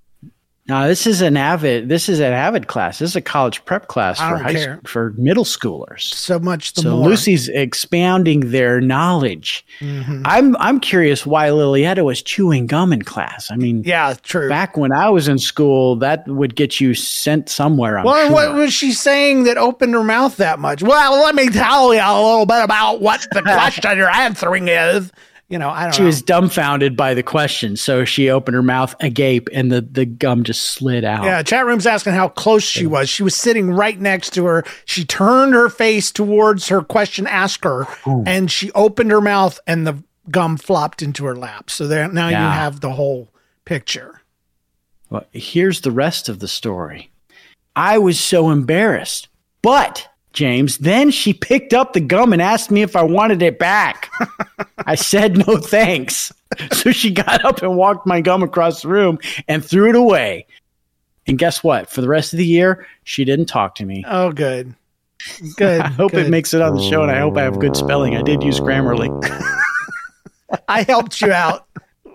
Now 0.69 0.87
this 0.87 1.09
is 1.09 1.21
an 1.23 1.37
avid. 1.37 1.89
This 1.89 2.09
is 2.09 2.21
an 2.21 2.33
avid 2.33 2.69
class. 2.69 3.01
This 3.01 3.11
is 3.11 3.17
a 3.17 3.21
college 3.21 3.65
prep 3.65 3.89
class 3.89 4.19
for 4.19 4.37
high 4.39 4.53
care. 4.55 4.75
s- 4.75 4.79
for 4.91 5.13
middle 5.19 5.45
schoolers. 5.45 6.03
so 6.03 6.39
much 6.39 6.75
the 6.75 6.83
so 6.83 6.97
more. 6.97 7.09
Lucy's 7.09 7.49
expounding 7.49 8.53
their 8.53 8.81
knowledge. 8.81 9.67
Mhm. 9.81 10.23
I'm 10.25 10.57
I'm 10.59 10.79
curious 10.79 11.27
why 11.27 11.49
Lilietta 11.49 12.05
was 12.05 12.23
chewing 12.23 12.69
gum 12.69 12.93
in 12.93 13.03
class. 13.03 13.51
I 13.51 13.57
mean, 13.57 13.83
Yeah, 13.85 14.15
true. 14.23 14.49
back 14.49 14.77
when 14.77 14.93
I 14.93 15.09
was 15.09 15.27
in 15.27 15.39
school, 15.39 15.97
that 15.97 16.29
would 16.29 16.55
get 16.55 16.81
you 16.81 16.95
sent 16.95 17.49
somewhere. 17.49 17.99
I'm 17.99 18.05
Well, 18.05 18.27
sure. 18.27 18.33
what 18.33 18.55
was 18.55 18.73
she 18.73 18.93
saying 18.93 19.43
that 19.45 19.59
opened 19.59 19.95
her 19.95 20.05
mouth 20.05 20.37
that 20.37 20.61
much? 20.61 20.81
Well, 20.81 21.23
let 21.25 21.35
me 21.35 21.49
tell 21.49 21.93
you 21.93 22.01
a 22.01 22.15
little 22.23 22.47
bit 22.47 22.63
about 22.63 23.01
what 23.01 23.27
the 23.33 23.43
question 23.43 23.97
you're 23.99 24.09
answering 24.09 24.69
is. 24.69 25.11
You 25.53 25.59
know, 25.59 25.69
I 25.69 25.83
don't 25.83 25.93
she 25.95 26.01
know. 26.01 26.07
was 26.07 26.23
dumbfounded 26.23 26.97
by 26.97 27.13
the 27.13 27.23
question, 27.23 27.77
so 27.77 28.07
she 28.07 28.31
opened 28.31 28.55
her 28.55 28.63
mouth 28.63 28.95
agape, 29.01 29.51
and 29.53 29.71
the, 29.71 29.83
the 29.83 30.07
gum 30.07 30.45
just 30.45 30.63
slid 30.71 31.05
out. 31.05 31.25
yeah, 31.25 31.43
chat 31.43 31.67
room's 31.67 31.87
asking 31.87 32.15
how 32.15 32.29
close 32.29 32.63
she 32.63 32.87
was. 32.87 33.11
She 33.11 33.23
was 33.23 33.37
sitting 33.37 33.71
right 33.71 34.01
next 34.01 34.31
to 34.31 34.47
her. 34.47 34.65
She 34.87 35.05
turned 35.05 35.53
her 35.53 35.69
face 35.69 36.11
towards 36.11 36.69
her 36.69 36.81
question 36.81 37.27
asker, 37.27 37.87
and 38.07 38.51
she 38.51 38.73
opened 38.73 39.11
her 39.11 39.21
mouth, 39.21 39.61
and 39.67 39.87
the 39.87 40.03
gum 40.31 40.57
flopped 40.57 41.03
into 41.03 41.27
her 41.27 41.37
lap. 41.37 41.69
So 41.69 41.87
there, 41.87 42.09
now 42.09 42.29
you 42.29 42.37
have 42.37 42.81
the 42.81 42.93
whole 42.93 43.29
picture. 43.67 44.23
Well, 45.11 45.27
here's 45.33 45.83
the 45.83 45.91
rest 45.91 46.31
of 46.31 46.39
the 46.39 46.49
story. 46.49 47.11
I 47.77 47.99
was 47.99 48.19
so 48.19 48.49
embarrassed. 48.51 49.29
But, 49.61 50.09
James, 50.33 50.78
then 50.78 51.11
she 51.11 51.35
picked 51.35 51.74
up 51.74 51.93
the 51.93 52.01
gum 52.01 52.33
and 52.33 52.41
asked 52.41 52.70
me 52.70 52.83
if 52.83 52.97
I 52.97 53.03
wanted 53.03 53.43
it 53.43 53.59
back. 53.59 54.11
I 54.87 54.95
said 54.95 55.47
no 55.47 55.57
thanks. 55.57 56.33
So 56.72 56.93
she 56.93 57.11
got 57.11 57.47
up 57.47 57.62
and 57.62 57.78
walked 57.78 58.07
my 58.07 58.20
gum 58.20 58.43
across 58.43 58.83
the 58.83 58.89
room 58.89 59.18
and 59.49 59.64
threw 59.64 59.89
it 59.89 59.97
away. 59.97 60.45
And 61.26 61.39
guess 61.39 61.64
what? 61.64 61.89
For 61.89 62.03
the 62.03 62.09
rest 62.09 62.35
of 62.35 62.37
the 62.37 62.45
year, 62.45 62.87
she 63.05 63.24
didn't 63.24 63.47
talk 63.47 63.74
to 63.76 63.87
me. 63.87 64.05
Oh, 64.07 64.33
good, 64.33 64.74
good. 65.57 65.80
I 65.80 65.89
hope 65.89 66.11
good. 66.11 66.26
it 66.26 66.28
makes 66.28 66.53
it 66.53 66.61
on 66.61 66.76
the 66.76 66.83
show 66.83 67.03
and 67.03 67.11
I 67.11 67.20
hope 67.20 67.39
I 67.39 67.43
have 67.45 67.59
good 67.59 67.74
spelling. 67.74 68.16
I 68.16 68.20
did 68.22 68.43
use 68.43 68.61
Grammarly. 68.61 69.09
I 70.68 70.83
helped 70.83 71.22
you 71.22 71.33
out, 71.33 71.66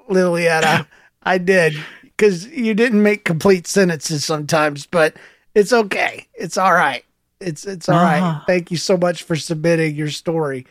Lilietta. 0.08 0.86
I 1.24 1.40
did 1.40 1.76
because 2.04 2.46
you 2.48 2.76
didn't 2.76 3.02
make 3.02 3.26
complete 3.26 3.66
sentences 3.66 4.24
sometimes, 4.24 4.86
but 4.86 5.16
it's 5.56 5.74
okay. 5.74 6.28
It's 6.36 6.58
all 6.58 6.74
right. 6.74 7.04
It's 7.40 7.66
it's 7.66 7.88
all 7.90 8.02
right. 8.02 8.22
Ah. 8.22 8.44
Thank 8.48 8.72
you 8.72 8.78
so 8.78 8.98
much 8.98 9.24
for 9.24 9.36
submitting 9.36 9.96
your 9.96 10.10
story. 10.10 10.66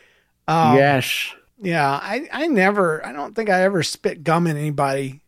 Um, 0.48 0.76
yes. 0.76 1.32
Yeah, 1.62 1.88
I 1.90 2.28
I 2.32 2.46
never. 2.48 3.04
I 3.06 3.12
don't 3.12 3.34
think 3.34 3.48
I 3.50 3.62
ever 3.62 3.82
spit 3.82 4.24
gum 4.24 4.46
in 4.46 4.56
anybody 4.56 5.20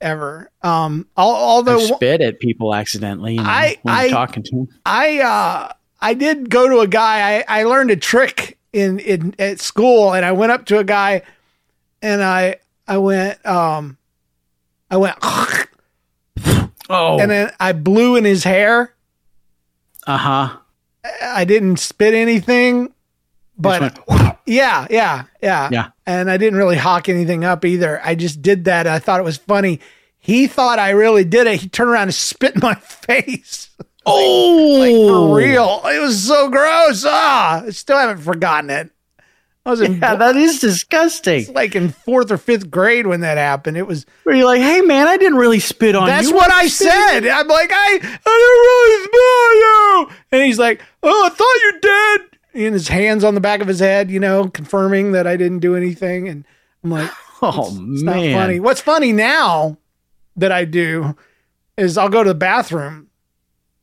ever. 0.00 0.50
Um, 0.62 1.06
al- 1.16 1.30
I 1.30 1.38
although 1.38 1.78
spit 1.78 2.20
at 2.20 2.40
people 2.40 2.74
accidentally 2.74 3.34
you 3.34 3.42
know, 3.42 3.48
I- 3.48 3.78
when 3.82 3.94
I- 3.94 4.08
talking 4.08 4.42
to 4.42 4.50
them. 4.50 4.68
I 4.84 5.20
uh 5.20 5.72
I 6.00 6.14
did 6.14 6.50
go 6.50 6.68
to 6.68 6.80
a 6.80 6.86
guy. 6.88 7.38
I 7.48 7.60
I 7.60 7.64
learned 7.64 7.90
a 7.90 7.96
trick 7.96 8.58
in 8.72 8.98
in 8.98 9.34
at 9.38 9.60
school, 9.60 10.12
and 10.14 10.24
I 10.24 10.32
went 10.32 10.52
up 10.52 10.66
to 10.66 10.78
a 10.78 10.84
guy, 10.84 11.22
and 12.02 12.22
I 12.22 12.56
I 12.88 12.98
went 12.98 13.44
um 13.46 13.98
I 14.90 14.96
went 14.96 15.16
Oh. 16.92 17.20
and 17.20 17.30
then 17.30 17.52
I 17.60 17.72
blew 17.72 18.16
in 18.16 18.24
his 18.24 18.42
hair. 18.42 18.94
Uh 20.10 20.16
huh. 20.16 20.56
I 21.22 21.44
didn't 21.44 21.76
spit 21.78 22.14
anything, 22.14 22.92
but 23.56 23.98
yeah, 24.46 24.88
yeah, 24.90 25.24
yeah, 25.40 25.68
Yeah. 25.70 25.88
And 26.04 26.28
I 26.28 26.36
didn't 26.36 26.58
really 26.58 26.76
hawk 26.76 27.08
anything 27.08 27.44
up 27.44 27.64
either. 27.64 28.00
I 28.04 28.16
just 28.16 28.42
did 28.42 28.64
that. 28.64 28.88
I 28.88 28.98
thought 28.98 29.20
it 29.20 29.24
was 29.24 29.36
funny. 29.36 29.78
He 30.18 30.48
thought 30.48 30.80
I 30.80 30.90
really 30.90 31.24
did 31.24 31.46
it. 31.46 31.60
He 31.60 31.68
turned 31.68 31.90
around 31.90 32.02
and 32.08 32.14
spit 32.14 32.56
in 32.56 32.60
my 32.60 32.74
face. 33.06 33.70
Oh, 34.04 34.78
like 34.80 34.90
for 34.92 35.36
real. 35.36 35.80
It 35.84 36.00
was 36.00 36.22
so 36.26 36.48
gross. 36.50 37.04
Ah, 37.06 37.62
I 37.64 37.70
still 37.70 37.96
haven't 37.96 38.18
forgotten 38.24 38.68
it. 38.70 38.90
I 39.66 39.70
was 39.70 39.80
in 39.82 39.98
Yeah, 40.00 40.14
that 40.16 40.36
is 40.36 40.58
disgusting. 40.58 41.52
like 41.52 41.76
in 41.76 41.90
fourth 41.90 42.30
or 42.30 42.38
fifth 42.38 42.70
grade 42.70 43.06
when 43.06 43.20
that 43.20 43.36
happened. 43.36 43.76
It 43.76 43.86
was 43.86 44.06
Where 44.24 44.34
you're 44.34 44.46
like, 44.46 44.60
hey 44.62 44.80
man, 44.80 45.06
I 45.06 45.16
didn't 45.16 45.36
really 45.38 45.60
spit 45.60 45.94
on 45.94 46.06
that's 46.06 46.28
you. 46.28 46.32
That's 46.32 46.48
what 46.48 46.52
I 46.52 46.66
said. 46.66 47.26
I'm 47.26 47.46
like, 47.48 47.70
I 47.72 47.94
I 47.94 47.98
didn't 48.00 48.10
really 48.24 49.04
spit 49.04 49.20
on 49.20 49.56
you. 49.56 50.16
And 50.32 50.42
he's 50.44 50.58
like, 50.58 50.82
Oh, 51.02 51.26
I 51.26 51.28
thought 51.28 51.56
you 51.62 51.80
did. 51.80 52.64
And 52.66 52.74
his 52.74 52.88
hands 52.88 53.22
on 53.22 53.34
the 53.34 53.40
back 53.40 53.60
of 53.60 53.68
his 53.68 53.80
head, 53.80 54.10
you 54.10 54.18
know, 54.18 54.48
confirming 54.48 55.12
that 55.12 55.26
I 55.26 55.36
didn't 55.36 55.60
do 55.60 55.76
anything. 55.76 56.28
And 56.28 56.44
I'm 56.82 56.90
like, 56.90 57.10
Oh 57.42 57.68
it's 57.92 58.02
not 58.02 58.16
man, 58.16 58.34
funny. 58.34 58.60
What's 58.60 58.80
funny 58.80 59.12
now 59.12 59.76
that 60.36 60.52
I 60.52 60.64
do 60.64 61.16
is 61.76 61.98
I'll 61.98 62.08
go 62.08 62.22
to 62.22 62.30
the 62.30 62.34
bathroom 62.34 63.08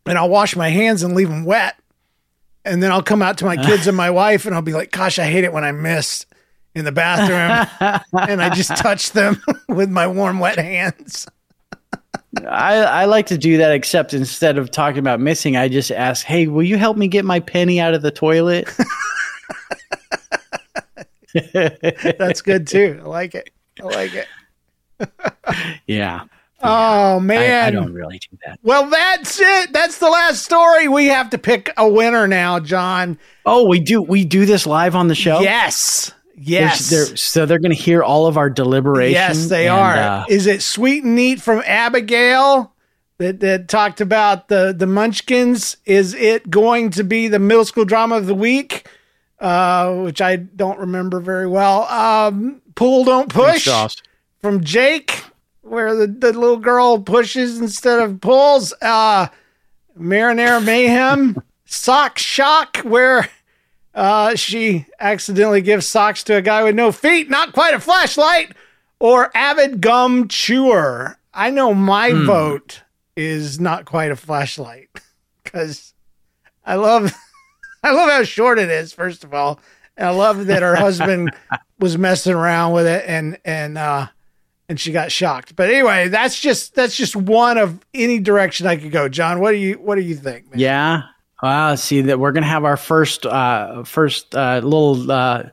and 0.06 0.18
I'll 0.18 0.30
wash 0.30 0.56
my 0.56 0.70
hands 0.70 1.04
and 1.04 1.14
leave 1.14 1.30
them 1.30 1.46
wet. 1.46 1.76
And 2.68 2.84
then 2.84 2.92
I'll 2.92 3.02
come 3.02 3.22
out 3.22 3.38
to 3.38 3.46
my 3.46 3.56
kids 3.56 3.88
and 3.88 3.96
my 3.96 4.10
wife 4.10 4.46
and 4.46 4.54
I'll 4.54 4.62
be 4.62 4.74
like, 4.74 4.92
gosh, 4.92 5.20
I 5.20 5.26
hate 5.26 5.46
it 5.46 5.54
when 5.54 5.64
I 5.64 5.72
miss 5.72 6.26
in 6.76 6.84
the 6.84 6.92
bathroom. 6.92 8.02
and 8.28 8.42
I 8.42 8.50
just 8.50 8.76
touch 8.76 9.12
them 9.12 9.42
with 9.70 9.90
my 9.90 10.06
warm, 10.06 10.40
wet 10.40 10.58
hands. 10.58 11.28
I, 12.46 12.76
I 12.76 13.06
like 13.06 13.28
to 13.28 13.38
do 13.38 13.58
that. 13.58 13.72
Except 13.72 14.14
instead 14.14 14.58
of 14.58 14.70
talking 14.70 15.00
about 15.00 15.22
missing, 15.22 15.56
I 15.56 15.70
just 15.70 15.92
ask, 15.92 16.26
hey, 16.26 16.48
will 16.48 16.64
you 16.64 16.78
help 16.78 16.98
me 16.98 17.08
get 17.08 17.24
my 17.24 17.40
penny 17.40 17.80
out 17.80 17.94
of 17.94 18.02
the 18.02 18.12
toilet? 18.12 18.68
That's 21.54 22.42
good 22.42 22.68
too. 22.68 23.00
I 23.02 23.08
like 23.08 23.34
it. 23.34 23.50
I 23.80 23.84
like 23.84 24.12
it. 24.14 24.28
yeah. 25.88 26.26
Oh, 26.64 27.20
man. 27.20 27.66
I 27.66 27.72
don't 27.72 27.94
really 27.94 28.20
do 28.20 28.38
that. 28.46 28.60
Well, 28.64 28.90
that's 28.90 29.40
it. 29.40 29.72
That's 29.74 30.00
the 30.00 30.10
last 30.10 30.44
story. 30.44 30.88
We 30.88 31.06
have 31.08 31.30
to 31.32 31.38
pick 31.38 31.70
a 31.78 31.88
winner 31.88 32.28
now, 32.28 32.60
John. 32.60 33.20
Oh, 33.46 33.68
we 33.68 33.80
do 33.80 34.02
we 34.02 34.26
do 34.26 34.46
this 34.46 34.66
live 34.66 34.96
on 34.96 35.08
the 35.08 35.16
show. 35.16 35.40
Yes. 35.42 36.12
Yes. 36.36 36.90
they're- 36.90 37.16
so 37.18 37.46
they're 37.46 37.60
going 37.60 37.76
to 37.76 37.82
hear 37.82 38.02
all 38.04 38.26
of 38.28 38.38
our 38.38 38.50
deliberation. 38.50 39.14
Yes, 39.14 39.48
they 39.50 39.68
and, 39.68 39.78
are. 39.78 39.96
uh, 39.96 40.26
Is 40.30 40.48
it 40.48 40.62
Sweet 40.62 41.04
and 41.04 41.16
Neat 41.16 41.42
from 41.42 41.62
Abigail 41.66 42.74
that, 43.20 43.40
that 43.42 43.68
talked 43.68 44.02
about 44.02 44.48
the, 44.48 44.74
the 44.78 44.88
Munchkins? 44.88 45.78
Is 45.86 46.14
it 46.16 46.50
going 46.50 46.90
to 46.92 47.04
be 47.04 47.28
the 47.28 47.40
middle 47.40 47.66
school 47.66 47.86
drama 47.86 48.18
of 48.18 48.26
the 48.28 48.36
week? 48.36 48.88
Uh, 49.40 49.94
which 49.98 50.20
I 50.22 50.36
don't 50.38 50.80
remember 50.80 51.20
very 51.20 51.48
well. 51.48 51.84
Um, 51.84 52.62
Pull 52.74 53.04
Don't 53.04 53.30
Push 53.32 53.68
from 54.42 54.64
Jake, 54.64 55.24
where 55.68 55.96
the, 55.96 56.08
the 56.08 56.34
little 56.34 56.58
girl 56.58 57.00
pushes 57.00 57.60
instead 57.60 58.00
of 58.00 58.22
pulls. 58.22 58.74
Uh, 58.82 59.28
Marinara 60.00 60.64
Mayhem, 60.64 61.42
Sock 61.66 62.18
Shock, 62.18 62.78
where 62.80 63.30
Uh, 63.94 64.36
she 64.36 64.86
accidentally 65.00 65.60
gives 65.62 65.88
socks 65.88 66.24
to 66.24 66.36
a 66.36 66.42
guy 66.42 66.62
with 66.64 66.76
no 66.76 66.92
feet, 66.92 67.32
not 67.32 67.52
quite 67.52 67.74
a 67.74 67.80
flashlight, 67.80 68.52
or 69.00 69.32
avid 69.36 69.82
gum 69.82 70.28
chewer. 70.28 71.18
I 71.34 71.50
know 71.50 71.74
my 71.74 72.12
Hmm. 72.12 72.26
vote 72.26 72.84
is 73.16 73.60
not 73.60 73.86
quite 73.86 74.12
a 74.12 74.16
flashlight 74.16 74.90
because 75.44 75.96
I 76.64 76.76
love, 76.76 77.12
I 77.84 77.92
love 77.92 78.08
how 78.12 78.24
short 78.24 78.60
it 78.60 78.70
is. 78.70 78.94
First 78.94 79.24
of 79.24 79.34
all, 79.34 79.60
and 79.98 80.06
I 80.06 80.12
love 80.12 80.46
that 80.46 80.62
her 80.62 80.76
husband 80.76 81.32
was 81.80 81.98
messing 81.98 82.34
around 82.36 82.74
with 82.74 82.86
it 82.86 83.04
and 83.08 83.40
and 83.46 83.80
uh, 83.80 84.08
and 84.70 84.80
she 84.80 84.92
got 84.92 85.12
shocked. 85.12 85.56
But 85.56 85.70
anyway, 85.70 86.10
that's 86.10 86.40
just 86.40 86.76
that's 86.76 86.96
just 86.96 87.16
one 87.16 87.58
of 87.58 87.80
any 87.94 88.20
direction 88.20 88.68
I 88.68 88.76
could 88.76 88.92
go. 88.92 89.10
John, 89.10 89.40
what 89.40 89.52
do 89.52 89.58
you 89.58 89.76
what 89.76 89.96
do 89.96 90.02
you 90.02 90.16
think? 90.16 90.50
Man? 90.52 90.60
Yeah. 90.60 91.04
Wow. 91.42 91.76
See 91.76 92.02
that 92.02 92.20
we're 92.20 92.32
gonna 92.32 92.48
have 92.48 92.66
our 92.66 92.78
first 92.78 93.26
uh, 93.26 93.84
first 93.84 94.36
uh, 94.36 94.60
little 94.64 95.12
uh, 95.12 95.44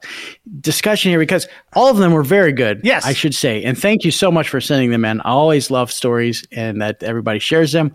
discussion 0.60 1.10
here 1.10 1.18
because 1.18 1.46
all 1.74 1.88
of 1.88 1.98
them 1.98 2.12
were 2.12 2.22
very 2.22 2.52
good. 2.52 2.80
Yes. 2.82 3.04
I 3.04 3.12
should 3.12 3.34
say, 3.34 3.62
and 3.62 3.78
thank 3.78 4.04
you 4.04 4.10
so 4.10 4.30
much 4.30 4.48
for 4.48 4.60
sending 4.60 4.90
them 4.90 5.04
in. 5.04 5.20
I 5.20 5.30
always 5.30 5.70
love 5.70 5.92
stories 5.92 6.46
and 6.52 6.80
that 6.80 7.02
everybody 7.02 7.38
shares 7.38 7.72
them. 7.72 7.94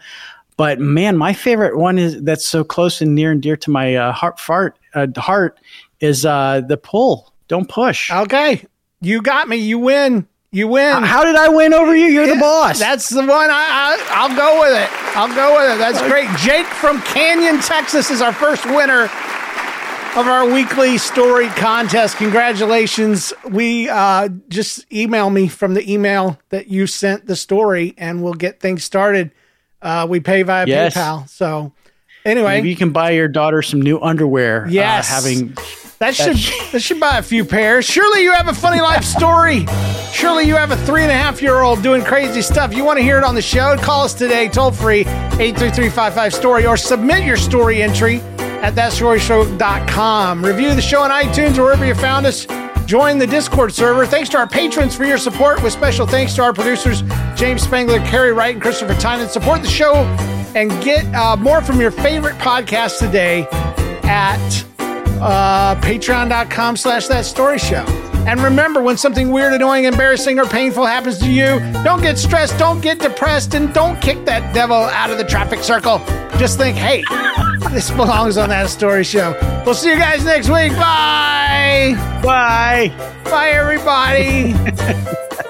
But 0.56 0.80
man, 0.80 1.18
my 1.18 1.34
favorite 1.34 1.78
one 1.78 1.98
is 1.98 2.22
that's 2.22 2.46
so 2.46 2.64
close 2.64 3.02
and 3.02 3.16
near 3.16 3.32
and 3.32 3.42
dear 3.42 3.58
to 3.58 3.72
my 3.72 3.96
uh, 3.96 4.12
heart 4.12 4.40
fart 4.40 4.78
uh, 4.94 5.08
heart 5.18 5.60
is 6.00 6.26
uh, 6.26 6.62
the 6.68 6.78
pull. 6.78 7.34
Don't 7.48 7.68
push. 7.68 8.12
Okay, 8.12 8.64
you 9.02 9.22
got 9.22 9.50
me. 9.50 9.56
You 9.56 9.80
win. 9.80 10.28
You 10.52 10.68
win. 10.68 11.04
How 11.04 11.24
did 11.24 11.36
I 11.36 11.50
win 11.50 11.74
over 11.76 11.96
you? 11.96 12.06
You're 12.08 12.28
the 12.28 12.40
boss. 12.40 12.80
That's 12.80 13.08
the 13.10 13.22
one. 13.22 13.30
I, 13.52 13.98
I 14.00 14.08
I'll 14.12 14.36
go 14.36 14.60
with 14.62 14.82
it. 14.82 15.16
I'll 15.16 15.36
go 15.36 15.56
with 15.60 15.76
it. 15.76 15.78
That's 15.78 16.02
great. 16.02 16.28
Jake 16.38 16.66
from 16.66 17.02
Canyon, 17.04 17.60
Texas, 17.62 18.10
is 18.10 18.20
our 18.22 18.34
first 18.34 18.66
winner 18.66 19.04
of 20.16 20.26
our 20.28 20.50
weekly 20.52 20.98
story 20.98 21.50
contest. 21.50 22.18
Congratulations. 22.18 23.32
We 23.48 23.90
uh, 23.90 24.30
just 24.48 24.92
email 24.92 25.30
me 25.30 25.48
from 25.48 25.76
the 25.76 25.92
email 25.92 26.40
that 26.50 26.68
you 26.68 26.88
sent 26.88 27.28
the 27.28 27.36
story, 27.36 27.94
and 28.00 28.24
we'll 28.24 28.34
get 28.34 28.60
things 28.60 28.84
started. 28.84 29.32
Uh, 29.84 30.08
we 30.10 30.20
pay 30.20 30.42
via 30.42 30.66
Yes. 30.66 30.96
PayPal. 30.96 31.30
So 31.30 31.74
anyway, 32.26 32.56
Maybe 32.58 32.70
you 32.72 32.76
can 32.76 32.90
buy 32.90 33.12
your 33.12 33.28
daughter 33.28 33.62
some 33.62 33.84
new 33.84 34.00
underwear. 34.02 34.66
uh, 34.66 34.70
Yes. 34.70 35.08
having 35.08 35.56
That 36.00 36.16
should 36.16 36.38
that 36.72 36.82
should 36.82 37.02
buy 37.02 37.18
a 37.18 37.22
few 37.22 37.44
pairs. 37.44 37.84
Surely 37.84 38.24
you 38.24 38.32
have 38.32 38.48
a 38.48 38.54
funny 38.54 38.80
life 38.80 39.04
story. 39.04 39.66
Surely 40.14 40.46
you 40.46 40.56
have 40.56 40.72
a 40.72 40.78
three 40.78 41.02
and 41.02 41.12
a 41.12 41.14
half 41.14 41.42
year 41.42 41.60
old 41.60 41.84
doing 41.84 42.06
crazy 42.06 42.42
stuff. 42.42 42.74
You 42.74 42.86
want 42.86 43.00
to 43.00 43.04
hear 43.04 43.18
it 43.18 43.26
on 43.26 43.36
the 43.36 43.42
show? 43.42 43.76
Call 43.78 44.06
us 44.06 44.14
today, 44.14 44.48
toll 44.48 44.72
free, 44.72 45.02
833 45.02 46.30
story, 46.30 46.66
or 46.66 46.78
submit 46.78 47.26
your 47.26 47.36
story 47.36 47.82
entry 47.82 48.22
at 48.40 48.76
thatstoryshow.com. 48.76 50.46
Review 50.46 50.74
the 50.74 50.82
show 50.82 51.02
on 51.02 51.12
iTunes 51.12 51.58
or 51.58 51.64
wherever 51.64 51.86
you 51.86 51.96
found 51.96 52.26
us. 52.26 52.48
Join 52.86 53.18
the 53.18 53.28
Discord 53.28 53.74
server. 53.74 54.06
Thanks 54.06 54.30
to 54.30 54.38
our 54.38 54.48
patrons 54.48 54.96
for 54.96 55.04
your 55.04 55.18
support, 55.18 55.62
with 55.62 55.74
special 55.74 56.08
thanks 56.08 56.34
to 56.36 56.44
our 56.44 56.54
producers, 56.54 57.04
James 57.36 57.64
Spangler, 57.64 58.00
Carrie 58.00 58.32
Wright, 58.32 58.54
and 58.54 58.62
Christopher 58.62 58.96
Tynan. 58.96 59.28
Support 59.28 59.64
the 59.64 59.68
show 59.68 59.96
and 60.56 60.72
get 60.82 61.06
uh, 61.14 61.36
more 61.36 61.62
from 61.62 61.82
your 61.82 61.92
favorite 61.92 62.36
podcast 62.38 63.00
today 63.00 63.48
at 64.04 64.69
uh, 65.22 65.76
patreon.com 65.82 66.78
slash 66.78 67.08
that 67.08 67.26
story 67.26 67.60
show. 67.60 67.86
And 68.28 68.42
remember, 68.42 68.82
when 68.82 68.98
something 68.98 69.32
weird, 69.32 69.54
annoying, 69.54 69.86
embarrassing, 69.86 70.40
or 70.40 70.46
painful 70.46 70.86
happens 70.86 71.18
to 71.20 71.32
you, 71.32 71.60
don't 71.84 72.02
get 72.02 72.18
stressed, 72.18 72.60
don't 72.60 72.82
get 72.82 73.00
depressed, 73.00 73.54
and 73.54 73.74
don't 73.74 74.00
kick 74.02 74.26
that 74.26 74.54
devil 74.54 74.76
out 74.76 75.10
of 75.10 75.18
the 75.18 75.24
traffic 75.24 75.64
circle. 75.64 76.00
Just 76.38 76.58
think, 76.58 76.78
hey, 76.78 77.04
this 77.72 77.90
belongs 77.90 78.38
on 78.38 78.50
that 78.50 78.70
story 78.70 79.04
show. 79.04 79.36
We'll 79.66 79.74
see 79.74 79.90
you 79.92 79.98
guys 79.98 80.24
next 80.26 80.50
week. 80.50 80.72
Bye. 80.74 81.96
Bye. 82.22 82.94
Bye, 83.24 83.50
everybody. 83.50 84.54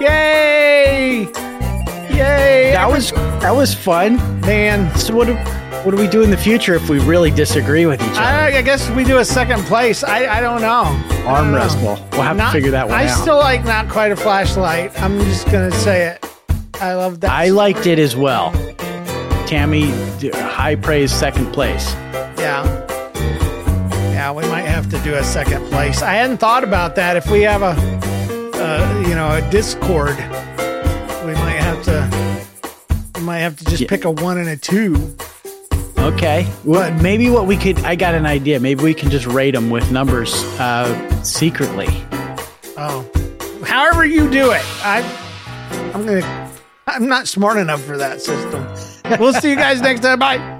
Yay. 0.00 1.24
Yay. 2.10 2.72
That 2.72 2.88
was 2.90 3.10
that 3.10 3.50
was 3.54 3.74
fun, 3.74 4.16
man. 4.40 4.94
So 4.96 5.14
what 5.14 5.26
do, 5.26 5.34
what 5.84 5.92
do 5.92 5.96
we 5.96 6.06
do 6.08 6.22
in 6.22 6.30
the 6.30 6.36
future 6.36 6.74
if 6.74 6.88
we 6.88 6.98
really 7.00 7.30
disagree 7.30 7.86
with 7.86 8.00
each 8.02 8.08
other? 8.10 8.20
I, 8.20 8.58
I 8.58 8.62
guess 8.62 8.88
we 8.90 9.04
do 9.04 9.18
a 9.18 9.24
second 9.24 9.62
place. 9.64 10.04
I, 10.04 10.26
I 10.38 10.40
don't 10.40 10.60
know. 10.60 10.84
Arm 11.26 11.54
wrestle. 11.54 11.98
We'll 12.12 12.22
have 12.22 12.36
Not- 12.36 12.46
to 12.46 12.52
figure 12.52 12.70
that 12.72 12.88
one 12.88 12.98
I 12.98 13.04
out. 13.04 13.18
I 13.18 13.20
still 13.20 13.38
like 13.38 13.64
not 13.64 13.88
quite 13.88 14.12
a 14.12 14.16
flashlight. 14.16 15.00
I'm 15.00 15.18
just 15.20 15.46
gonna 15.50 15.70
say 15.72 16.08
it. 16.08 16.26
I 16.80 16.94
love 16.94 17.20
that. 17.20 17.30
I 17.30 17.48
liked 17.48 17.86
it 17.86 17.98
as 17.98 18.14
well. 18.16 18.52
Tammy, 19.46 19.90
high 20.32 20.76
praise, 20.76 21.12
second 21.12 21.52
place. 21.52 21.92
Yeah. 22.38 22.64
Yeah, 24.12 24.32
we 24.32 24.42
might 24.48 24.62
have 24.66 24.88
to 24.90 24.98
do 25.00 25.14
a 25.14 25.24
second 25.24 25.64
place. 25.70 26.02
I 26.02 26.12
hadn't 26.12 26.38
thought 26.38 26.62
about 26.64 26.94
that. 26.96 27.16
If 27.16 27.30
we 27.30 27.42
have 27.42 27.62
a, 27.62 27.74
uh, 28.56 29.04
you 29.08 29.14
know, 29.14 29.30
a 29.34 29.50
Discord, 29.50 30.16
we 31.26 31.32
might 31.34 31.58
have 31.58 31.82
to. 31.84 32.10
We 33.16 33.22
might 33.22 33.38
have 33.38 33.56
to 33.56 33.64
just 33.64 33.86
pick 33.88 34.04
a 34.04 34.10
one 34.10 34.38
and 34.38 34.48
a 34.48 34.56
two. 34.56 35.16
Okay. 36.00 36.50
Well, 36.64 36.92
maybe 37.02 37.28
what 37.30 37.46
we 37.46 37.56
could, 37.56 37.78
I 37.84 37.94
got 37.94 38.14
an 38.14 38.26
idea. 38.26 38.58
Maybe 38.58 38.82
we 38.82 38.94
can 38.94 39.10
just 39.10 39.26
rate 39.26 39.52
them 39.52 39.70
with 39.70 39.92
numbers 39.92 40.32
uh, 40.58 41.22
secretly. 41.22 41.88
Oh, 42.76 43.08
however 43.64 44.04
you 44.04 44.30
do 44.30 44.50
it, 44.52 44.62
I, 44.84 45.02
I'm 45.94 46.06
gonna. 46.06 46.50
I'm 46.86 47.06
not 47.06 47.28
smart 47.28 47.58
enough 47.58 47.82
for 47.82 47.96
that 47.98 48.20
system. 48.20 48.66
We'll 49.20 49.32
see 49.34 49.50
you 49.50 49.56
guys 49.56 49.80
next 49.80 50.00
time. 50.00 50.18
Bye. 50.18 50.59